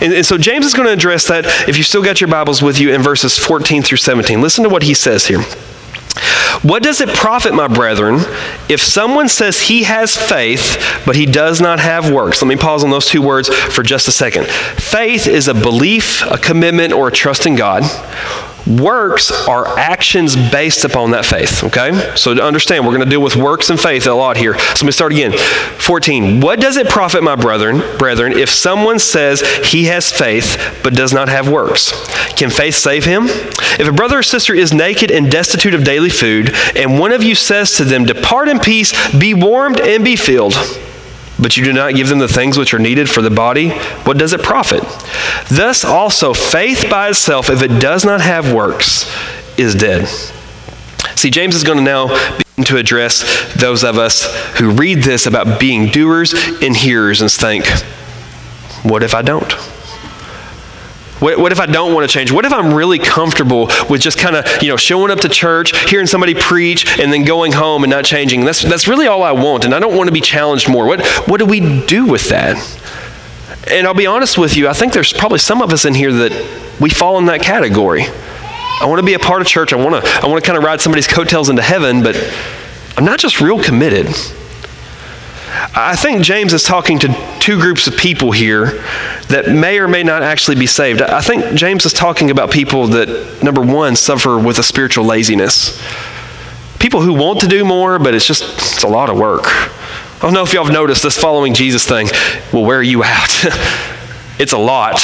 And, 0.00 0.12
and, 0.12 0.26
so 0.26 0.38
James 0.38 0.66
is 0.66 0.74
going 0.74 0.86
to 0.86 0.92
address 0.92 1.26
that 1.28 1.46
if 1.68 1.76
you 1.76 1.82
still 1.82 2.02
got 2.02 2.20
your 2.20 2.28
Bibles 2.28 2.62
with 2.62 2.78
you 2.78 2.92
in 2.92 3.02
verses 3.02 3.38
14 3.38 3.82
through 3.82 3.98
17. 3.98 4.40
Listen 4.40 4.64
to 4.64 4.70
what 4.70 4.84
he 4.84 4.94
says 4.94 5.26
here. 5.26 5.42
What 6.62 6.82
does 6.82 7.00
it 7.00 7.10
profit, 7.10 7.52
my 7.52 7.68
brethren, 7.68 8.20
if 8.68 8.80
someone 8.80 9.28
says 9.28 9.62
he 9.62 9.82
has 9.82 10.16
faith, 10.16 11.02
but 11.04 11.16
he 11.16 11.26
does 11.26 11.60
not 11.60 11.80
have 11.80 12.10
works? 12.10 12.40
Let 12.40 12.48
me 12.48 12.56
pause 12.56 12.82
on 12.84 12.90
those 12.90 13.06
two 13.06 13.20
words 13.20 13.48
for 13.48 13.82
just 13.82 14.08
a 14.08 14.12
second. 14.12 14.46
Faith 14.46 15.26
is 15.26 15.48
a 15.48 15.54
belief, 15.54 16.22
a 16.22 16.38
commitment, 16.38 16.92
or 16.92 17.08
a 17.08 17.12
trust 17.12 17.46
in 17.46 17.56
God. 17.56 17.82
Works 18.66 19.30
are 19.46 19.78
actions 19.78 20.36
based 20.36 20.84
upon 20.84 21.10
that 21.10 21.24
faith, 21.24 21.64
okay? 21.64 22.14
So 22.16 22.34
to 22.34 22.42
understand, 22.42 22.86
we're 22.86 22.92
going 22.92 23.04
to 23.04 23.10
deal 23.10 23.22
with 23.22 23.36
works 23.36 23.68
and 23.68 23.78
faith 23.78 24.06
a 24.06 24.14
lot 24.14 24.36
here. 24.36 24.58
So 24.58 24.72
let 24.76 24.84
me 24.84 24.92
start 24.92 25.12
again. 25.12 25.32
14. 25.32 26.40
What 26.40 26.60
does 26.60 26.76
it 26.76 26.88
profit, 26.88 27.22
my 27.22 27.36
brethren, 27.36 27.82
brethren, 27.98 28.32
if 28.32 28.48
someone 28.48 28.98
says 28.98 29.42
he 29.66 29.84
has 29.84 30.10
faith 30.10 30.80
but 30.82 30.94
does 30.94 31.12
not 31.12 31.28
have 31.28 31.48
works? 31.48 31.92
Can 32.36 32.50
faith 32.50 32.74
save 32.74 33.04
him? 33.04 33.24
If 33.26 33.86
a 33.86 33.92
brother 33.92 34.18
or 34.18 34.22
sister 34.22 34.54
is 34.54 34.72
naked 34.72 35.10
and 35.10 35.30
destitute 35.30 35.74
of 35.74 35.84
daily 35.84 36.10
food, 36.10 36.54
and 36.74 36.98
one 36.98 37.12
of 37.12 37.22
you 37.22 37.34
says 37.34 37.72
to 37.76 37.84
them, 37.84 38.04
Depart 38.04 38.48
in 38.48 38.60
peace, 38.60 38.92
be 39.12 39.34
warmed 39.34 39.80
and 39.80 40.04
be 40.04 40.16
filled, 40.16 40.54
but 41.38 41.56
you 41.56 41.64
do 41.64 41.72
not 41.72 41.94
give 41.94 42.08
them 42.08 42.18
the 42.18 42.28
things 42.28 42.56
which 42.56 42.72
are 42.74 42.78
needed 42.78 43.10
for 43.10 43.22
the 43.22 43.30
body, 43.30 43.70
what 44.04 44.18
does 44.18 44.32
it 44.32 44.42
profit? 44.42 44.82
Thus 45.48 45.84
also, 45.84 46.32
faith 46.32 46.86
by 46.88 47.08
itself, 47.08 47.50
if 47.50 47.62
it 47.62 47.80
does 47.80 48.04
not 48.04 48.20
have 48.20 48.52
works, 48.52 49.10
is 49.58 49.74
dead. 49.74 50.08
See, 51.16 51.30
James 51.30 51.54
is 51.54 51.64
going 51.64 51.78
to 51.78 51.84
now 51.84 52.08
begin 52.38 52.64
to 52.64 52.76
address 52.76 53.54
those 53.54 53.82
of 53.82 53.98
us 53.98 54.24
who 54.58 54.70
read 54.70 55.02
this 55.02 55.26
about 55.26 55.58
being 55.58 55.88
doers 55.88 56.34
and 56.62 56.76
hearers 56.76 57.20
and 57.20 57.30
think, 57.30 57.66
what 58.82 59.02
if 59.02 59.14
I 59.14 59.22
don't? 59.22 59.52
What, 61.24 61.38
what 61.38 61.52
if 61.52 61.58
I 61.58 61.64
don't 61.64 61.94
want 61.94 62.06
to 62.06 62.12
change? 62.12 62.30
What 62.30 62.44
if 62.44 62.52
I'm 62.52 62.74
really 62.74 62.98
comfortable 62.98 63.70
with 63.88 64.02
just 64.02 64.18
kind 64.18 64.36
of, 64.36 64.62
you 64.62 64.68
know, 64.68 64.76
showing 64.76 65.10
up 65.10 65.20
to 65.20 65.28
church, 65.30 65.72
hearing 65.88 66.06
somebody 66.06 66.34
preach, 66.34 66.98
and 67.00 67.10
then 67.10 67.24
going 67.24 67.52
home 67.52 67.82
and 67.82 67.90
not 67.90 68.04
changing? 68.04 68.44
That's, 68.44 68.60
that's 68.60 68.86
really 68.86 69.06
all 69.06 69.22
I 69.22 69.32
want, 69.32 69.64
and 69.64 69.74
I 69.74 69.80
don't 69.80 69.96
want 69.96 70.08
to 70.08 70.12
be 70.12 70.20
challenged 70.20 70.68
more. 70.68 70.86
What, 70.86 71.02
what 71.26 71.38
do 71.38 71.46
we 71.46 71.82
do 71.86 72.04
with 72.04 72.28
that? 72.28 72.58
And 73.70 73.86
I'll 73.86 73.94
be 73.94 74.04
honest 74.04 74.36
with 74.36 74.54
you, 74.54 74.68
I 74.68 74.74
think 74.74 74.92
there's 74.92 75.14
probably 75.14 75.38
some 75.38 75.62
of 75.62 75.72
us 75.72 75.86
in 75.86 75.94
here 75.94 76.12
that 76.12 76.78
we 76.78 76.90
fall 76.90 77.16
in 77.16 77.24
that 77.24 77.40
category. 77.40 78.02
I 78.02 78.84
want 78.84 78.98
to 78.98 79.06
be 79.06 79.14
a 79.14 79.18
part 79.18 79.40
of 79.40 79.48
church. 79.48 79.72
I 79.72 79.76
want 79.76 80.04
to, 80.04 80.10
I 80.22 80.26
want 80.26 80.44
to 80.44 80.46
kind 80.46 80.58
of 80.58 80.62
ride 80.62 80.82
somebody's 80.82 81.06
coattails 81.06 81.48
into 81.48 81.62
heaven, 81.62 82.02
but 82.02 82.16
I'm 82.98 83.06
not 83.06 83.18
just 83.18 83.40
real 83.40 83.62
committed. 83.62 84.14
I 85.76 85.96
think 85.96 86.22
James 86.22 86.52
is 86.52 86.62
talking 86.62 86.98
to 87.00 87.36
two 87.38 87.60
groups 87.60 87.86
of 87.86 87.96
people 87.96 88.32
here 88.32 88.82
that 89.28 89.48
may 89.48 89.78
or 89.78 89.86
may 89.86 90.02
not 90.02 90.22
actually 90.22 90.56
be 90.56 90.66
saved. 90.66 91.00
I 91.00 91.20
think 91.20 91.54
James 91.54 91.86
is 91.86 91.92
talking 91.92 92.30
about 92.30 92.50
people 92.50 92.88
that, 92.88 93.42
number 93.42 93.60
one, 93.60 93.96
suffer 93.96 94.38
with 94.38 94.58
a 94.58 94.62
spiritual 94.62 95.04
laziness. 95.04 95.80
People 96.78 97.02
who 97.02 97.14
want 97.14 97.40
to 97.40 97.48
do 97.48 97.64
more, 97.64 97.98
but 97.98 98.14
it's 98.14 98.26
just, 98.26 98.42
it's 98.42 98.82
a 98.82 98.88
lot 98.88 99.10
of 99.10 99.16
work. 99.16 99.44
I 99.46 100.18
don't 100.20 100.32
know 100.32 100.42
if 100.42 100.52
y'all 100.52 100.64
have 100.64 100.72
noticed 100.72 101.02
this 101.02 101.16
following 101.16 101.54
Jesus 101.54 101.86
thing. 101.86 102.08
will 102.52 102.64
wear 102.64 102.82
you 102.82 103.04
out? 103.04 103.30
it's 104.38 104.52
a 104.52 104.58
lot. 104.58 105.00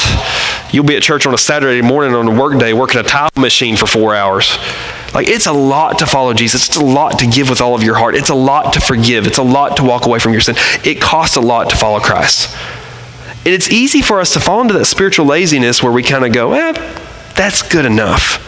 You'll 0.73 0.85
be 0.85 0.97
at 0.97 1.03
church 1.03 1.27
on 1.27 1.35
a 1.35 1.39
Saturday 1.39 1.83
morning 1.83 2.15
on 2.15 2.29
a 2.29 2.41
work 2.41 2.59
day 2.59 2.73
working 2.73 3.01
a 3.01 3.03
tile 3.03 3.31
machine 3.37 3.77
for 3.77 3.87
four 3.87 4.15
hours. 4.15 4.57
Like, 5.13 5.29
it's 5.29 5.47
a 5.47 5.53
lot 5.53 5.99
to 5.99 6.07
follow 6.07 6.33
Jesus. 6.35 6.69
It's 6.69 6.77
a 6.77 6.85
lot 6.85 7.19
to 7.19 7.27
give 7.27 7.49
with 7.49 7.61
all 7.61 7.75
of 7.75 7.83
your 7.83 7.97
heart. 7.97 8.15
It's 8.15 8.29
a 8.29 8.35
lot 8.35 8.75
to 8.75 8.81
forgive. 8.81 9.27
It's 9.27 9.39
a 9.39 9.43
lot 9.43 9.77
to 9.79 9.85
walk 9.85 10.07
away 10.07 10.21
from 10.21 10.33
your 10.33 10.41
sin. 10.41 10.55
It 10.85 11.01
costs 11.01 11.37
a 11.37 11.41
lot 11.41 11.71
to 11.71 11.77
follow 11.77 11.99
Christ. 11.99 12.57
And 13.45 13.55
it's 13.55 13.71
easy 13.71 14.03
for 14.03 14.21
us 14.21 14.33
to 14.35 14.41
fall 14.41 14.61
into 14.61 14.75
that 14.75 14.85
spiritual 14.85 15.27
laziness 15.27 15.83
where 15.83 15.93
we 15.93 16.03
kind 16.03 16.25
of 16.25 16.33
go, 16.33 16.53
eh, 16.53 16.73
that's 17.35 17.63
good 17.63 17.87
enough. 17.87 18.39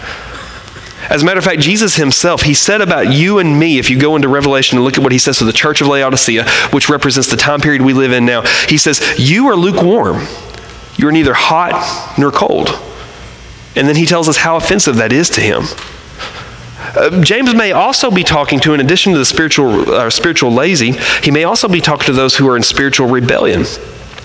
As 1.10 1.22
a 1.22 1.24
matter 1.24 1.38
of 1.38 1.44
fact, 1.44 1.60
Jesus 1.60 1.96
himself, 1.96 2.42
he 2.42 2.54
said 2.54 2.80
about 2.80 3.12
you 3.12 3.38
and 3.38 3.58
me, 3.58 3.78
if 3.78 3.90
you 3.90 3.98
go 3.98 4.14
into 4.16 4.28
Revelation 4.28 4.78
and 4.78 4.84
look 4.84 4.96
at 4.96 5.02
what 5.02 5.12
he 5.12 5.18
says 5.18 5.38
to 5.38 5.44
the 5.44 5.52
church 5.52 5.80
of 5.80 5.88
Laodicea, 5.88 6.48
which 6.70 6.88
represents 6.88 7.28
the 7.28 7.36
time 7.36 7.60
period 7.60 7.82
we 7.82 7.92
live 7.92 8.12
in 8.12 8.24
now, 8.24 8.42
he 8.68 8.78
says, 8.78 9.00
You 9.18 9.48
are 9.48 9.56
lukewarm. 9.56 10.26
You 10.96 11.08
are 11.08 11.12
neither 11.12 11.34
hot 11.34 12.18
nor 12.18 12.30
cold. 12.30 12.68
And 13.74 13.88
then 13.88 13.96
he 13.96 14.06
tells 14.06 14.28
us 14.28 14.36
how 14.36 14.56
offensive 14.56 14.96
that 14.96 15.12
is 15.12 15.28
to 15.30 15.40
him. 15.40 15.64
Uh, 16.94 17.22
James 17.22 17.54
may 17.54 17.72
also 17.72 18.10
be 18.10 18.22
talking 18.22 18.60
to, 18.60 18.74
in 18.74 18.80
addition 18.80 19.12
to 19.12 19.18
the 19.18 19.24
spiritual, 19.24 19.90
uh, 19.90 20.10
spiritual 20.10 20.52
lazy, 20.52 20.92
he 21.22 21.30
may 21.30 21.44
also 21.44 21.68
be 21.68 21.80
talking 21.80 22.06
to 22.06 22.12
those 22.12 22.36
who 22.36 22.48
are 22.48 22.56
in 22.56 22.62
spiritual 22.62 23.08
rebellion. 23.08 23.64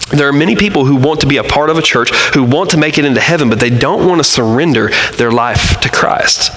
There 0.09 0.27
are 0.27 0.33
many 0.33 0.55
people 0.55 0.85
who 0.85 0.95
want 0.95 1.19
to 1.21 1.27
be 1.27 1.35
a 1.35 1.43
part 1.43 1.69
of 1.69 1.77
a 1.77 1.81
church, 1.81 2.15
who 2.33 2.43
want 2.43 2.69
to 2.69 2.77
make 2.77 2.97
it 2.97 3.03
into 3.03 3.19
heaven, 3.19 3.49
but 3.49 3.59
they 3.59 3.69
don't 3.69 4.07
want 4.07 4.19
to 4.19 4.23
surrender 4.23 4.89
their 5.17 5.31
life 5.31 5.81
to 5.81 5.89
Christ. 5.89 6.51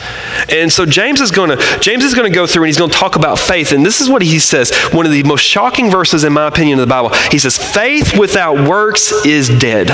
And 0.49 0.73
so 0.73 0.87
James 0.87 1.21
is 1.21 1.33
going 1.33 1.59
to 1.59 1.79
James 1.81 2.05
is 2.05 2.15
going 2.15 2.31
to 2.31 2.35
go 2.35 2.47
through 2.47 2.63
and 2.63 2.69
he's 2.69 2.79
going 2.79 2.91
to 2.91 2.97
talk 2.97 3.17
about 3.17 3.41
faith. 3.41 3.73
And 3.73 3.85
this 3.85 4.01
is 4.01 4.09
what 4.09 4.23
he 4.23 4.39
says, 4.39 4.73
one 4.93 5.05
of 5.05 5.11
the 5.11 5.25
most 5.25 5.43
shocking 5.43 5.91
verses 5.91 6.23
in 6.23 6.33
my 6.33 6.47
opinion 6.47 6.79
of 6.79 6.87
the 6.87 6.91
Bible. 6.91 7.11
He 7.33 7.41
says, 7.41 7.59
"Faith 7.59 8.17
without 8.17 8.69
works 8.69 9.11
is 9.27 9.49
dead." 9.49 9.89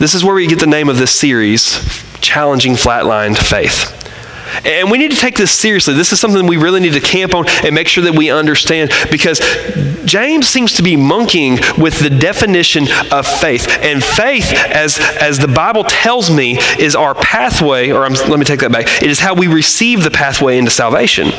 This 0.00 0.14
is 0.14 0.24
where 0.24 0.34
we 0.34 0.48
get 0.48 0.58
the 0.58 0.66
name 0.66 0.88
of 0.88 0.98
this 0.98 1.12
series, 1.12 1.78
Challenging 2.20 2.72
Flatlined 2.72 3.38
Faith. 3.38 4.01
And 4.64 4.90
we 4.90 4.98
need 4.98 5.10
to 5.10 5.16
take 5.16 5.36
this 5.36 5.50
seriously. 5.50 5.94
This 5.94 6.12
is 6.12 6.20
something 6.20 6.46
we 6.46 6.56
really 6.56 6.80
need 6.80 6.94
to 6.94 7.00
camp 7.00 7.34
on 7.34 7.48
and 7.64 7.74
make 7.74 7.88
sure 7.88 8.04
that 8.04 8.14
we 8.14 8.30
understand 8.30 8.90
because 9.10 9.40
James 10.04 10.48
seems 10.48 10.74
to 10.74 10.82
be 10.82 10.96
monkeying 10.96 11.58
with 11.78 11.98
the 12.00 12.10
definition 12.10 12.86
of 13.10 13.26
faith. 13.26 13.68
And 13.80 14.02
faith, 14.02 14.52
as, 14.52 14.98
as 15.20 15.38
the 15.38 15.48
Bible 15.48 15.84
tells 15.84 16.30
me, 16.30 16.58
is 16.78 16.96
our 16.96 17.14
pathway, 17.14 17.90
or 17.90 18.04
I'm, 18.04 18.12
let 18.12 18.38
me 18.38 18.44
take 18.44 18.60
that 18.60 18.72
back, 18.72 19.02
it 19.02 19.10
is 19.10 19.20
how 19.20 19.34
we 19.34 19.46
receive 19.46 20.04
the 20.04 20.10
pathway 20.10 20.58
into 20.58 20.70
salvation. 20.70 21.32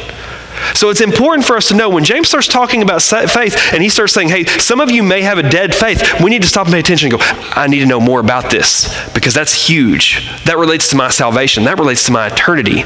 So 0.75 0.89
it's 0.89 1.01
important 1.01 1.45
for 1.45 1.55
us 1.57 1.67
to 1.69 1.75
know 1.75 1.89
when 1.89 2.03
James 2.03 2.27
starts 2.27 2.47
talking 2.47 2.81
about 2.81 3.01
faith 3.01 3.73
and 3.73 3.83
he 3.83 3.89
starts 3.89 4.13
saying, 4.13 4.29
hey, 4.29 4.45
some 4.45 4.79
of 4.79 4.91
you 4.91 5.03
may 5.03 5.21
have 5.21 5.37
a 5.37 5.49
dead 5.49 5.75
faith, 5.75 6.21
we 6.21 6.29
need 6.29 6.41
to 6.41 6.47
stop 6.47 6.67
and 6.67 6.73
pay 6.73 6.79
attention 6.79 7.11
and 7.11 7.19
go, 7.19 7.25
I 7.55 7.67
need 7.67 7.79
to 7.79 7.85
know 7.85 7.99
more 7.99 8.19
about 8.19 8.49
this 8.51 8.89
because 9.13 9.33
that's 9.33 9.53
huge. 9.53 10.27
That 10.45 10.57
relates 10.57 10.89
to 10.89 10.95
my 10.95 11.09
salvation, 11.09 11.65
that 11.65 11.79
relates 11.79 12.05
to 12.05 12.11
my 12.11 12.27
eternity. 12.27 12.83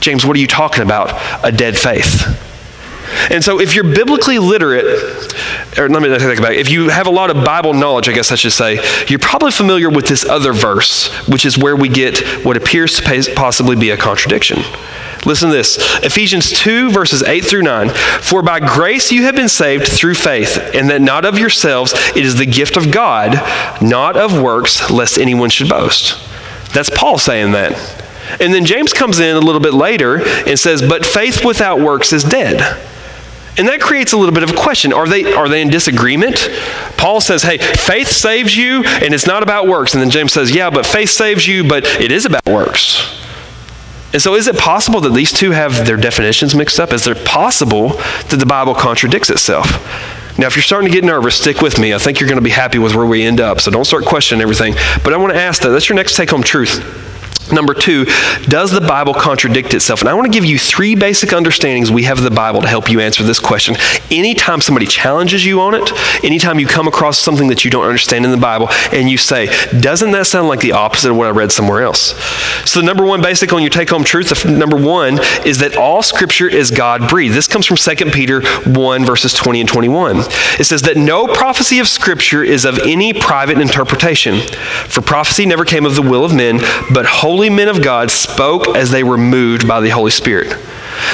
James, 0.00 0.24
what 0.24 0.36
are 0.36 0.40
you 0.40 0.46
talking 0.46 0.82
about? 0.82 1.12
A 1.44 1.52
dead 1.52 1.76
faith. 1.76 2.49
And 3.30 3.42
so, 3.42 3.60
if 3.60 3.74
you're 3.74 3.84
biblically 3.84 4.38
literate, 4.38 4.84
or 5.78 5.88
let 5.88 6.02
me 6.02 6.08
take 6.08 6.20
that 6.20 6.38
back, 6.40 6.56
if 6.56 6.70
you 6.70 6.88
have 6.88 7.06
a 7.06 7.10
lot 7.10 7.30
of 7.30 7.44
Bible 7.44 7.74
knowledge, 7.74 8.08
I 8.08 8.12
guess 8.12 8.32
I 8.32 8.34
should 8.34 8.52
say, 8.52 8.80
you're 9.08 9.18
probably 9.18 9.50
familiar 9.50 9.90
with 9.90 10.06
this 10.06 10.24
other 10.24 10.52
verse, 10.52 11.08
which 11.28 11.44
is 11.44 11.58
where 11.58 11.76
we 11.76 11.88
get 11.88 12.18
what 12.44 12.56
appears 12.56 12.96
to 12.96 13.32
possibly 13.34 13.76
be 13.76 13.90
a 13.90 13.96
contradiction. 13.96 14.58
Listen 15.26 15.50
to 15.50 15.56
this 15.56 15.76
Ephesians 16.02 16.50
2, 16.50 16.90
verses 16.90 17.22
8 17.22 17.44
through 17.44 17.62
9. 17.62 17.90
For 18.20 18.42
by 18.42 18.60
grace 18.60 19.12
you 19.12 19.24
have 19.24 19.34
been 19.34 19.48
saved 19.48 19.86
through 19.86 20.14
faith, 20.14 20.58
and 20.74 20.88
that 20.90 21.02
not 21.02 21.24
of 21.24 21.38
yourselves, 21.38 21.92
it 22.16 22.24
is 22.24 22.36
the 22.36 22.46
gift 22.46 22.76
of 22.76 22.90
God, 22.90 23.34
not 23.82 24.16
of 24.16 24.40
works, 24.40 24.90
lest 24.90 25.18
anyone 25.18 25.50
should 25.50 25.68
boast. 25.68 26.18
That's 26.72 26.90
Paul 26.90 27.18
saying 27.18 27.52
that. 27.52 27.72
And 28.40 28.54
then 28.54 28.64
James 28.64 28.92
comes 28.92 29.18
in 29.18 29.36
a 29.36 29.40
little 29.40 29.60
bit 29.60 29.74
later 29.74 30.24
and 30.24 30.58
says, 30.58 30.82
But 30.82 31.04
faith 31.04 31.44
without 31.44 31.80
works 31.80 32.12
is 32.12 32.22
dead. 32.22 32.60
And 33.60 33.68
that 33.68 33.78
creates 33.78 34.14
a 34.14 34.16
little 34.16 34.32
bit 34.32 34.42
of 34.42 34.50
a 34.50 34.56
question. 34.56 34.90
Are 34.90 35.06
they, 35.06 35.34
are 35.34 35.46
they 35.46 35.60
in 35.60 35.68
disagreement? 35.68 36.48
Paul 36.96 37.20
says, 37.20 37.42
hey, 37.42 37.58
faith 37.58 38.08
saves 38.08 38.56
you 38.56 38.82
and 38.84 39.12
it's 39.12 39.26
not 39.26 39.42
about 39.42 39.68
works. 39.68 39.92
And 39.92 40.02
then 40.02 40.08
James 40.08 40.32
says, 40.32 40.50
yeah, 40.50 40.70
but 40.70 40.86
faith 40.86 41.10
saves 41.10 41.46
you, 41.46 41.62
but 41.68 41.84
it 42.00 42.10
is 42.10 42.24
about 42.24 42.46
works. 42.46 43.20
And 44.14 44.22
so, 44.22 44.34
is 44.34 44.48
it 44.48 44.56
possible 44.56 45.02
that 45.02 45.12
these 45.12 45.30
two 45.30 45.50
have 45.50 45.84
their 45.86 45.98
definitions 45.98 46.54
mixed 46.54 46.80
up? 46.80 46.90
Is 46.90 47.06
it 47.06 47.22
possible 47.26 47.90
that 48.30 48.38
the 48.38 48.46
Bible 48.46 48.74
contradicts 48.74 49.28
itself? 49.28 49.66
Now, 50.38 50.46
if 50.46 50.56
you're 50.56 50.62
starting 50.62 50.88
to 50.88 50.94
get 50.94 51.04
nervous, 51.04 51.34
stick 51.34 51.60
with 51.60 51.78
me. 51.78 51.92
I 51.92 51.98
think 51.98 52.18
you're 52.18 52.30
going 52.30 52.40
to 52.40 52.44
be 52.44 52.48
happy 52.48 52.78
with 52.78 52.94
where 52.94 53.04
we 53.04 53.24
end 53.24 53.42
up. 53.42 53.60
So 53.60 53.70
don't 53.70 53.84
start 53.84 54.06
questioning 54.06 54.40
everything. 54.40 54.72
But 55.04 55.12
I 55.12 55.18
want 55.18 55.34
to 55.34 55.38
ask 55.38 55.60
that. 55.62 55.68
That's 55.68 55.86
your 55.86 55.96
next 55.96 56.16
take 56.16 56.30
home 56.30 56.42
truth. 56.42 57.09
Number 57.52 57.74
two, 57.74 58.06
does 58.44 58.70
the 58.70 58.80
Bible 58.80 59.14
contradict 59.14 59.74
itself? 59.74 60.00
And 60.00 60.08
I 60.08 60.14
want 60.14 60.26
to 60.26 60.32
give 60.32 60.44
you 60.44 60.58
three 60.58 60.94
basic 60.94 61.32
understandings 61.32 61.90
we 61.90 62.04
have 62.04 62.18
of 62.18 62.24
the 62.24 62.30
Bible 62.30 62.62
to 62.62 62.68
help 62.68 62.90
you 62.90 63.00
answer 63.00 63.22
this 63.22 63.38
question. 63.38 63.76
Anytime 64.10 64.60
somebody 64.60 64.86
challenges 64.86 65.44
you 65.44 65.60
on 65.60 65.74
it, 65.74 65.92
anytime 66.24 66.58
you 66.58 66.66
come 66.66 66.86
across 66.86 67.18
something 67.18 67.48
that 67.48 67.64
you 67.64 67.70
don't 67.70 67.84
understand 67.84 68.24
in 68.24 68.30
the 68.30 68.36
Bible, 68.36 68.68
and 68.92 69.08
you 69.08 69.16
say, 69.16 69.46
doesn't 69.80 70.12
that 70.12 70.26
sound 70.26 70.48
like 70.48 70.60
the 70.60 70.72
opposite 70.72 71.10
of 71.10 71.16
what 71.16 71.28
I 71.28 71.30
read 71.30 71.52
somewhere 71.52 71.82
else? 71.82 72.14
So, 72.68 72.80
the 72.80 72.86
number 72.86 73.04
one 73.04 73.22
basic 73.22 73.52
on 73.52 73.62
your 73.62 73.70
take 73.70 73.90
home 73.90 74.04
truth, 74.04 74.44
number 74.44 74.76
one, 74.76 75.18
is 75.44 75.58
that 75.58 75.76
all 75.76 76.02
Scripture 76.02 76.48
is 76.48 76.70
God 76.70 77.08
breathed. 77.08 77.34
This 77.34 77.48
comes 77.48 77.66
from 77.66 77.76
2 77.76 78.10
Peter 78.10 78.42
1, 78.68 79.04
verses 79.04 79.32
20 79.32 79.60
and 79.60 79.68
21. 79.68 80.18
It 80.58 80.64
says 80.64 80.82
that 80.82 80.96
no 80.96 81.26
prophecy 81.26 81.78
of 81.78 81.88
Scripture 81.88 82.42
is 82.42 82.64
of 82.64 82.78
any 82.80 83.12
private 83.12 83.58
interpretation, 83.58 84.40
for 84.88 85.00
prophecy 85.00 85.46
never 85.46 85.64
came 85.64 85.86
of 85.86 85.94
the 85.94 86.02
will 86.02 86.24
of 86.24 86.34
men, 86.34 86.58
but 86.92 87.06
holy 87.06 87.39
holy 87.40 87.48
men 87.48 87.68
of 87.68 87.82
God 87.82 88.10
spoke 88.10 88.68
as 88.76 88.90
they 88.90 89.02
were 89.02 89.16
moved 89.16 89.66
by 89.66 89.80
the 89.80 89.88
Holy 89.88 90.10
Spirit. 90.10 90.48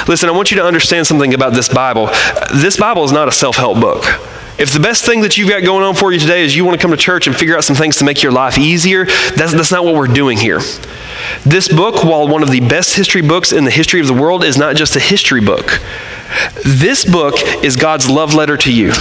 Listen, 0.09 0.27
I 0.27 0.33
want 0.33 0.51
you 0.51 0.57
to 0.57 0.63
understand 0.65 1.07
something 1.07 1.33
about 1.33 1.53
this 1.53 1.69
Bible. 1.69 2.07
This 2.53 2.75
Bible 2.75 3.05
is 3.05 3.13
not 3.13 3.29
a 3.29 3.31
self 3.31 3.55
help 3.55 3.79
book. 3.79 4.03
If 4.59 4.73
the 4.73 4.81
best 4.81 5.05
thing 5.05 5.21
that 5.21 5.37
you've 5.37 5.47
got 5.47 5.63
going 5.63 5.85
on 5.85 5.95
for 5.95 6.11
you 6.11 6.19
today 6.19 6.43
is 6.43 6.53
you 6.53 6.65
want 6.65 6.77
to 6.77 6.81
come 6.81 6.91
to 6.91 6.97
church 6.97 7.27
and 7.27 7.35
figure 7.35 7.55
out 7.55 7.63
some 7.63 7.77
things 7.77 7.95
to 7.97 8.03
make 8.03 8.21
your 8.21 8.33
life 8.33 8.57
easier, 8.57 9.05
that's, 9.05 9.53
that's 9.53 9.71
not 9.71 9.85
what 9.85 9.95
we're 9.95 10.07
doing 10.07 10.37
here. 10.37 10.59
This 11.45 11.69
book, 11.69 12.03
while 12.03 12.27
one 12.27 12.43
of 12.43 12.51
the 12.51 12.59
best 12.59 12.97
history 12.97 13.21
books 13.21 13.53
in 13.53 13.63
the 13.63 13.71
history 13.71 14.01
of 14.01 14.07
the 14.07 14.13
world, 14.13 14.43
is 14.43 14.57
not 14.57 14.75
just 14.75 14.97
a 14.97 14.99
history 14.99 15.39
book. 15.39 15.79
This 16.65 17.05
book 17.05 17.35
is 17.63 17.77
God's 17.77 18.09
love 18.09 18.33
letter 18.33 18.57
to 18.57 18.73
you. 18.73 18.91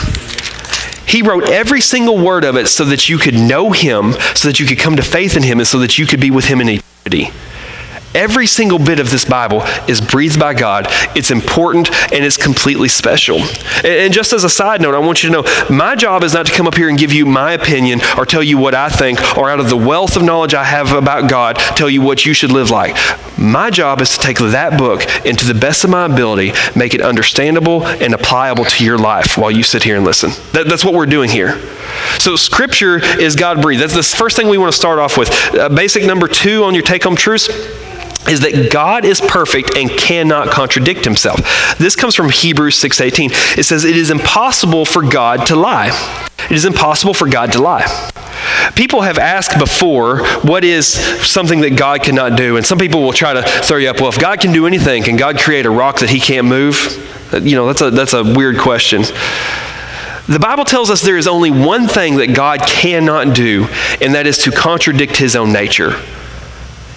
He 1.09 1.23
wrote 1.23 1.51
every 1.51 1.81
single 1.81 2.19
word 2.25 2.45
of 2.45 2.55
it 2.55 2.69
so 2.69 2.85
that 2.85 3.09
you 3.09 3.19
could 3.19 3.35
know 3.35 3.73
Him, 3.73 4.13
so 4.37 4.47
that 4.47 4.61
you 4.61 4.67
could 4.67 4.79
come 4.79 4.95
to 4.95 5.03
faith 5.03 5.37
in 5.37 5.43
Him, 5.43 5.59
and 5.59 5.67
so 5.67 5.81
that 5.81 5.99
you 5.99 6.07
could 6.07 6.21
be 6.21 6.31
with 6.31 6.45
Him 6.45 6.61
in 6.61 6.69
eternity 6.69 6.96
community 7.09 7.31
Every 8.17 8.47
single 8.47 8.79
bit 8.79 8.99
of 8.99 9.11
this 9.11 9.27
Bible 9.27 9.63
is 9.87 10.01
breathed 10.01 10.41
by 10.41 10.55
God. 10.55 10.87
It's 11.15 11.31
important 11.31 11.93
and 12.15 12.25
it's 12.25 12.39
completely 12.39 12.89
special. 12.89 13.41
And 13.85 14.11
just 14.11 14.33
as 14.33 14.43
a 14.43 14.49
side 14.49 14.81
note, 14.81 14.95
I 14.95 14.99
want 15.01 15.23
you 15.23 15.29
to 15.29 15.43
know 15.43 15.67
my 15.69 15.95
job 15.95 16.25
is 16.25 16.33
not 16.33 16.47
to 16.47 16.53
come 16.53 16.67
up 16.67 16.77
here 16.77 16.89
and 16.89 16.99
give 16.99 17.13
you 17.13 17.27
my 17.27 17.53
opinion 17.53 18.01
or 18.17 18.25
tell 18.25 18.43
you 18.43 18.57
what 18.57 18.75
I 18.75 18.89
think 18.89 19.37
or 19.37 19.51
out 19.51 19.61
of 19.61 19.69
the 19.69 19.77
wealth 19.77 20.17
of 20.17 20.23
knowledge 20.23 20.55
I 20.55 20.65
have 20.65 20.93
about 20.93 21.29
God, 21.29 21.57
tell 21.77 21.91
you 21.91 22.01
what 22.01 22.25
you 22.25 22.33
should 22.33 22.51
live 22.51 22.71
like. 22.71 22.97
My 23.39 23.69
job 23.69 24.01
is 24.01 24.17
to 24.17 24.19
take 24.19 24.39
that 24.39 24.79
book 24.79 25.03
and 25.27 25.39
to 25.39 25.45
the 25.45 25.53
best 25.53 25.85
of 25.85 25.91
my 25.91 26.07
ability, 26.07 26.53
make 26.75 26.95
it 26.95 27.03
understandable 27.03 27.87
and 27.87 28.15
applicable 28.15 28.65
to 28.65 28.85
your 28.85 28.97
life 28.97 29.37
while 29.37 29.51
you 29.51 29.63
sit 29.63 29.83
here 29.83 29.97
and 29.97 30.07
listen. 30.07 30.31
That, 30.53 30.69
that's 30.69 30.87
what 30.87 30.95
we're 30.95 31.05
doing 31.05 31.29
here. 31.29 31.61
So, 32.19 32.35
Scripture 32.35 32.97
is 33.21 33.37
God 33.37 33.61
breathed. 33.61 33.83
That's 33.83 33.95
the 33.95 34.03
first 34.03 34.37
thing 34.37 34.49
we 34.49 34.57
want 34.57 34.73
to 34.73 34.77
start 34.77 34.99
off 34.99 35.19
with. 35.19 35.31
Uh, 35.55 35.69
basic 35.69 36.05
number 36.05 36.29
two 36.29 36.65
on 36.65 36.73
your 36.73 36.83
take 36.83 37.05
home 37.05 37.15
truths 37.15 37.49
is 38.29 38.41
that 38.41 38.71
God 38.71 39.05
is 39.05 39.21
perfect 39.21 39.77
and 39.77 39.91
cannot 39.91 40.51
contradict 40.51 41.05
himself. 41.05 41.77
This 41.79 41.97
comes 41.97 42.15
from 42.15 42.31
Hebrews 42.31 42.77
6:18. 42.77 43.31
It 43.59 43.65
says 43.65 43.85
it 43.85 43.97
is 43.97 44.11
impossible 44.11 44.85
for 44.85 45.03
God 45.03 45.47
to 45.47 45.57
lie. 45.57 45.91
It 46.51 46.53
is 46.53 46.65
impossible 46.65 47.15
for 47.15 47.29
God 47.29 47.53
to 47.53 47.63
lie. 47.63 47.87
People 48.75 49.03
have 49.03 49.19
asked 49.19 49.59
before, 49.59 50.25
what 50.43 50.65
is 50.65 50.87
something 50.87 51.61
that 51.61 51.77
God 51.77 52.03
cannot 52.03 52.37
do? 52.37 52.57
And 52.57 52.65
some 52.65 52.79
people 52.79 53.03
will 53.03 53.13
try 53.13 53.33
to 53.33 53.43
throw 53.43 53.79
you 53.79 53.89
up, 53.89 54.01
well, 54.01 54.09
if 54.09 54.21
God 54.21 54.41
can 54.41 54.53
do 54.53 54.67
anything, 54.67 55.03
can 55.03 55.17
God 55.17 55.39
create 55.39 55.67
a 55.67 55.71
rock 55.71 56.01
that 56.01 56.11
he 56.11 56.21
can't 56.21 56.47
move? 56.47 57.33
Uh, 57.33 57.39
you 57.39 57.57
know, 57.57 57.67
that's 57.67 57.81
a, 57.81 57.91
that's 57.91 58.13
a 58.13 58.23
weird 58.23 58.59
question. 58.59 59.03
The 60.29 60.39
Bible 60.41 60.65
tells 60.65 60.91
us 60.91 61.03
there 61.03 61.17
is 61.17 61.29
only 61.29 61.51
one 61.51 61.87
thing 61.87 62.17
that 62.17 62.35
God 62.35 62.61
cannot 62.61 63.35
do, 63.35 63.67
and 64.01 64.15
that 64.15 64.27
is 64.27 64.39
to 64.39 64.51
contradict 64.51 65.17
his 65.17 65.37
own 65.37 65.53
nature. 65.53 65.93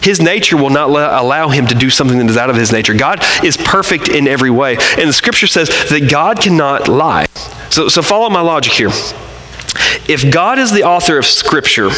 His 0.02 0.22
nature 0.22 0.58
will 0.58 0.70
not 0.70 0.90
allow 0.90 1.50
him 1.50 1.68
to 1.68 1.76
do 1.76 1.90
something 1.90 2.18
that 2.20 2.30
is 2.30 2.38
out 2.38 2.50
of 2.50 2.56
his 2.56 2.72
nature. 2.72 2.94
God 2.94 3.24
is 3.44 3.58
perfect 3.58 4.08
in 4.08 4.28
every 4.28 4.50
way. 4.50 4.78
And 4.98 5.10
the 5.10 5.14
scripture 5.14 5.48
says 5.48 5.70
that 5.90 6.10
God 6.10 6.40
cannot 6.40 6.88
lie. 6.88 7.26
So, 7.70 7.90
so 7.90 8.02
follow 8.02 8.30
my 8.30 8.42
logic 8.42 8.74
here. 8.74 8.90
If 10.08 10.32
God 10.32 10.58
is 10.58 10.72
the 10.72 10.84
author 10.84 11.18
of 11.18 11.26
scripture, 11.26 11.90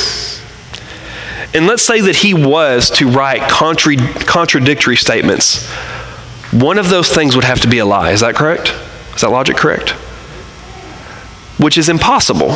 and 1.54 1.68
let's 1.68 1.84
say 1.84 2.02
that 2.02 2.18
he 2.18 2.34
was 2.34 2.90
to 2.92 3.08
write 3.08 3.50
contra- 3.50 3.98
contradictory 4.26 4.96
statements, 4.98 5.68
one 6.52 6.78
of 6.78 6.90
those 6.90 7.10
things 7.10 7.36
would 7.36 7.46
have 7.46 7.62
to 7.62 7.68
be 7.68 7.78
a 7.78 7.86
lie. 7.86 8.12
Is 8.12 8.22
that 8.22 8.36
correct? 8.36 8.74
Is 9.16 9.22
that 9.22 9.30
logic 9.30 9.56
correct? 9.58 9.96
which 11.62 11.78
is 11.78 11.90
impossible. 11.90 12.56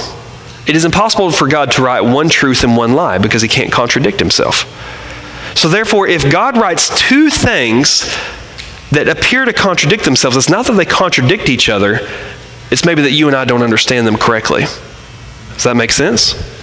It 0.67 0.75
is 0.75 0.83
impossible 0.83 1.31
for 1.31 1.47
God 1.47 1.71
to 1.73 1.83
write 1.83 2.01
one 2.01 2.27
truth 2.27 2.63
and 2.63 2.75
one 2.75 2.93
lie 2.93 3.19
because 3.19 3.43
he 3.43 3.47
can't 3.47 3.71
contradict 3.71 4.19
himself. 4.19 4.65
So, 5.55 5.69
therefore, 5.69 6.07
if 6.07 6.29
God 6.31 6.57
writes 6.57 6.89
two 6.99 7.29
things 7.29 8.01
that 8.91 9.07
appear 9.07 9.45
to 9.45 9.53
contradict 9.53 10.03
themselves, 10.03 10.37
it's 10.37 10.49
not 10.49 10.65
that 10.67 10.73
they 10.73 10.85
contradict 10.85 11.49
each 11.49 11.69
other, 11.69 12.07
it's 12.71 12.85
maybe 12.85 13.01
that 13.03 13.11
you 13.11 13.27
and 13.27 13.35
I 13.35 13.45
don't 13.45 13.63
understand 13.63 14.05
them 14.05 14.17
correctly. 14.17 14.61
Does 14.61 15.63
that 15.63 15.75
make 15.75 15.91
sense? 15.91 16.54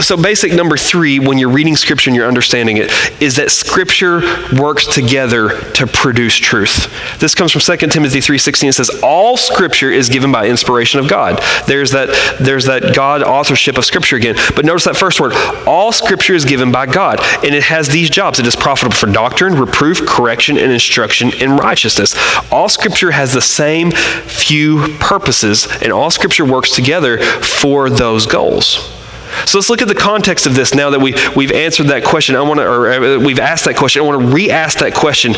So, 0.00 0.16
basic 0.16 0.52
number 0.52 0.76
three, 0.76 1.18
when 1.18 1.38
you're 1.38 1.50
reading 1.50 1.76
Scripture 1.76 2.10
and 2.10 2.16
you're 2.16 2.28
understanding 2.28 2.76
it, 2.78 2.90
is 3.20 3.36
that 3.36 3.50
Scripture 3.50 4.20
works 4.58 4.86
together 4.86 5.60
to 5.72 5.86
produce 5.86 6.36
truth. 6.36 6.92
This 7.18 7.34
comes 7.34 7.52
from 7.52 7.60
2 7.60 7.88
Timothy 7.88 8.20
3.16. 8.20 8.68
It 8.68 8.72
says, 8.72 8.90
all 9.02 9.36
Scripture 9.36 9.90
is 9.90 10.08
given 10.08 10.32
by 10.32 10.48
inspiration 10.48 11.00
of 11.00 11.08
God. 11.08 11.40
There's 11.66 11.90
that, 11.92 12.08
there's 12.40 12.66
that 12.66 12.94
God 12.94 13.22
authorship 13.22 13.78
of 13.78 13.84
Scripture 13.84 14.16
again. 14.16 14.36
But 14.54 14.64
notice 14.64 14.84
that 14.84 14.96
first 14.96 15.20
word, 15.20 15.32
all 15.66 15.92
Scripture 15.92 16.34
is 16.34 16.44
given 16.44 16.72
by 16.72 16.86
God. 16.86 17.20
And 17.44 17.54
it 17.54 17.62
has 17.64 17.88
these 17.88 18.10
jobs. 18.10 18.38
It 18.38 18.46
is 18.46 18.56
profitable 18.56 18.96
for 18.96 19.06
doctrine, 19.06 19.54
reproof, 19.54 20.06
correction, 20.06 20.58
and 20.58 20.72
instruction 20.72 21.32
in 21.34 21.56
righteousness. 21.56 22.14
All 22.52 22.68
Scripture 22.68 23.10
has 23.10 23.32
the 23.32 23.42
same 23.42 23.90
few 23.90 24.96
purposes, 24.98 25.68
and 25.82 25.92
all 25.92 26.10
Scripture 26.10 26.44
works 26.44 26.74
together 26.74 27.18
for 27.18 27.90
those 27.90 28.26
goals. 28.26 28.97
So 29.46 29.58
let's 29.58 29.70
look 29.70 29.82
at 29.82 29.88
the 29.88 29.94
context 29.94 30.46
of 30.46 30.54
this 30.54 30.74
now 30.74 30.90
that 30.90 31.00
we, 31.00 31.14
we've 31.34 31.52
answered 31.52 31.88
that 31.88 32.04
question. 32.04 32.36
I 32.36 32.42
want 32.42 32.60
to, 32.60 32.66
or 32.68 32.90
uh, 32.90 33.18
we've 33.18 33.38
asked 33.38 33.64
that 33.64 33.76
question. 33.76 34.02
I 34.02 34.04
want 34.04 34.20
to 34.20 34.26
re 34.28 34.50
ask 34.50 34.78
that 34.78 34.94
question 34.94 35.34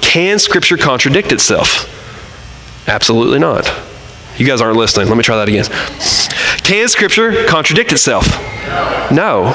Can 0.00 0.38
Scripture 0.38 0.76
contradict 0.76 1.32
itself? 1.32 1.94
Absolutely 2.88 3.38
not. 3.38 3.70
You 4.36 4.46
guys 4.46 4.60
aren't 4.60 4.76
listening. 4.76 5.08
Let 5.08 5.16
me 5.16 5.22
try 5.22 5.36
that 5.36 5.48
again. 5.48 5.64
Can 6.62 6.88
Scripture 6.88 7.46
contradict 7.46 7.92
itself? 7.92 8.26
No. 9.10 9.52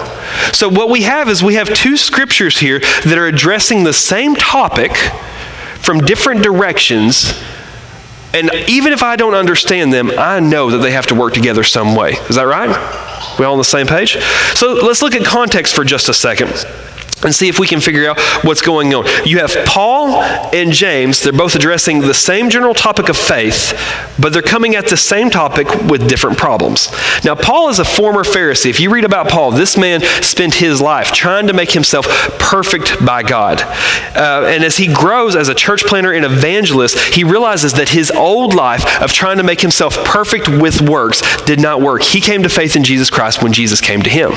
So 0.51 0.67
what 0.67 0.89
we 0.89 1.03
have 1.03 1.29
is 1.29 1.43
we 1.43 1.55
have 1.55 1.73
two 1.73 1.95
scriptures 1.97 2.59
here 2.59 2.79
that 2.79 3.17
are 3.17 3.27
addressing 3.27 3.83
the 3.83 3.93
same 3.93 4.35
topic 4.35 4.95
from 5.79 5.99
different 5.99 6.43
directions. 6.43 7.33
And 8.33 8.51
even 8.67 8.93
if 8.93 9.03
I 9.03 9.15
don't 9.15 9.35
understand 9.35 9.93
them, 9.93 10.11
I 10.17 10.39
know 10.39 10.71
that 10.71 10.79
they 10.79 10.91
have 10.91 11.07
to 11.07 11.15
work 11.15 11.33
together 11.33 11.63
some 11.63 11.95
way. 11.95 12.13
Is 12.29 12.35
that 12.35 12.47
right? 12.47 12.69
We 13.37 13.45
all 13.45 13.53
on 13.53 13.57
the 13.59 13.63
same 13.63 13.87
page? 13.87 14.17
So 14.55 14.73
let's 14.73 15.01
look 15.01 15.15
at 15.15 15.23
context 15.25 15.75
for 15.75 15.83
just 15.83 16.09
a 16.09 16.13
second 16.13 16.49
and 17.23 17.33
see 17.33 17.47
if 17.47 17.59
we 17.59 17.67
can 17.67 17.79
figure 17.79 18.09
out 18.09 18.19
what's 18.43 18.61
going 18.61 18.93
on. 18.93 19.05
You 19.25 19.39
have 19.39 19.55
Paul 19.65 20.21
and 20.53 20.71
James, 20.71 21.21
they're 21.21 21.33
both 21.33 21.55
addressing 21.55 21.99
the 21.99 22.13
same 22.13 22.49
general 22.49 22.73
topic 22.73 23.09
of 23.09 23.17
faith, 23.17 23.73
but 24.19 24.33
they're 24.33 24.41
coming 24.41 24.75
at 24.75 24.87
the 24.87 24.97
same 24.97 25.29
topic 25.29 25.67
with 25.89 26.07
different 26.07 26.37
problems. 26.37 26.89
Now, 27.23 27.35
Paul 27.35 27.69
is 27.69 27.79
a 27.79 27.85
former 27.85 28.23
Pharisee. 28.23 28.69
If 28.69 28.79
you 28.79 28.91
read 28.91 29.05
about 29.05 29.29
Paul, 29.29 29.51
this 29.51 29.77
man 29.77 30.01
spent 30.21 30.55
his 30.55 30.81
life 30.81 31.11
trying 31.11 31.47
to 31.47 31.53
make 31.53 31.71
himself 31.71 32.07
perfect 32.39 33.03
by 33.05 33.23
God. 33.23 33.61
Uh, 34.15 34.45
and 34.47 34.63
as 34.63 34.77
he 34.77 34.93
grows 34.93 35.35
as 35.35 35.49
a 35.49 35.55
church 35.55 35.85
planter 35.85 36.11
and 36.11 36.25
evangelist, 36.25 36.97
he 37.15 37.23
realizes 37.23 37.73
that 37.73 37.89
his 37.89 38.11
old 38.11 38.53
life 38.53 39.01
of 39.01 39.11
trying 39.11 39.37
to 39.37 39.43
make 39.43 39.61
himself 39.61 39.95
perfect 40.03 40.47
with 40.47 40.81
works 40.81 41.21
did 41.45 41.59
not 41.59 41.81
work. 41.81 42.03
He 42.03 42.21
came 42.21 42.43
to 42.43 42.49
faith 42.49 42.75
in 42.75 42.83
Jesus 42.83 43.09
Christ 43.09 43.41
when 43.41 43.53
Jesus 43.53 43.81
came 43.81 44.01
to 44.01 44.09
him. 44.09 44.31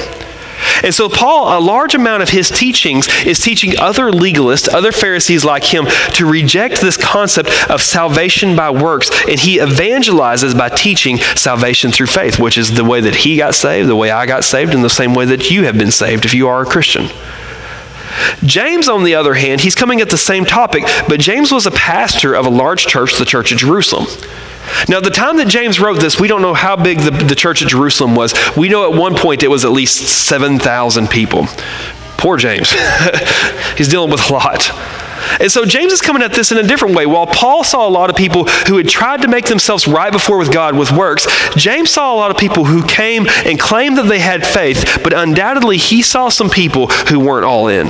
And 0.82 0.94
so, 0.94 1.08
Paul, 1.08 1.58
a 1.58 1.60
large 1.60 1.94
amount 1.94 2.22
of 2.22 2.30
his 2.30 2.50
teachings 2.50 3.08
is 3.24 3.38
teaching 3.38 3.78
other 3.78 4.10
legalists, 4.10 4.68
other 4.72 4.92
Pharisees 4.92 5.44
like 5.44 5.64
him, 5.64 5.86
to 6.14 6.26
reject 6.26 6.80
this 6.80 6.96
concept 6.96 7.50
of 7.70 7.82
salvation 7.82 8.56
by 8.56 8.70
works. 8.70 9.10
And 9.28 9.38
he 9.38 9.58
evangelizes 9.58 10.56
by 10.56 10.68
teaching 10.68 11.18
salvation 11.18 11.90
through 11.90 12.06
faith, 12.06 12.38
which 12.38 12.58
is 12.58 12.74
the 12.74 12.84
way 12.84 13.00
that 13.00 13.16
he 13.16 13.36
got 13.36 13.54
saved, 13.54 13.88
the 13.88 13.96
way 13.96 14.10
I 14.10 14.26
got 14.26 14.44
saved, 14.44 14.74
and 14.74 14.84
the 14.84 14.90
same 14.90 15.14
way 15.14 15.24
that 15.26 15.50
you 15.50 15.64
have 15.64 15.78
been 15.78 15.90
saved 15.90 16.24
if 16.24 16.34
you 16.34 16.48
are 16.48 16.62
a 16.62 16.66
Christian. 16.66 17.08
James, 18.44 18.88
on 18.88 19.04
the 19.04 19.14
other 19.14 19.34
hand, 19.34 19.60
he's 19.60 19.74
coming 19.74 20.00
at 20.00 20.10
the 20.10 20.18
same 20.18 20.44
topic, 20.44 20.84
but 21.08 21.20
James 21.20 21.52
was 21.52 21.66
a 21.66 21.70
pastor 21.70 22.34
of 22.34 22.46
a 22.46 22.50
large 22.50 22.86
church, 22.86 23.16
the 23.18 23.24
Church 23.24 23.52
of 23.52 23.58
Jerusalem. 23.58 24.06
Now, 24.88 25.00
the 25.00 25.10
time 25.10 25.36
that 25.38 25.48
James 25.48 25.80
wrote 25.80 26.00
this, 26.00 26.20
we 26.20 26.28
don't 26.28 26.42
know 26.42 26.54
how 26.54 26.76
big 26.76 27.00
the, 27.00 27.10
the 27.10 27.34
church 27.34 27.62
at 27.62 27.68
Jerusalem 27.68 28.14
was. 28.14 28.34
We 28.56 28.68
know 28.68 28.90
at 28.90 28.98
one 28.98 29.14
point 29.14 29.42
it 29.42 29.48
was 29.48 29.64
at 29.64 29.72
least 29.72 29.98
7,000 29.98 31.08
people. 31.08 31.46
Poor 32.16 32.36
James. 32.36 32.72
He's 33.76 33.88
dealing 33.88 34.10
with 34.10 34.28
a 34.30 34.32
lot. 34.32 34.70
And 35.40 35.50
so 35.50 35.64
James 35.64 35.92
is 35.92 36.00
coming 36.00 36.22
at 36.22 36.32
this 36.32 36.52
in 36.52 36.58
a 36.58 36.62
different 36.62 36.94
way. 36.94 37.06
While 37.06 37.26
Paul 37.26 37.64
saw 37.64 37.86
a 37.86 37.90
lot 37.90 38.10
of 38.10 38.16
people 38.16 38.44
who 38.44 38.76
had 38.76 38.88
tried 38.88 39.22
to 39.22 39.28
make 39.28 39.46
themselves 39.46 39.86
right 39.86 40.12
before 40.12 40.38
with 40.38 40.52
God 40.52 40.76
with 40.76 40.92
works, 40.92 41.26
James 41.56 41.90
saw 41.90 42.14
a 42.14 42.16
lot 42.16 42.30
of 42.30 42.36
people 42.36 42.64
who 42.64 42.84
came 42.86 43.26
and 43.44 43.58
claimed 43.58 43.98
that 43.98 44.06
they 44.06 44.18
had 44.18 44.46
faith, 44.46 45.00
but 45.02 45.12
undoubtedly 45.12 45.76
he 45.76 46.02
saw 46.02 46.28
some 46.28 46.48
people 46.48 46.86
who 46.86 47.20
weren't 47.20 47.44
all 47.44 47.68
in. 47.68 47.88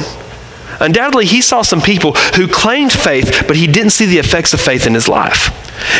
Undoubtedly, 0.80 1.26
he 1.26 1.40
saw 1.40 1.62
some 1.62 1.80
people 1.80 2.12
who 2.34 2.48
claimed 2.48 2.92
faith, 2.92 3.44
but 3.46 3.56
he 3.56 3.66
didn't 3.66 3.90
see 3.90 4.06
the 4.06 4.18
effects 4.18 4.52
of 4.52 4.60
faith 4.60 4.86
in 4.86 4.94
his 4.94 5.08
life. 5.08 5.52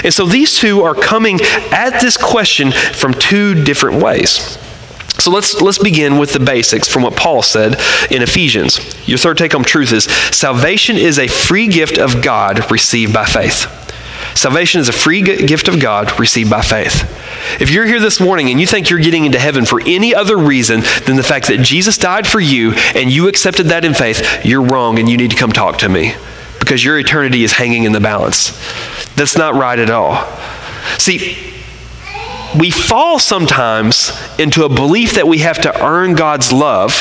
And 0.05 0.13
so 0.13 0.27
these 0.27 0.59
two 0.59 0.83
are 0.83 0.95
coming 0.95 1.41
at 1.71 2.01
this 2.01 2.17
question 2.17 2.73
from 2.73 3.15
two 3.15 3.65
different 3.65 4.03
ways. 4.03 4.59
So 5.19 5.31
let's, 5.31 5.61
let's 5.63 5.79
begin 5.79 6.19
with 6.19 6.33
the 6.33 6.41
basics 6.41 6.89
from 6.89 7.03
what 7.03 7.17
Paul 7.17 7.43
said 7.43 7.81
in 8.11 8.23
Ephesians. 8.23 8.79
Your 9.09 9.19
third 9.19 9.39
take 9.39 9.53
home 9.53 9.65
truth 9.65 9.93
is 9.93 10.05
salvation 10.05 10.97
is 10.97 11.19
a 11.19 11.27
free 11.27 11.69
gift 11.69 11.99
of 11.99 12.23
God 12.23 12.71
received 12.71 13.15
by 13.15 13.25
faith. 13.25 13.86
Salvation 14.37 14.83
is 14.83 14.89
a 14.91 14.93
free 14.93 15.23
gift 15.23 15.67
of 15.67 15.81
God 15.81 16.21
received 16.21 16.51
by 16.51 16.61
faith. 16.61 17.11
If 17.59 17.71
you're 17.71 17.87
here 17.87 18.01
this 18.01 18.21
morning 18.21 18.51
and 18.51 18.61
you 18.61 18.67
think 18.67 18.91
you're 18.91 18.99
getting 18.99 19.25
into 19.25 19.39
heaven 19.39 19.65
for 19.65 19.81
any 19.87 20.15
other 20.15 20.37
reason 20.37 20.83
than 21.07 21.17
the 21.17 21.23
fact 21.23 21.49
that 21.49 21.61
Jesus 21.61 21.97
died 21.97 22.27
for 22.27 22.39
you 22.39 22.73
and 22.95 23.11
you 23.11 23.29
accepted 23.29 23.67
that 23.67 23.85
in 23.85 23.95
faith, 23.95 24.45
you're 24.45 24.63
wrong 24.63 24.99
and 24.99 25.09
you 25.09 25.17
need 25.17 25.31
to 25.31 25.37
come 25.37 25.53
talk 25.53 25.79
to 25.79 25.89
me 25.89 26.15
because 26.61 26.85
your 26.85 26.99
eternity 26.99 27.45
is 27.45 27.53
hanging 27.53 27.85
in 27.85 27.93
the 27.93 28.01
balance. 28.01 28.51
That's 29.15 29.39
not 29.39 29.55
right 29.55 29.79
at 29.79 29.89
all. 29.89 30.27
See, 30.99 31.55
we 32.59 32.71
fall 32.71 33.19
sometimes 33.19 34.13
into 34.39 34.65
a 34.65 34.69
belief 34.69 35.15
that 35.15 35.27
we 35.27 35.39
have 35.39 35.61
to 35.63 35.83
earn 35.83 36.15
God's 36.15 36.53
love 36.53 36.93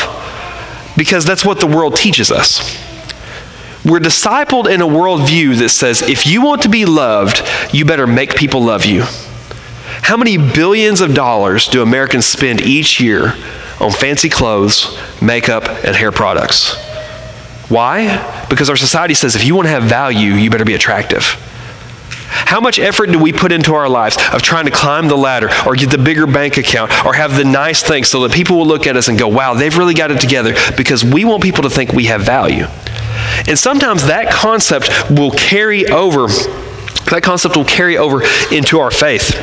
because 0.95 1.25
that's 1.25 1.43
what 1.43 1.59
the 1.59 1.67
world 1.67 1.97
teaches 1.97 2.31
us. 2.31 2.84
We're 3.85 3.99
discipled 3.99 4.67
in 4.67 4.81
a 4.81 4.87
worldview 4.87 5.59
that 5.59 5.69
says 5.69 6.01
if 6.01 6.25
you 6.25 6.41
want 6.41 6.63
to 6.63 6.69
be 6.69 6.85
loved, 6.85 7.43
you 7.71 7.85
better 7.85 8.07
make 8.07 8.35
people 8.35 8.63
love 8.63 8.83
you. 8.83 9.03
How 10.01 10.17
many 10.17 10.37
billions 10.37 11.01
of 11.01 11.13
dollars 11.13 11.67
do 11.67 11.83
Americans 11.83 12.25
spend 12.25 12.61
each 12.61 12.99
year 12.99 13.35
on 13.79 13.91
fancy 13.91 14.27
clothes, 14.27 14.97
makeup, 15.21 15.65
and 15.85 15.95
hair 15.95 16.11
products? 16.11 16.75
Why? 17.69 18.45
Because 18.49 18.71
our 18.71 18.75
society 18.75 19.13
says 19.13 19.35
if 19.35 19.45
you 19.45 19.53
want 19.53 19.67
to 19.67 19.71
have 19.71 19.83
value, 19.83 20.33
you 20.33 20.49
better 20.49 20.65
be 20.65 20.73
attractive. 20.73 21.23
How 22.27 22.59
much 22.59 22.79
effort 22.79 23.11
do 23.11 23.19
we 23.19 23.33
put 23.33 23.51
into 23.51 23.75
our 23.75 23.87
lives 23.87 24.17
of 24.33 24.41
trying 24.41 24.65
to 24.65 24.71
climb 24.71 25.07
the 25.07 25.15
ladder 25.15 25.49
or 25.65 25.75
get 25.75 25.91
the 25.91 25.97
bigger 25.99 26.25
bank 26.25 26.57
account 26.57 26.91
or 27.05 27.13
have 27.13 27.35
the 27.35 27.45
nice 27.45 27.83
things 27.83 28.07
so 28.07 28.21
that 28.21 28.31
people 28.31 28.57
will 28.57 28.67
look 28.67 28.87
at 28.87 28.97
us 28.97 29.09
and 29.09 29.19
go, 29.19 29.27
wow, 29.27 29.53
they've 29.53 29.77
really 29.77 29.93
got 29.93 30.09
it 30.09 30.19
together 30.19 30.55
because 30.75 31.03
we 31.03 31.23
want 31.23 31.43
people 31.43 31.61
to 31.63 31.69
think 31.69 31.91
we 31.93 32.05
have 32.05 32.21
value? 32.21 32.65
And 33.47 33.57
sometimes 33.57 34.07
that 34.07 34.31
concept 34.31 34.89
will 35.09 35.31
carry 35.31 35.85
over, 35.87 36.27
that 36.27 37.21
concept 37.23 37.55
will 37.55 37.65
carry 37.65 37.97
over 37.97 38.23
into 38.51 38.79
our 38.79 38.91
faith. 38.91 39.35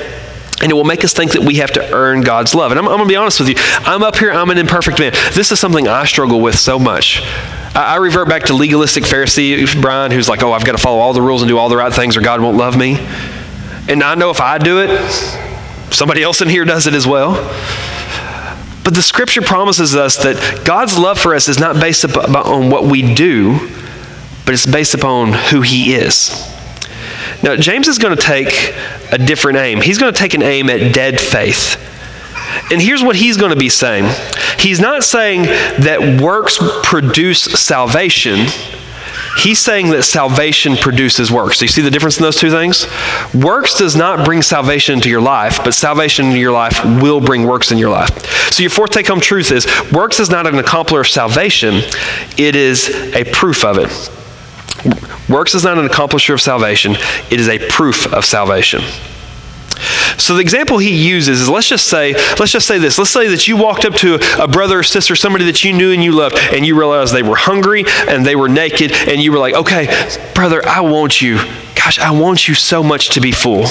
And 0.63 0.71
it 0.71 0.75
will 0.75 0.85
make 0.85 1.03
us 1.03 1.13
think 1.13 1.33
that 1.33 1.43
we 1.43 1.57
have 1.57 1.73
to 1.73 1.93
earn 1.93 2.21
God's 2.21 2.55
love. 2.55 2.71
And 2.71 2.79
I'm, 2.79 2.87
I'm 2.87 2.99
going 2.99 3.09
to 3.09 3.13
be 3.13 3.17
honest 3.17 3.41
with 3.41 3.49
you. 3.49 3.57
I'm 3.59 4.05
up 4.05 4.17
here, 4.17 4.31
I'm 4.31 4.49
an 4.51 4.59
imperfect 4.59 4.99
man. 5.01 5.13
This 5.35 5.51
is 5.51 5.59
something 5.59 5.89
I 5.89 6.05
struggle 6.05 6.41
with 6.41 6.57
so 6.57 6.79
much. 6.79 7.21
I, 7.75 7.95
I 7.95 7.97
revert 7.97 8.29
back 8.29 8.45
to 8.45 8.55
legalistic 8.55 9.03
Pharisee 9.03 9.81
Brian, 9.81 10.13
who's 10.13 10.29
like, 10.29 10.43
oh, 10.43 10.53
I've 10.53 10.65
got 10.65 10.73
to 10.73 10.79
follow 10.79 10.99
all 10.99 11.13
the 11.13 11.23
rules 11.23 11.43
and 11.43 11.49
do 11.49 11.59
all 11.59 11.69
the 11.69 11.77
right 11.77 11.93
things 11.93 12.17
or 12.17 12.21
God 12.21 12.41
won't 12.41 12.57
love 12.57 12.79
me. 12.79 12.97
And 13.89 14.05
I 14.05 14.15
know 14.15 14.31
if 14.31 14.41
I 14.41 14.59
do 14.59 14.81
it, 14.81 15.01
somebody 15.93 16.23
else 16.23 16.41
in 16.41 16.49
here 16.49 16.65
does 16.65 16.87
it 16.87 16.95
as 16.95 17.09
well. 17.09 17.33
But 18.85 18.95
the 18.95 19.03
scripture 19.03 19.42
promises 19.42 19.95
us 19.95 20.16
that 20.18 20.64
God's 20.64 20.99
love 20.99 21.18
for 21.18 21.35
us 21.35 21.49
is 21.49 21.59
not 21.59 21.81
based 21.81 22.05
upon 22.05 22.71
what 22.71 22.85
we 22.85 23.14
do, 23.14 23.59
but 24.45 24.55
it's 24.55 24.66
based 24.66 24.95
upon 24.95 25.33
who 25.33 25.61
He 25.61 25.95
is. 25.95 26.31
Now, 27.42 27.57
James 27.57 27.88
is 27.88 27.99
going 27.99 28.16
to 28.16 28.23
take 28.23 28.75
a 29.11 29.18
different 29.18 29.59
aim. 29.59 29.81
He's 29.81 29.99
going 29.99 30.12
to 30.12 30.18
take 30.18 30.35
an 30.35 30.42
aim 30.42 30.71
at 30.71 30.95
dead 30.95 31.21
faith. 31.21 31.77
And 32.71 32.81
here's 32.81 33.03
what 33.03 33.16
he's 33.16 33.37
going 33.37 33.51
to 33.51 33.59
be 33.59 33.68
saying 33.68 34.05
He's 34.59 34.81
not 34.81 35.03
saying 35.05 35.42
that 35.42 36.21
works 36.23 36.59
produce 36.83 37.42
salvation. 37.42 38.47
He's 39.38 39.59
saying 39.59 39.90
that 39.90 40.03
salvation 40.05 40.77
produces 40.77 41.31
works. 41.31 41.59
Do 41.59 41.64
you 41.64 41.71
see 41.71 41.83
the 41.83 41.90
difference 41.90 42.18
in 42.18 42.23
those 42.23 42.37
two 42.37 42.51
things? 42.51 42.87
Works 43.35 43.79
does 43.79 43.97
not 43.97 44.25
bring 44.25 44.42
salvation 44.42 44.95
into 44.95 45.09
your 45.09 45.21
life, 45.21 45.59
but 45.64 45.75
salvation 45.75 46.27
into 46.27 46.38
your 46.38 46.53
life 46.53 46.85
will 46.85 47.21
bring 47.21 47.47
works 47.47 47.73
in 47.73 47.79
your 47.79 47.90
life. 47.90 48.25
So 48.53 48.62
your 48.62 48.71
fourth 48.71 48.90
take 48.90 49.09
home 49.09 49.21
truth 49.21 49.51
is 49.51 49.66
works 49.90 50.21
is 50.21 50.31
not 50.31 50.47
an 50.47 50.55
accomplisher 50.55 51.01
of 51.01 51.09
salvation, 51.09 51.77
it 52.37 52.55
is 52.55 52.88
a 53.14 53.25
proof 53.33 53.64
of 53.64 53.79
it. 53.79 54.11
Works 55.29 55.55
is 55.55 55.64
not 55.64 55.79
an 55.79 55.87
accomplisher 55.87 56.35
of 56.35 56.40
salvation, 56.40 56.92
it 57.31 57.40
is 57.40 57.49
a 57.49 57.59
proof 57.71 58.12
of 58.12 58.25
salvation. 58.25 58.83
So 60.18 60.35
the 60.35 60.40
example 60.40 60.79
he 60.79 60.94
uses 60.94 61.40
is 61.40 61.48
let's 61.48 61.68
just 61.68 61.87
say, 61.87 62.12
let's 62.38 62.53
just 62.53 62.66
say 62.66 62.79
this. 62.79 62.98
Let's 62.98 63.11
say 63.11 63.29
that 63.29 63.48
you 63.48 63.57
walked 63.57 63.85
up 63.85 63.94
to 63.96 64.18
a 64.38 64.48
brother 64.48 64.81
or 64.81 64.83
sister, 64.83 65.16
somebody 65.16 65.44
that 65.46 65.64
you 65.64 65.72
knew 65.72 65.92
and 65.92 66.03
you 66.03 66.12
loved, 66.12 66.37
and 66.37 66.64
you 66.66 66.79
realized 66.79 67.14
they 67.14 67.22
were 67.22 67.37
hungry 67.37 67.85
and 68.09 68.25
they 68.25 68.37
were 68.37 68.48
naked, 68.48 68.92
and 68.92 69.20
you 69.20 69.33
were 69.33 69.38
like, 69.38 69.55
okay, 69.55 69.87
brother, 70.35 70.66
I 70.66 70.81
want 70.81 71.20
you. 71.20 71.37
Gosh, 71.75 71.98
I 71.98 72.11
want 72.12 72.48
you 72.48 72.55
so 72.55 72.83
much 72.83 73.11
to 73.11 73.20
be 73.20 73.33
full. 73.33 73.66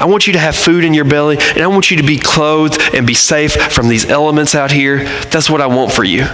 I 0.00 0.06
want 0.06 0.26
you 0.26 0.32
to 0.32 0.38
have 0.38 0.56
food 0.56 0.84
in 0.84 0.94
your 0.94 1.04
belly, 1.04 1.36
and 1.38 1.60
I 1.60 1.68
want 1.68 1.90
you 1.90 1.98
to 1.98 2.02
be 2.02 2.18
clothed 2.18 2.80
and 2.92 3.06
be 3.06 3.14
safe 3.14 3.54
from 3.54 3.88
these 3.88 4.04
elements 4.04 4.54
out 4.54 4.72
here. 4.72 5.04
That's 5.30 5.48
what 5.48 5.60
I 5.60 5.66
want 5.66 5.92
for 5.92 6.02
you. 6.02 6.26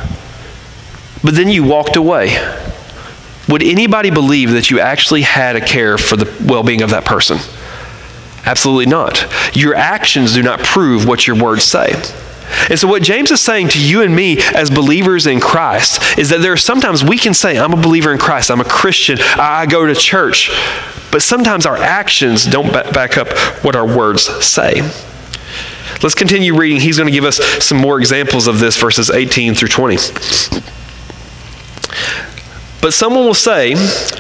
But 1.23 1.35
then 1.35 1.49
you 1.49 1.65
walked 1.65 1.97
away. 1.97 2.39
Would 3.49 3.63
anybody 3.63 4.11
believe 4.11 4.53
that 4.53 4.71
you 4.71 4.81
actually 4.81 5.23
had 5.23 5.57
a 5.57 5.61
care 5.61 5.99
for 5.99 6.17
the 6.17 6.33
well 6.47 6.63
being 6.63 6.83
of 6.83 6.91
that 6.91 7.05
person? 7.05 7.39
Absolutely 8.49 8.87
not. 8.87 9.27
Your 9.55 9.75
actions 9.75 10.33
do 10.33 10.43
not 10.43 10.61
prove 10.61 11.07
what 11.07 11.27
your 11.27 11.37
words 11.37 11.65
say. 11.65 11.93
And 12.71 12.79
so, 12.79 12.89
what 12.89 13.03
James 13.03 13.31
is 13.31 13.43
saying 13.43 13.69
to 13.69 13.79
you 13.79 14.01
and 14.01 14.17
me 14.17 14.39
as 14.55 14.71
believers 14.71 15.27
in 15.27 15.39
Christ 15.39 16.19
is 16.19 16.31
that 16.31 16.41
there 16.41 16.55
are 16.55 16.57
sometimes 16.57 17.05
we 17.05 17.19
can 17.19 17.35
say, 17.35 17.59
I'm 17.59 17.75
a 17.75 17.77
believer 17.77 18.11
in 18.11 18.19
Christ, 18.19 18.51
I'm 18.51 18.63
a 18.63 18.65
Christian, 18.65 19.19
I 19.21 19.67
go 19.67 19.85
to 19.85 19.95
church, 19.95 20.51
but 21.13 21.21
sometimes 21.21 21.67
our 21.67 21.77
actions 21.77 22.47
don't 22.47 22.73
back 22.73 23.19
up 23.19 23.29
what 23.63 23.77
our 23.77 23.87
words 23.87 24.23
say. 24.43 24.81
Let's 26.03 26.15
continue 26.15 26.57
reading. 26.57 26.81
He's 26.81 26.97
going 26.97 27.09
to 27.09 27.13
give 27.13 27.25
us 27.25 27.37
some 27.63 27.77
more 27.77 27.99
examples 27.99 28.47
of 28.47 28.61
this, 28.61 28.79
verses 28.81 29.11
18 29.11 29.57
through 29.57 29.69
20. 29.69 29.99
But 32.81 32.95
someone 32.95 33.25
will 33.25 33.35
say, 33.35 33.71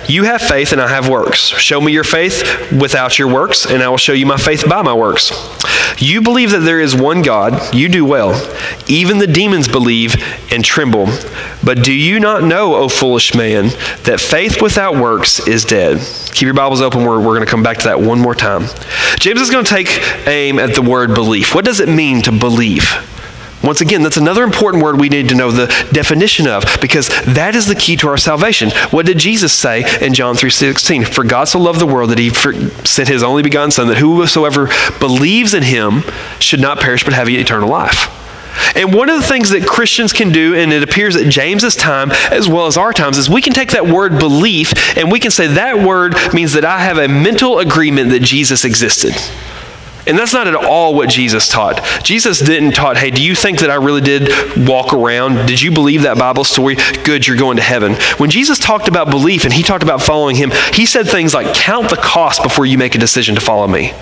You 0.09 0.25
have 0.25 0.42
faith 0.42 0.73
and 0.73 0.81
I 0.81 0.88
have 0.88 1.09
works. 1.09 1.40
Show 1.40 1.81
me 1.81 1.92
your 1.92 2.05
faith 2.05 2.73
without 2.73 3.18
your 3.18 3.33
works, 3.33 3.66
and 3.66 3.83
I 3.83 3.88
will 3.88 3.99
show 3.99 4.12
you 4.12 4.27
my 4.27 4.37
faith 4.37 4.68
by 4.68 4.83
my 4.83 4.94
works. 4.94 5.31
You 5.99 6.23
believe 6.23 6.51
that 6.51 6.61
there 6.61 6.81
is 6.81 6.94
one 6.94 7.23
God, 7.23 7.75
you 7.75 7.88
do 7.88 8.05
well. 8.05 8.35
Even 8.88 9.18
the 9.18 9.27
demons 9.27 9.68
believe 9.68 10.16
and 10.53 10.64
tremble. 10.64 11.07
But 11.64 11.83
do 11.83 11.92
you 11.92 12.21
not 12.21 12.44
know, 12.44 12.75
O 12.77 12.88
foolish 12.88 13.35
man, 13.35 13.68
that 14.05 14.21
faith 14.21 14.62
without 14.62 14.97
works 14.97 15.47
is 15.47 15.64
dead? 15.64 15.99
Keep 16.33 16.47
your 16.47 16.55
Bibles 16.55 16.81
open. 16.81 17.05
We're, 17.05 17.18
we're 17.18 17.35
going 17.35 17.44
to 17.44 17.51
come 17.51 17.62
back 17.62 17.79
to 17.79 17.85
that 17.85 18.01
one 18.01 18.21
more 18.21 18.35
time. 18.35 18.66
James 19.18 19.40
is 19.40 19.51
going 19.51 19.64
to 19.64 19.71
take 19.71 19.88
aim 20.27 20.59
at 20.59 20.75
the 20.75 20.83
word 20.83 21.14
belief. 21.14 21.55
What 21.55 21.64
does 21.64 21.81
it 21.81 21.88
mean 21.88 22.23
to 22.23 22.33
believe? 22.33 22.85
Once 23.62 23.81
again, 23.81 24.03
that's 24.03 24.16
another 24.16 24.44
important 24.44 24.83
word 24.83 25.01
we 25.01 25.09
need 25.09 25.29
to 25.29 25.35
know 25.35 25.51
the 25.51 25.66
definition 25.92 26.47
of 26.47 26.64
because 26.81 27.09
that 27.25 27.57
is 27.57 27.66
the 27.66 27.75
key 27.75 27.97
to 27.97 28.09
our 28.09 28.16
salvation. 28.16 28.71
What 28.90 29.07
did 29.07 29.18
Jesus 29.18 29.53
say 29.53 29.85
in 30.01 30.14
John 30.14 30.37
3:16? 30.37 31.05
For 31.05 31.25
God 31.25 31.49
so 31.49 31.59
loved 31.59 31.81
the 31.81 31.87
world 31.87 32.11
that 32.11 32.18
he 32.18 32.31
sent 32.31 33.09
his 33.09 33.23
only 33.23 33.42
begotten 33.42 33.71
son 33.71 33.88
that 33.88 33.99
whosoever 33.99 34.71
believes 35.01 35.55
in 35.55 35.64
him 35.64 36.05
should 36.38 36.61
not 36.61 36.81
perish 36.81 37.05
but 37.05 37.14
have 37.14 37.29
eternal 37.29 37.68
life. 37.68 38.09
And 38.75 38.92
one 38.92 39.09
of 39.09 39.21
the 39.21 39.27
things 39.27 39.51
that 39.51 39.66
Christians 39.66 40.12
can 40.12 40.31
do, 40.31 40.55
and 40.55 40.73
it 40.73 40.83
appears 40.83 41.16
at 41.16 41.29
James's 41.29 41.77
time 41.77 42.11
as 42.31 42.49
well 42.49 42.66
as 42.66 42.77
our 42.77 42.92
times, 42.92 43.18
is 43.18 43.29
we 43.29 43.42
can 43.42 43.53
take 43.53 43.73
that 43.73 43.87
word 43.87 44.18
belief 44.18 44.97
and 44.97 45.11
we 45.11 45.21
can 45.21 45.31
say 45.31 45.47
that 45.47 45.79
word 45.79 46.14
means 46.33 46.53
that 46.53 46.64
I 46.64 46.81
have 46.81 46.99
a 46.99 47.09
mental 47.09 47.59
agreement 47.59 48.11
that 48.11 48.21
Jesus 48.21 48.64
existed. 48.64 49.14
And 50.09 50.18
that's 50.18 50.33
not 50.33 50.49
at 50.49 50.55
all 50.55 50.94
what 50.94 51.11
Jesus 51.11 51.49
taught. 51.49 51.85
Jesus 52.03 52.40
didn't 52.40 52.73
taught, 52.73 52.97
hey, 52.97 53.11
do 53.11 53.23
you 53.23 53.35
think 53.35 53.61
that 53.61 53.71
I 53.71 53.75
really 53.75 54.01
did 54.01 54.66
walk 54.66 54.94
around? 54.94 55.47
Did 55.47 55.61
you 55.61 55.71
believe 55.71 56.03
that 56.03 56.18
Bible 56.18 56.44
story? 56.44 56.77
Good, 57.05 57.27
you're 57.27 57.37
going 57.37 57.59
to 57.59 57.62
heaven. 57.62 57.94
When 58.16 58.31
Jesus 58.31 58.59
talked 58.59 58.88
about 58.88 59.11
belief 59.11 59.44
and 59.44 59.53
he 59.53 59.62
talked 59.62 59.83
about 59.83 60.01
following 60.01 60.35
him, 60.37 60.51
he 60.73 60.87
said 60.87 61.07
things 61.07 61.35
like, 61.35 61.55
count 61.55 61.90
the 61.90 61.97
cost 61.97 62.42
before 62.42 62.64
you 62.64 62.79
make 62.79 62.94
a 62.94 62.99
decision 62.99 63.35
to 63.35 63.40
follow 63.40 63.68
me. 63.68 63.92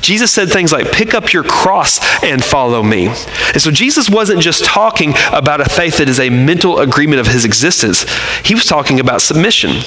Jesus 0.00 0.30
said 0.32 0.48
things 0.48 0.72
like, 0.72 0.92
pick 0.92 1.14
up 1.14 1.32
your 1.32 1.44
cross 1.44 2.00
and 2.22 2.44
follow 2.44 2.82
me. 2.82 3.08
And 3.08 3.60
so 3.60 3.70
Jesus 3.70 4.08
wasn't 4.08 4.40
just 4.40 4.64
talking 4.64 5.14
about 5.32 5.60
a 5.60 5.68
faith 5.68 5.98
that 5.98 6.08
is 6.08 6.20
a 6.20 6.30
mental 6.30 6.78
agreement 6.78 7.20
of 7.20 7.26
his 7.26 7.44
existence, 7.44 8.04
he 8.44 8.54
was 8.54 8.64
talking 8.64 9.00
about 9.00 9.22
submission. 9.22 9.82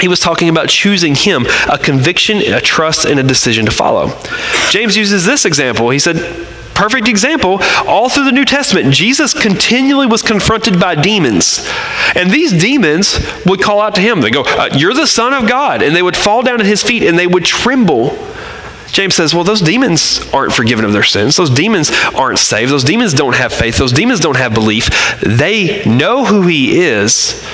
He 0.00 0.08
was 0.08 0.20
talking 0.20 0.48
about 0.48 0.68
choosing 0.68 1.14
him, 1.14 1.46
a 1.70 1.78
conviction, 1.78 2.38
a 2.38 2.60
trust, 2.60 3.04
and 3.04 3.18
a 3.18 3.22
decision 3.22 3.64
to 3.66 3.72
follow. 3.72 4.12
James 4.70 4.96
uses 4.96 5.24
this 5.24 5.44
example. 5.44 5.90
He 5.90 5.98
said, 5.98 6.16
perfect 6.74 7.08
example, 7.08 7.58
all 7.86 8.08
through 8.08 8.24
the 8.24 8.32
New 8.32 8.44
Testament, 8.44 8.92
Jesus 8.92 9.32
continually 9.32 10.06
was 10.06 10.22
confronted 10.22 10.78
by 10.78 10.94
demons. 10.94 11.66
And 12.14 12.30
these 12.30 12.52
demons 12.52 13.18
would 13.46 13.62
call 13.62 13.80
out 13.80 13.94
to 13.94 14.00
him. 14.00 14.20
They 14.20 14.30
go, 14.30 14.42
uh, 14.44 14.68
You're 14.76 14.94
the 14.94 15.06
Son 15.06 15.32
of 15.32 15.48
God. 15.48 15.82
And 15.82 15.96
they 15.96 16.02
would 16.02 16.16
fall 16.16 16.42
down 16.42 16.60
at 16.60 16.66
his 16.66 16.82
feet 16.82 17.02
and 17.02 17.18
they 17.18 17.26
would 17.26 17.44
tremble. 17.44 18.16
James 18.88 19.14
says, 19.14 19.34
well, 19.34 19.44
those 19.44 19.60
demons 19.60 20.26
aren't 20.32 20.52
forgiven 20.52 20.84
of 20.84 20.92
their 20.92 21.02
sins. 21.02 21.36
Those 21.36 21.50
demons 21.50 21.90
aren't 22.14 22.38
saved. 22.38 22.70
Those 22.70 22.84
demons 22.84 23.12
don't 23.12 23.34
have 23.34 23.52
faith. 23.52 23.76
Those 23.76 23.92
demons 23.92 24.20
don't 24.20 24.36
have 24.36 24.54
belief. 24.54 25.20
They 25.20 25.84
know 25.84 26.24
who 26.24 26.42
he 26.46 26.80
is, 26.80 27.44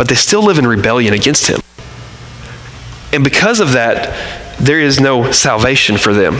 but 0.00 0.08
they 0.08 0.14
still 0.14 0.42
live 0.42 0.58
in 0.58 0.66
rebellion 0.66 1.12
against 1.12 1.46
him. 1.46 1.60
And 3.12 3.22
because 3.22 3.60
of 3.60 3.72
that, 3.72 4.58
there 4.58 4.80
is 4.80 4.98
no 4.98 5.30
salvation 5.30 5.98
for 5.98 6.14
them. 6.14 6.36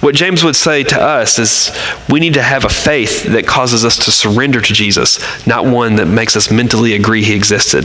What 0.00 0.16
James 0.16 0.42
would 0.42 0.56
say 0.56 0.82
to 0.82 1.00
us 1.00 1.38
is 1.38 1.70
we 2.08 2.18
need 2.18 2.34
to 2.34 2.42
have 2.42 2.64
a 2.64 2.68
faith 2.68 3.22
that 3.26 3.46
causes 3.46 3.84
us 3.84 3.96
to 4.06 4.10
surrender 4.10 4.60
to 4.60 4.72
Jesus, 4.72 5.20
not 5.46 5.66
one 5.66 5.94
that 5.94 6.06
makes 6.06 6.34
us 6.34 6.50
mentally 6.50 6.94
agree 6.94 7.22
he 7.22 7.36
existed. 7.36 7.84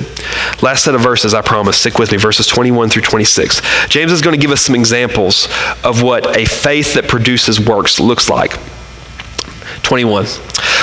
Last 0.63 0.85
set 0.85 0.95
of 0.95 1.01
verses, 1.01 1.35
I 1.35 1.43
promise. 1.43 1.77
Stick 1.77 1.99
with 1.99 2.11
me, 2.11 2.17
verses 2.17 2.47
21 2.47 2.89
through 2.89 3.03
26. 3.03 3.61
James 3.89 4.11
is 4.11 4.23
going 4.23 4.33
to 4.33 4.41
give 4.41 4.49
us 4.49 4.61
some 4.61 4.73
examples 4.73 5.47
of 5.83 6.01
what 6.01 6.35
a 6.35 6.45
faith 6.45 6.95
that 6.95 7.07
produces 7.07 7.59
works 7.59 7.99
looks 7.99 8.27
like. 8.27 8.57
21. 9.83 10.25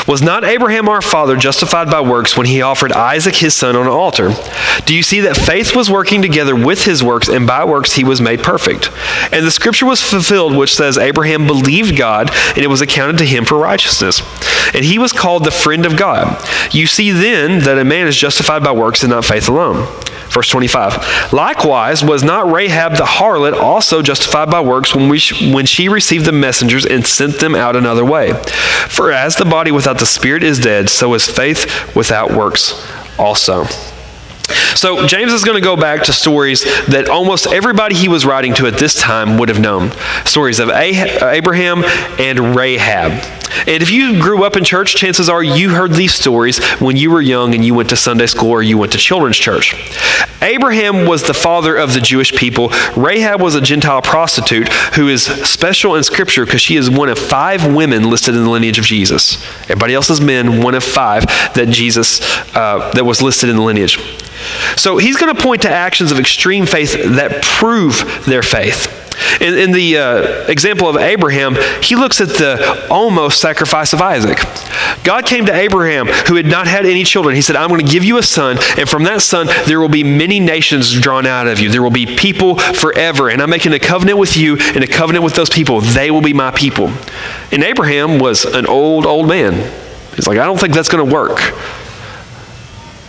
Was 0.06 0.22
not 0.22 0.44
Abraham 0.44 0.88
our 0.88 1.02
father 1.02 1.36
justified 1.36 1.90
by 1.90 2.00
works 2.00 2.36
when 2.36 2.46
he 2.46 2.62
offered 2.62 2.92
Isaac 2.92 3.36
his 3.36 3.54
son 3.54 3.76
on 3.76 3.82
an 3.82 3.92
altar? 3.92 4.34
Do 4.84 4.94
you 4.94 5.02
see 5.02 5.20
that 5.20 5.36
faith 5.36 5.76
was 5.76 5.90
working 5.90 6.22
together 6.22 6.56
with 6.56 6.84
his 6.84 7.02
works, 7.02 7.28
and 7.28 7.46
by 7.46 7.64
works 7.64 7.94
he 7.94 8.04
was 8.04 8.20
made 8.20 8.42
perfect? 8.42 8.90
And 9.32 9.46
the 9.46 9.50
scripture 9.50 9.86
was 9.86 10.02
fulfilled, 10.02 10.56
which 10.56 10.74
says, 10.74 10.98
Abraham 10.98 11.46
believed 11.46 11.96
God, 11.96 12.30
and 12.48 12.58
it 12.58 12.68
was 12.70 12.80
accounted 12.80 13.18
to 13.18 13.26
him 13.26 13.44
for 13.44 13.58
righteousness. 13.58 14.22
And 14.74 14.84
he 14.84 14.98
was 14.98 15.12
called 15.12 15.44
the 15.44 15.50
friend 15.50 15.84
of 15.86 15.96
God. 15.96 16.44
You 16.72 16.86
see 16.86 17.10
then 17.10 17.60
that 17.60 17.78
a 17.78 17.84
man 17.84 18.06
is 18.06 18.16
justified 18.16 18.62
by 18.62 18.72
works 18.72 19.02
and 19.02 19.10
not 19.10 19.24
faith 19.24 19.48
alone. 19.48 19.86
Verse 20.30 20.48
25. 20.48 21.32
Likewise, 21.32 22.04
was 22.04 22.22
not 22.22 22.50
Rahab 22.50 22.96
the 22.96 23.04
harlot 23.04 23.52
also 23.52 24.00
justified 24.00 24.48
by 24.48 24.60
works 24.60 24.94
when, 24.94 25.08
we 25.08 25.18
sh- 25.18 25.52
when 25.52 25.66
she 25.66 25.88
received 25.88 26.24
the 26.24 26.32
messengers 26.32 26.86
and 26.86 27.04
sent 27.04 27.40
them 27.40 27.56
out 27.56 27.74
another 27.74 28.04
way? 28.04 28.40
For 28.88 29.10
as 29.10 29.34
the 29.34 29.44
body 29.44 29.69
without 29.72 29.98
the 29.98 30.06
spirit 30.06 30.42
is 30.42 30.59
dead, 30.59 30.88
so 30.88 31.14
is 31.14 31.28
faith 31.28 31.94
without 31.94 32.33
works 32.33 32.87
also. 33.18 33.64
So, 34.74 35.06
James 35.06 35.33
is 35.33 35.44
going 35.44 35.56
to 35.56 35.64
go 35.64 35.76
back 35.76 36.04
to 36.04 36.12
stories 36.12 36.64
that 36.87 37.09
almost 37.09 37.46
everybody 37.46 37.94
he 37.94 38.09
was 38.09 38.26
writing 38.26 38.54
to 38.54 38.66
at 38.66 38.78
this 38.78 38.94
time 38.94 39.38
would 39.38 39.48
have 39.48 39.61
known 39.61 39.92
stories 40.24 40.59
of 40.59 40.70
Abraham 40.70 41.85
and 42.18 42.56
Rahab. 42.56 43.39
And 43.66 43.82
if 43.82 43.90
you 43.90 44.20
grew 44.20 44.44
up 44.44 44.56
in 44.56 44.64
church, 44.64 44.94
chances 44.94 45.28
are 45.28 45.42
you 45.42 45.70
heard 45.70 45.92
these 45.92 46.14
stories 46.14 46.62
when 46.80 46.96
you 46.96 47.10
were 47.10 47.20
young 47.20 47.54
and 47.54 47.64
you 47.64 47.74
went 47.74 47.90
to 47.90 47.96
Sunday 47.96 48.26
school 48.26 48.50
or 48.50 48.62
you 48.62 48.78
went 48.78 48.92
to 48.92 48.98
children's 48.98 49.36
church. 49.36 49.74
Abraham 50.42 51.06
was 51.06 51.22
the 51.24 51.34
father 51.34 51.76
of 51.76 51.92
the 51.92 52.00
Jewish 52.00 52.32
people. 52.32 52.70
Rahab 52.96 53.40
was 53.40 53.54
a 53.54 53.60
Gentile 53.60 54.02
prostitute 54.02 54.68
who 54.94 55.08
is 55.08 55.24
special 55.24 55.94
in 55.96 56.02
Scripture 56.02 56.44
because 56.44 56.62
she 56.62 56.76
is 56.76 56.90
one 56.90 57.08
of 57.08 57.18
five 57.18 57.72
women 57.72 58.08
listed 58.08 58.34
in 58.34 58.44
the 58.44 58.50
lineage 58.50 58.78
of 58.78 58.84
Jesus. 58.84 59.42
Everybody 59.64 59.94
else 59.94 60.10
is 60.10 60.20
men, 60.20 60.62
one 60.62 60.74
of 60.74 60.84
five 60.84 61.26
that 61.54 61.68
Jesus 61.68 62.20
uh, 62.54 62.90
that 62.94 63.04
was 63.04 63.20
listed 63.20 63.48
in 63.48 63.56
the 63.56 63.62
lineage. 63.62 63.98
So 64.76 64.96
he's 64.96 65.16
going 65.16 65.34
to 65.34 65.42
point 65.42 65.62
to 65.62 65.70
actions 65.70 66.12
of 66.12 66.18
extreme 66.18 66.66
faith 66.66 66.94
that 67.16 67.42
prove 67.42 68.24
their 68.26 68.42
faith. 68.42 68.99
In, 69.40 69.59
in 69.59 69.72
the 69.72 69.98
uh, 69.98 70.46
example 70.48 70.88
of 70.88 70.96
Abraham, 70.96 71.56
he 71.83 71.96
looks 71.96 72.20
at 72.20 72.28
the 72.28 72.88
almost 72.90 73.40
sacrifice 73.40 73.92
of 73.92 74.00
Isaac. 74.00 74.38
God 75.04 75.26
came 75.26 75.46
to 75.46 75.54
Abraham, 75.54 76.06
who 76.06 76.37
had 76.37 76.46
not 76.46 76.66
had 76.66 76.87
any 76.87 77.04
children. 77.04 77.35
He 77.35 77.42
said, 77.42 77.56
I'm 77.56 77.68
going 77.68 77.85
to 77.85 77.90
give 77.90 78.04
you 78.04 78.18
a 78.18 78.22
son, 78.22 78.59
and 78.76 78.88
from 78.88 79.04
that 79.04 79.22
son, 79.22 79.48
there 79.66 79.80
will 79.80 79.88
be 79.88 80.04
many 80.04 80.40
nations 80.40 80.92
drawn 80.92 81.26
out 81.26 81.46
of 81.46 81.59
you. 81.59 81.70
There 81.70 81.83
will 81.83 81.90
be 81.90 82.06
people 82.16 82.56
forever, 82.59 83.28
and 83.28 83.40
I'm 83.40 83.50
making 83.50 83.72
a 83.72 83.78
covenant 83.78 84.18
with 84.18 84.37
you 84.37 84.56
and 84.59 84.85
a 84.85 84.87
covenant 84.87 85.24
with 85.24 85.35
those 85.35 85.50
people. 85.50 85.80
They 85.80 86.11
will 86.11 86.20
be 86.20 86.33
my 86.33 86.50
people. 86.50 86.92
And 87.52 87.62
Abraham 87.62 88.18
was 88.18 88.44
an 88.44 88.66
old, 88.66 89.06
old 89.06 89.28
man. 89.28 89.54
He's 90.14 90.26
like, 90.26 90.38
I 90.38 90.44
don't 90.44 90.59
think 90.59 90.74
that's 90.74 90.88
going 90.88 91.06
to 91.06 91.14
work. 91.14 91.38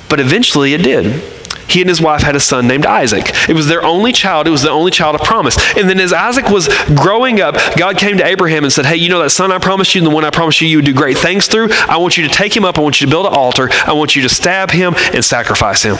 But 0.10 0.20
eventually 0.20 0.74
it 0.74 0.84
did. 0.84 1.31
He 1.72 1.82
and 1.82 1.90
his 1.90 2.02
wife 2.02 2.22
had 2.22 2.36
a 2.36 2.40
son 2.40 2.68
named 2.68 2.86
Isaac. 2.86 3.32
It 3.50 3.54
was 3.54 3.68
their 3.68 3.84
only 3.84 4.12
child. 4.12 4.48
It 4.48 4.52
was 4.52 4.62
the 4.62 4.70
only 4.70 4.92
child 4.92 5.16
of 5.16 5.22
promise. 5.22 5.58
And 5.78 5.90
then 5.90 6.00
as 6.00 6.14
Isaac 6.14 6.50
was 6.50 6.68
growing 6.96 7.42
up, 7.42 7.56
God 7.78 7.98
came 7.98 8.18
to 8.18 8.26
Abraham 8.26 8.64
and 8.64 8.74
said, 8.74 8.86
Hey, 8.86 8.98
you 8.98 9.10
know 9.10 9.22
that 9.22 9.30
son 9.32 9.52
I 9.52 9.60
promised 9.60 9.96
you 9.96 10.02
and 10.02 10.08
the 10.08 10.14
one 10.14 10.26
I 10.26 10.30
promised 10.30 10.62
you 10.62 10.68
you 10.68 10.78
would 10.78 10.86
do 10.86 10.94
great 10.94 11.18
things 11.18 11.48
through? 11.48 11.70
I 11.72 11.98
want 11.98 12.18
you 12.18 12.28
to 12.28 12.34
take 12.34 12.56
him 12.56 12.66
up. 12.66 12.78
I 12.78 12.82
want 12.82 13.02
you 13.02 13.08
to 13.08 13.12
build 13.12 13.26
an 13.26 13.34
altar. 13.34 13.70
I 13.86 13.94
want 13.94 14.16
you 14.16 14.22
to 14.24 14.30
stab 14.30 14.72
him 14.72 14.94
and 15.14 15.24
sacrifice 15.24 15.84
him. 15.84 15.98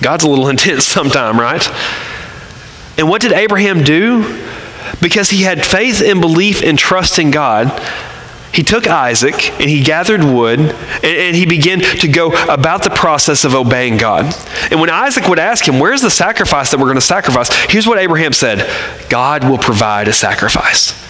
God's 0.00 0.24
a 0.24 0.28
little 0.28 0.48
intense 0.56 0.84
sometime, 0.84 1.38
right? 1.38 1.66
And 2.98 3.08
what 3.08 3.20
did 3.20 3.32
Abraham 3.32 3.82
do? 3.82 4.42
Because 5.00 5.30
he 5.30 5.42
had 5.42 5.64
faith 5.64 6.00
and 6.00 6.20
belief 6.20 6.62
and 6.62 6.78
trust 6.78 7.18
in 7.18 7.30
God, 7.30 7.68
he 8.52 8.62
took 8.62 8.86
Isaac 8.86 9.50
and 9.60 9.68
he 9.68 9.82
gathered 9.82 10.24
wood 10.24 10.60
and, 10.60 11.04
and, 11.04 11.36
he 11.36 11.44
began 11.44 11.80
to 11.80 12.08
go 12.08 12.32
about 12.48 12.82
the 12.84 12.90
process 12.90 13.44
of 13.44 13.54
obeying 13.54 13.96
God. 13.98 14.34
And 14.70 14.80
when 14.80 14.88
Isaac 14.88 15.28
would 15.28 15.38
ask 15.38 15.66
him, 15.66 15.78
Where's 15.78 16.02
the 16.02 16.10
sacrifice 16.10 16.70
that 16.70 16.78
we're 16.78 16.86
going 16.86 16.96
to 16.96 17.00
sacrifice? 17.00 17.50
Here's 17.68 17.86
what 17.86 17.98
Abraham 17.98 18.32
said 18.32 18.68
God 19.10 19.44
will 19.44 19.58
provide 19.58 20.08
a 20.08 20.12
sacrifice. 20.12 21.04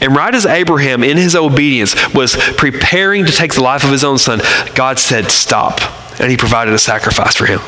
And 0.00 0.14
right 0.14 0.34
as 0.34 0.46
Abraham, 0.46 1.02
in 1.02 1.16
his 1.16 1.34
obedience, 1.34 1.94
was 2.14 2.36
preparing 2.56 3.26
to 3.26 3.32
take 3.32 3.54
the 3.54 3.62
life 3.62 3.82
of 3.84 3.90
his 3.90 4.04
own 4.04 4.18
son, 4.18 4.40
God 4.74 4.98
said, 4.98 5.30
Stop. 5.30 5.80
And 6.20 6.30
he 6.30 6.36
provided 6.36 6.74
a 6.74 6.78
sacrifice 6.78 7.36
for 7.36 7.46
him. 7.46 7.60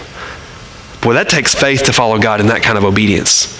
Boy, 1.00 1.14
that 1.14 1.28
takes 1.28 1.54
faith 1.54 1.84
to 1.84 1.92
follow 1.92 2.18
God 2.18 2.40
in 2.40 2.48
that 2.48 2.62
kind 2.62 2.76
of 2.76 2.84
obedience. 2.84 3.59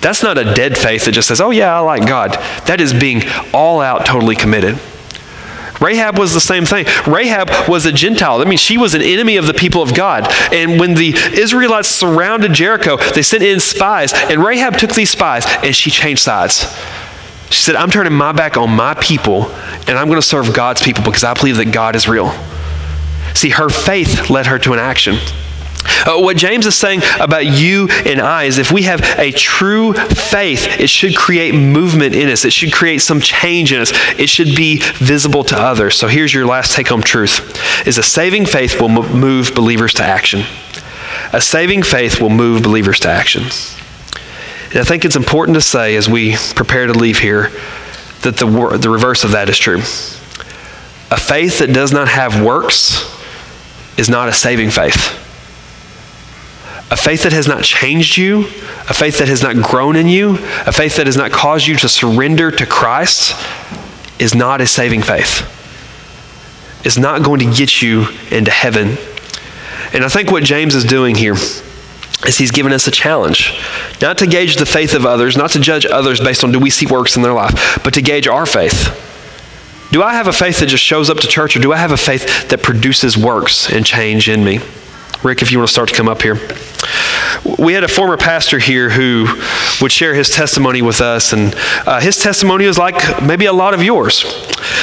That's 0.00 0.22
not 0.22 0.38
a 0.38 0.54
dead 0.54 0.78
faith 0.78 1.04
that 1.04 1.12
just 1.12 1.28
says, 1.28 1.40
oh, 1.40 1.50
yeah, 1.50 1.76
I 1.76 1.80
like 1.80 2.06
God. 2.06 2.32
That 2.66 2.80
is 2.80 2.92
being 2.92 3.22
all 3.52 3.80
out, 3.80 4.06
totally 4.06 4.36
committed. 4.36 4.78
Rahab 5.80 6.18
was 6.18 6.34
the 6.34 6.40
same 6.40 6.66
thing. 6.66 6.86
Rahab 7.06 7.68
was 7.68 7.86
a 7.86 7.92
Gentile. 7.92 8.38
That 8.38 8.48
means 8.48 8.60
she 8.60 8.76
was 8.76 8.94
an 8.94 9.00
enemy 9.00 9.38
of 9.38 9.46
the 9.46 9.54
people 9.54 9.82
of 9.82 9.94
God. 9.94 10.26
And 10.52 10.78
when 10.78 10.94
the 10.94 11.14
Israelites 11.32 11.88
surrounded 11.88 12.52
Jericho, 12.52 12.98
they 12.98 13.22
sent 13.22 13.42
in 13.42 13.60
spies, 13.60 14.12
and 14.12 14.44
Rahab 14.44 14.76
took 14.76 14.94
these 14.94 15.10
spies 15.10 15.46
and 15.62 15.74
she 15.74 15.90
changed 15.90 16.22
sides. 16.22 16.66
She 17.50 17.62
said, 17.62 17.76
I'm 17.76 17.90
turning 17.90 18.12
my 18.12 18.32
back 18.32 18.56
on 18.56 18.70
my 18.70 18.94
people, 18.94 19.50
and 19.88 19.98
I'm 19.98 20.06
going 20.06 20.20
to 20.20 20.26
serve 20.26 20.54
God's 20.54 20.82
people 20.82 21.02
because 21.02 21.24
I 21.24 21.34
believe 21.34 21.56
that 21.56 21.72
God 21.72 21.96
is 21.96 22.06
real. 22.06 22.30
See, 23.34 23.50
her 23.50 23.68
faith 23.68 24.30
led 24.30 24.46
her 24.46 24.58
to 24.60 24.72
an 24.72 24.78
action. 24.78 25.16
Uh, 26.06 26.20
what 26.20 26.36
James 26.36 26.66
is 26.66 26.74
saying 26.74 27.02
about 27.18 27.46
you 27.46 27.88
and 28.04 28.20
I 28.20 28.44
is 28.44 28.58
if 28.58 28.72
we 28.72 28.82
have 28.82 29.00
a 29.18 29.32
true 29.32 29.92
faith, 29.92 30.80
it 30.80 30.88
should 30.88 31.16
create 31.16 31.54
movement 31.54 32.14
in 32.14 32.28
us. 32.28 32.44
It 32.44 32.52
should 32.52 32.72
create 32.72 32.98
some 32.98 33.20
change 33.20 33.72
in 33.72 33.80
us. 33.80 33.92
It 34.18 34.28
should 34.28 34.56
be 34.56 34.80
visible 34.96 35.44
to 35.44 35.56
others. 35.56 35.96
So 35.96 36.08
here's 36.08 36.32
your 36.32 36.46
last 36.46 36.72
take-home 36.72 37.02
truth 37.02 37.86
is 37.86 37.98
a 37.98 38.02
saving 38.02 38.46
faith 38.46 38.80
will 38.80 38.88
move 38.88 39.54
believers 39.54 39.94
to 39.94 40.02
action. 40.02 40.44
A 41.32 41.40
saving 41.40 41.82
faith 41.82 42.20
will 42.20 42.30
move 42.30 42.62
believers 42.62 43.00
to 43.00 43.08
action. 43.08 43.44
And 44.70 44.78
I 44.78 44.84
think 44.84 45.04
it's 45.04 45.16
important 45.16 45.56
to 45.56 45.60
say 45.60 45.96
as 45.96 46.08
we 46.08 46.36
prepare 46.54 46.86
to 46.86 46.92
leave 46.92 47.18
here 47.18 47.50
that 48.22 48.36
the, 48.36 48.78
the 48.80 48.90
reverse 48.90 49.24
of 49.24 49.32
that 49.32 49.48
is 49.48 49.58
true. 49.58 49.78
A 51.12 51.16
faith 51.16 51.58
that 51.58 51.72
does 51.72 51.92
not 51.92 52.08
have 52.08 52.40
works 52.40 53.04
is 53.98 54.08
not 54.08 54.28
a 54.28 54.32
saving 54.32 54.70
faith. 54.70 55.16
A 56.90 56.96
faith 56.96 57.22
that 57.22 57.32
has 57.32 57.46
not 57.46 57.62
changed 57.62 58.16
you, 58.16 58.40
a 58.88 58.94
faith 58.94 59.18
that 59.18 59.28
has 59.28 59.42
not 59.42 59.56
grown 59.56 59.94
in 59.94 60.08
you, 60.08 60.34
a 60.66 60.72
faith 60.72 60.96
that 60.96 61.06
has 61.06 61.16
not 61.16 61.30
caused 61.30 61.66
you 61.66 61.76
to 61.76 61.88
surrender 61.88 62.50
to 62.50 62.66
Christ 62.66 63.34
is 64.18 64.34
not 64.34 64.60
a 64.60 64.66
saving 64.66 65.02
faith. 65.02 65.46
It's 66.84 66.98
not 66.98 67.22
going 67.22 67.40
to 67.40 67.52
get 67.56 67.80
you 67.80 68.08
into 68.30 68.50
heaven. 68.50 68.96
And 69.92 70.04
I 70.04 70.08
think 70.08 70.30
what 70.30 70.42
James 70.42 70.74
is 70.74 70.84
doing 70.84 71.14
here 71.14 71.34
is 71.34 72.38
he's 72.38 72.50
given 72.50 72.72
us 72.72 72.86
a 72.86 72.90
challenge. 72.90 73.58
Not 74.02 74.18
to 74.18 74.26
gauge 74.26 74.56
the 74.56 74.66
faith 74.66 74.94
of 74.94 75.06
others, 75.06 75.36
not 75.36 75.50
to 75.50 75.60
judge 75.60 75.86
others 75.86 76.20
based 76.20 76.42
on 76.42 76.52
do 76.52 76.58
we 76.58 76.70
see 76.70 76.86
works 76.86 77.16
in 77.16 77.22
their 77.22 77.32
life, 77.32 77.80
but 77.84 77.94
to 77.94 78.02
gauge 78.02 78.26
our 78.26 78.46
faith. 78.46 79.06
Do 79.92 80.02
I 80.02 80.14
have 80.14 80.26
a 80.26 80.32
faith 80.32 80.60
that 80.60 80.66
just 80.66 80.84
shows 80.84 81.10
up 81.10 81.18
to 81.18 81.26
church, 81.26 81.56
or 81.56 81.60
do 81.60 81.72
I 81.72 81.76
have 81.76 81.92
a 81.92 81.96
faith 81.96 82.48
that 82.48 82.62
produces 82.62 83.16
works 83.16 83.70
and 83.70 83.84
change 83.84 84.28
in 84.28 84.44
me? 84.44 84.60
Rick, 85.22 85.42
if 85.42 85.52
you 85.52 85.58
want 85.58 85.68
to 85.68 85.72
start 85.72 85.88
to 85.90 85.94
come 85.94 86.08
up 86.08 86.22
here. 86.22 86.36
We 87.58 87.74
had 87.74 87.84
a 87.84 87.88
former 87.88 88.16
pastor 88.16 88.58
here 88.58 88.88
who 88.88 89.26
would 89.80 89.92
share 89.92 90.14
his 90.14 90.30
testimony 90.30 90.82
with 90.82 91.00
us, 91.00 91.32
and 91.32 91.54
uh, 91.86 92.00
his 92.00 92.22
testimony 92.22 92.66
was 92.66 92.78
like 92.78 93.22
maybe 93.22 93.46
a 93.46 93.52
lot 93.52 93.74
of 93.74 93.82
yours. 93.82 94.24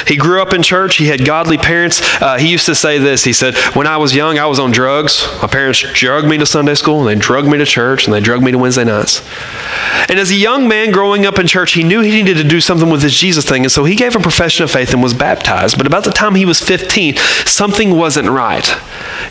He 0.06 0.16
grew 0.16 0.40
up 0.40 0.52
in 0.52 0.62
church, 0.62 0.96
he 0.96 1.06
had 1.06 1.24
godly 1.24 1.58
parents. 1.58 2.00
Uh, 2.20 2.38
he 2.38 2.48
used 2.48 2.66
to 2.66 2.74
say 2.74 2.98
this 2.98 3.24
He 3.24 3.32
said, 3.32 3.56
When 3.74 3.86
I 3.86 3.96
was 3.96 4.14
young, 4.14 4.38
I 4.38 4.46
was 4.46 4.58
on 4.58 4.70
drugs. 4.70 5.26
My 5.42 5.48
parents 5.48 5.84
drugged 5.92 6.28
me 6.28 6.38
to 6.38 6.46
Sunday 6.46 6.74
school, 6.74 7.00
and 7.00 7.08
they 7.08 7.20
drugged 7.20 7.48
me 7.48 7.58
to 7.58 7.66
church, 7.66 8.06
and 8.06 8.14
they 8.14 8.20
drugged 8.20 8.44
me 8.44 8.52
to 8.52 8.58
Wednesday 8.58 8.84
nights. 8.84 9.26
And 10.08 10.18
as 10.18 10.30
a 10.30 10.34
young 10.34 10.68
man 10.68 10.90
growing 10.90 11.26
up 11.26 11.38
in 11.38 11.46
church, 11.46 11.72
he 11.72 11.82
knew 11.82 12.00
he 12.00 12.10
needed 12.10 12.36
to 12.36 12.44
do 12.44 12.60
something 12.60 12.90
with 12.90 13.02
this 13.02 13.14
Jesus 13.14 13.44
thing, 13.44 13.64
and 13.64 13.72
so 13.72 13.84
he 13.84 13.94
gave 13.94 14.16
a 14.16 14.20
profession 14.20 14.64
of 14.64 14.70
faith 14.70 14.92
and 14.92 15.02
was 15.02 15.14
baptized. 15.14 15.76
But 15.76 15.86
about 15.86 16.04
the 16.04 16.10
time 16.10 16.34
he 16.34 16.44
was 16.44 16.60
15, 16.60 17.16
something 17.44 17.96
wasn't 17.96 18.28
right. 18.28 18.68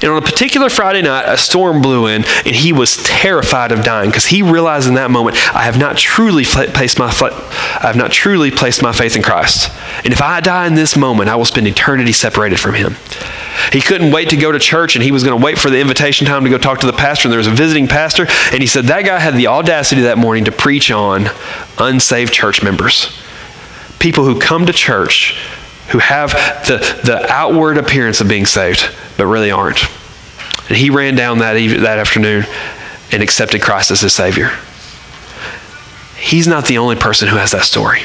And 0.01 0.11
on 0.11 0.17
a 0.17 0.21
particular 0.21 0.69
Friday 0.69 1.01
night, 1.01 1.25
a 1.27 1.37
storm 1.37 1.81
blew 1.81 2.07
in, 2.07 2.23
and 2.45 2.55
he 2.55 2.73
was 2.73 2.97
terrified 2.97 3.71
of 3.71 3.83
dying 3.83 4.09
because 4.09 4.25
he 4.25 4.43
realized 4.43 4.87
in 4.87 4.95
that 4.95 5.11
moment, 5.11 5.37
I 5.55 5.63
have 5.63 5.79
not 5.79 5.97
truly 5.97 6.43
placed 6.43 6.99
my 6.99 7.07
I 7.17 7.87
have 7.87 7.95
not 7.95 8.11
truly 8.11 8.51
placed 8.51 8.81
my 8.81 8.91
faith 8.91 9.15
in 9.15 9.23
Christ. 9.23 9.71
And 10.03 10.13
if 10.13 10.21
I 10.21 10.41
die 10.41 10.56
in 10.65 10.75
this 10.75 10.95
moment, 10.95 11.29
I 11.29 11.35
will 11.35 11.45
spend 11.45 11.67
eternity 11.67 12.11
separated 12.11 12.59
from 12.59 12.73
him. 12.73 12.95
He 13.71 13.81
couldn't 13.81 14.11
wait 14.11 14.29
to 14.29 14.37
go 14.37 14.51
to 14.51 14.59
church, 14.59 14.95
and 14.95 15.03
he 15.03 15.11
was 15.11 15.23
going 15.23 15.37
to 15.37 15.43
wait 15.43 15.57
for 15.57 15.69
the 15.69 15.79
invitation 15.79 16.25
time 16.25 16.43
to 16.43 16.49
go 16.49 16.57
talk 16.57 16.79
to 16.79 16.87
the 16.87 16.93
pastor. 16.93 17.27
And 17.27 17.31
there 17.31 17.37
was 17.37 17.47
a 17.47 17.51
visiting 17.51 17.87
pastor, 17.87 18.25
and 18.51 18.61
he 18.61 18.67
said 18.67 18.85
that 18.85 19.05
guy 19.05 19.19
had 19.19 19.35
the 19.35 19.47
audacity 19.47 20.01
that 20.01 20.17
morning 20.17 20.45
to 20.45 20.51
preach 20.51 20.89
on 20.89 21.27
unsaved 21.77 22.33
church 22.33 22.63
members. 22.63 23.21
People 23.99 24.25
who 24.25 24.39
come 24.39 24.65
to 24.65 24.73
church 24.73 25.37
who 25.89 25.99
have 25.99 26.31
the, 26.67 26.77
the 27.03 27.25
outward 27.31 27.77
appearance 27.77 28.19
of 28.19 28.27
being 28.27 28.45
saved, 28.45 28.89
but 29.17 29.25
really 29.25 29.51
aren't. 29.51 29.83
And 30.67 30.77
he 30.77 30.89
ran 30.89 31.15
down 31.15 31.39
that, 31.39 31.53
that 31.53 31.99
afternoon 31.99 32.45
and 33.11 33.23
accepted 33.23 33.61
Christ 33.61 33.91
as 33.91 34.01
his 34.01 34.13
Savior. 34.13 34.51
He's 36.17 36.47
not 36.47 36.65
the 36.65 36.77
only 36.77 36.95
person 36.95 37.27
who 37.27 37.37
has 37.37 37.51
that 37.51 37.63
story. 37.63 38.01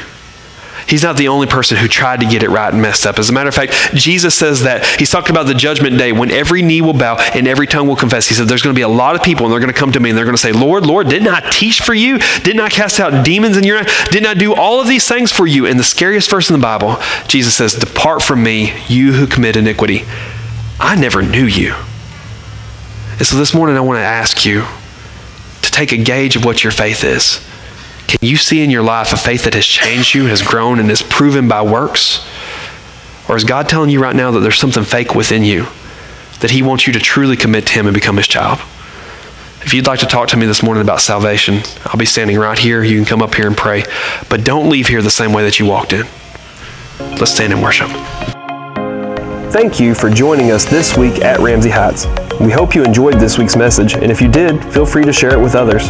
He's 0.87 1.03
not 1.03 1.17
the 1.17 1.27
only 1.27 1.47
person 1.47 1.77
who 1.77 1.87
tried 1.87 2.19
to 2.19 2.25
get 2.25 2.43
it 2.43 2.49
right 2.49 2.71
and 2.71 2.81
messed 2.81 3.05
up. 3.05 3.19
As 3.19 3.29
a 3.29 3.33
matter 3.33 3.49
of 3.49 3.55
fact, 3.55 3.73
Jesus 3.93 4.35
says 4.35 4.63
that 4.63 4.85
he's 4.99 5.09
talking 5.09 5.31
about 5.31 5.45
the 5.45 5.53
judgment 5.53 5.97
day 5.97 6.11
when 6.11 6.31
every 6.31 6.61
knee 6.61 6.81
will 6.81 6.93
bow 6.93 7.15
and 7.33 7.47
every 7.47 7.67
tongue 7.67 7.87
will 7.87 7.95
confess. 7.95 8.27
He 8.27 8.35
said 8.35 8.47
there's 8.47 8.61
going 8.61 8.73
to 8.75 8.77
be 8.77 8.83
a 8.83 8.87
lot 8.87 9.15
of 9.15 9.23
people 9.23 9.45
and 9.45 9.53
they're 9.53 9.59
going 9.59 9.73
to 9.73 9.79
come 9.79 9.91
to 9.91 9.99
me 9.99 10.09
and 10.09 10.17
they're 10.17 10.25
going 10.25 10.35
to 10.35 10.41
say, 10.41 10.51
Lord, 10.51 10.85
Lord, 10.85 11.09
didn't 11.09 11.29
I 11.29 11.39
teach 11.51 11.81
for 11.81 11.93
you? 11.93 12.19
Didn't 12.43 12.59
I 12.59 12.69
cast 12.69 12.99
out 12.99 13.25
demons 13.25 13.57
in 13.57 13.63
your 13.63 13.77
name? 13.77 13.91
Didn't 14.11 14.27
I 14.27 14.33
do 14.33 14.53
all 14.53 14.81
of 14.81 14.87
these 14.87 15.07
things 15.07 15.31
for 15.31 15.47
you? 15.47 15.65
And 15.65 15.79
the 15.79 15.83
scariest 15.83 16.29
verse 16.29 16.49
in 16.49 16.55
the 16.55 16.61
Bible, 16.61 16.97
Jesus 17.27 17.55
says, 17.55 17.73
Depart 17.73 18.21
from 18.21 18.43
me, 18.43 18.73
you 18.87 19.13
who 19.13 19.27
commit 19.27 19.55
iniquity. 19.55 20.03
I 20.79 20.95
never 20.95 21.21
knew 21.21 21.45
you. 21.45 21.75
And 23.17 23.27
so 23.27 23.37
this 23.37 23.53
morning 23.53 23.77
I 23.77 23.81
want 23.81 23.97
to 23.97 24.03
ask 24.03 24.45
you 24.45 24.65
to 25.61 25.71
take 25.71 25.91
a 25.91 25.97
gauge 25.97 26.35
of 26.35 26.43
what 26.43 26.63
your 26.63 26.71
faith 26.71 27.03
is. 27.03 27.39
Can 28.07 28.19
you 28.21 28.37
see 28.37 28.63
in 28.63 28.69
your 28.69 28.83
life 28.83 29.11
a 29.13 29.17
faith 29.17 29.43
that 29.45 29.53
has 29.53 29.65
changed 29.65 30.13
you, 30.13 30.25
has 30.25 30.41
grown, 30.41 30.79
and 30.79 30.89
is 30.91 31.01
proven 31.01 31.47
by 31.47 31.61
works? 31.61 32.27
Or 33.27 33.35
is 33.35 33.43
God 33.43 33.69
telling 33.69 33.89
you 33.89 34.01
right 34.01 34.15
now 34.15 34.31
that 34.31 34.41
there's 34.41 34.59
something 34.59 34.83
fake 34.83 35.15
within 35.15 35.43
you, 35.43 35.67
that 36.39 36.51
He 36.51 36.61
wants 36.61 36.85
you 36.85 36.93
to 36.93 36.99
truly 36.99 37.35
commit 37.35 37.67
to 37.67 37.73
Him 37.73 37.87
and 37.87 37.93
become 37.93 38.17
His 38.17 38.27
child? 38.27 38.59
If 39.65 39.73
you'd 39.73 39.87
like 39.87 39.99
to 39.99 40.05
talk 40.05 40.27
to 40.29 40.37
me 40.37 40.45
this 40.45 40.61
morning 40.61 40.81
about 40.81 40.99
salvation, 40.99 41.61
I'll 41.85 41.97
be 41.97 42.05
standing 42.05 42.37
right 42.37 42.59
here. 42.59 42.83
You 42.83 42.97
can 42.97 43.05
come 43.05 43.21
up 43.21 43.33
here 43.33 43.47
and 43.47 43.55
pray. 43.55 43.85
But 44.29 44.43
don't 44.43 44.69
leave 44.69 44.89
here 44.89 45.01
the 45.01 45.09
same 45.09 45.31
way 45.31 45.43
that 45.43 45.57
you 45.57 45.65
walked 45.65 45.93
in. 45.93 46.05
Let's 46.99 47.31
stand 47.31 47.53
and 47.53 47.63
worship. 47.63 47.89
Thank 49.53 49.79
you 49.79 49.95
for 49.95 50.09
joining 50.09 50.51
us 50.51 50.65
this 50.65 50.97
week 50.97 51.21
at 51.21 51.39
Ramsey 51.39 51.69
Heights. 51.69 52.07
We 52.41 52.51
hope 52.51 52.75
you 52.75 52.83
enjoyed 52.83 53.15
this 53.15 53.37
week's 53.37 53.55
message, 53.55 53.93
and 53.93 54.11
if 54.11 54.19
you 54.19 54.27
did, 54.27 54.61
feel 54.73 54.85
free 54.85 55.05
to 55.05 55.13
share 55.13 55.31
it 55.31 55.39
with 55.39 55.55
others. 55.55 55.89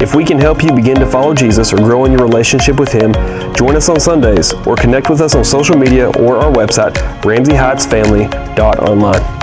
If 0.00 0.14
we 0.14 0.24
can 0.24 0.38
help 0.38 0.62
you 0.62 0.72
begin 0.72 0.96
to 0.96 1.06
follow 1.06 1.34
Jesus 1.34 1.74
or 1.74 1.76
grow 1.76 2.06
in 2.06 2.12
your 2.12 2.22
relationship 2.22 2.80
with 2.80 2.90
Him, 2.90 3.12
join 3.54 3.76
us 3.76 3.90
on 3.90 4.00
Sundays 4.00 4.54
or 4.66 4.74
connect 4.74 5.10
with 5.10 5.20
us 5.20 5.34
on 5.34 5.44
social 5.44 5.76
media 5.76 6.08
or 6.18 6.38
our 6.38 6.50
website, 6.50 6.94
ramseyheightsfamily.online. 7.20 9.39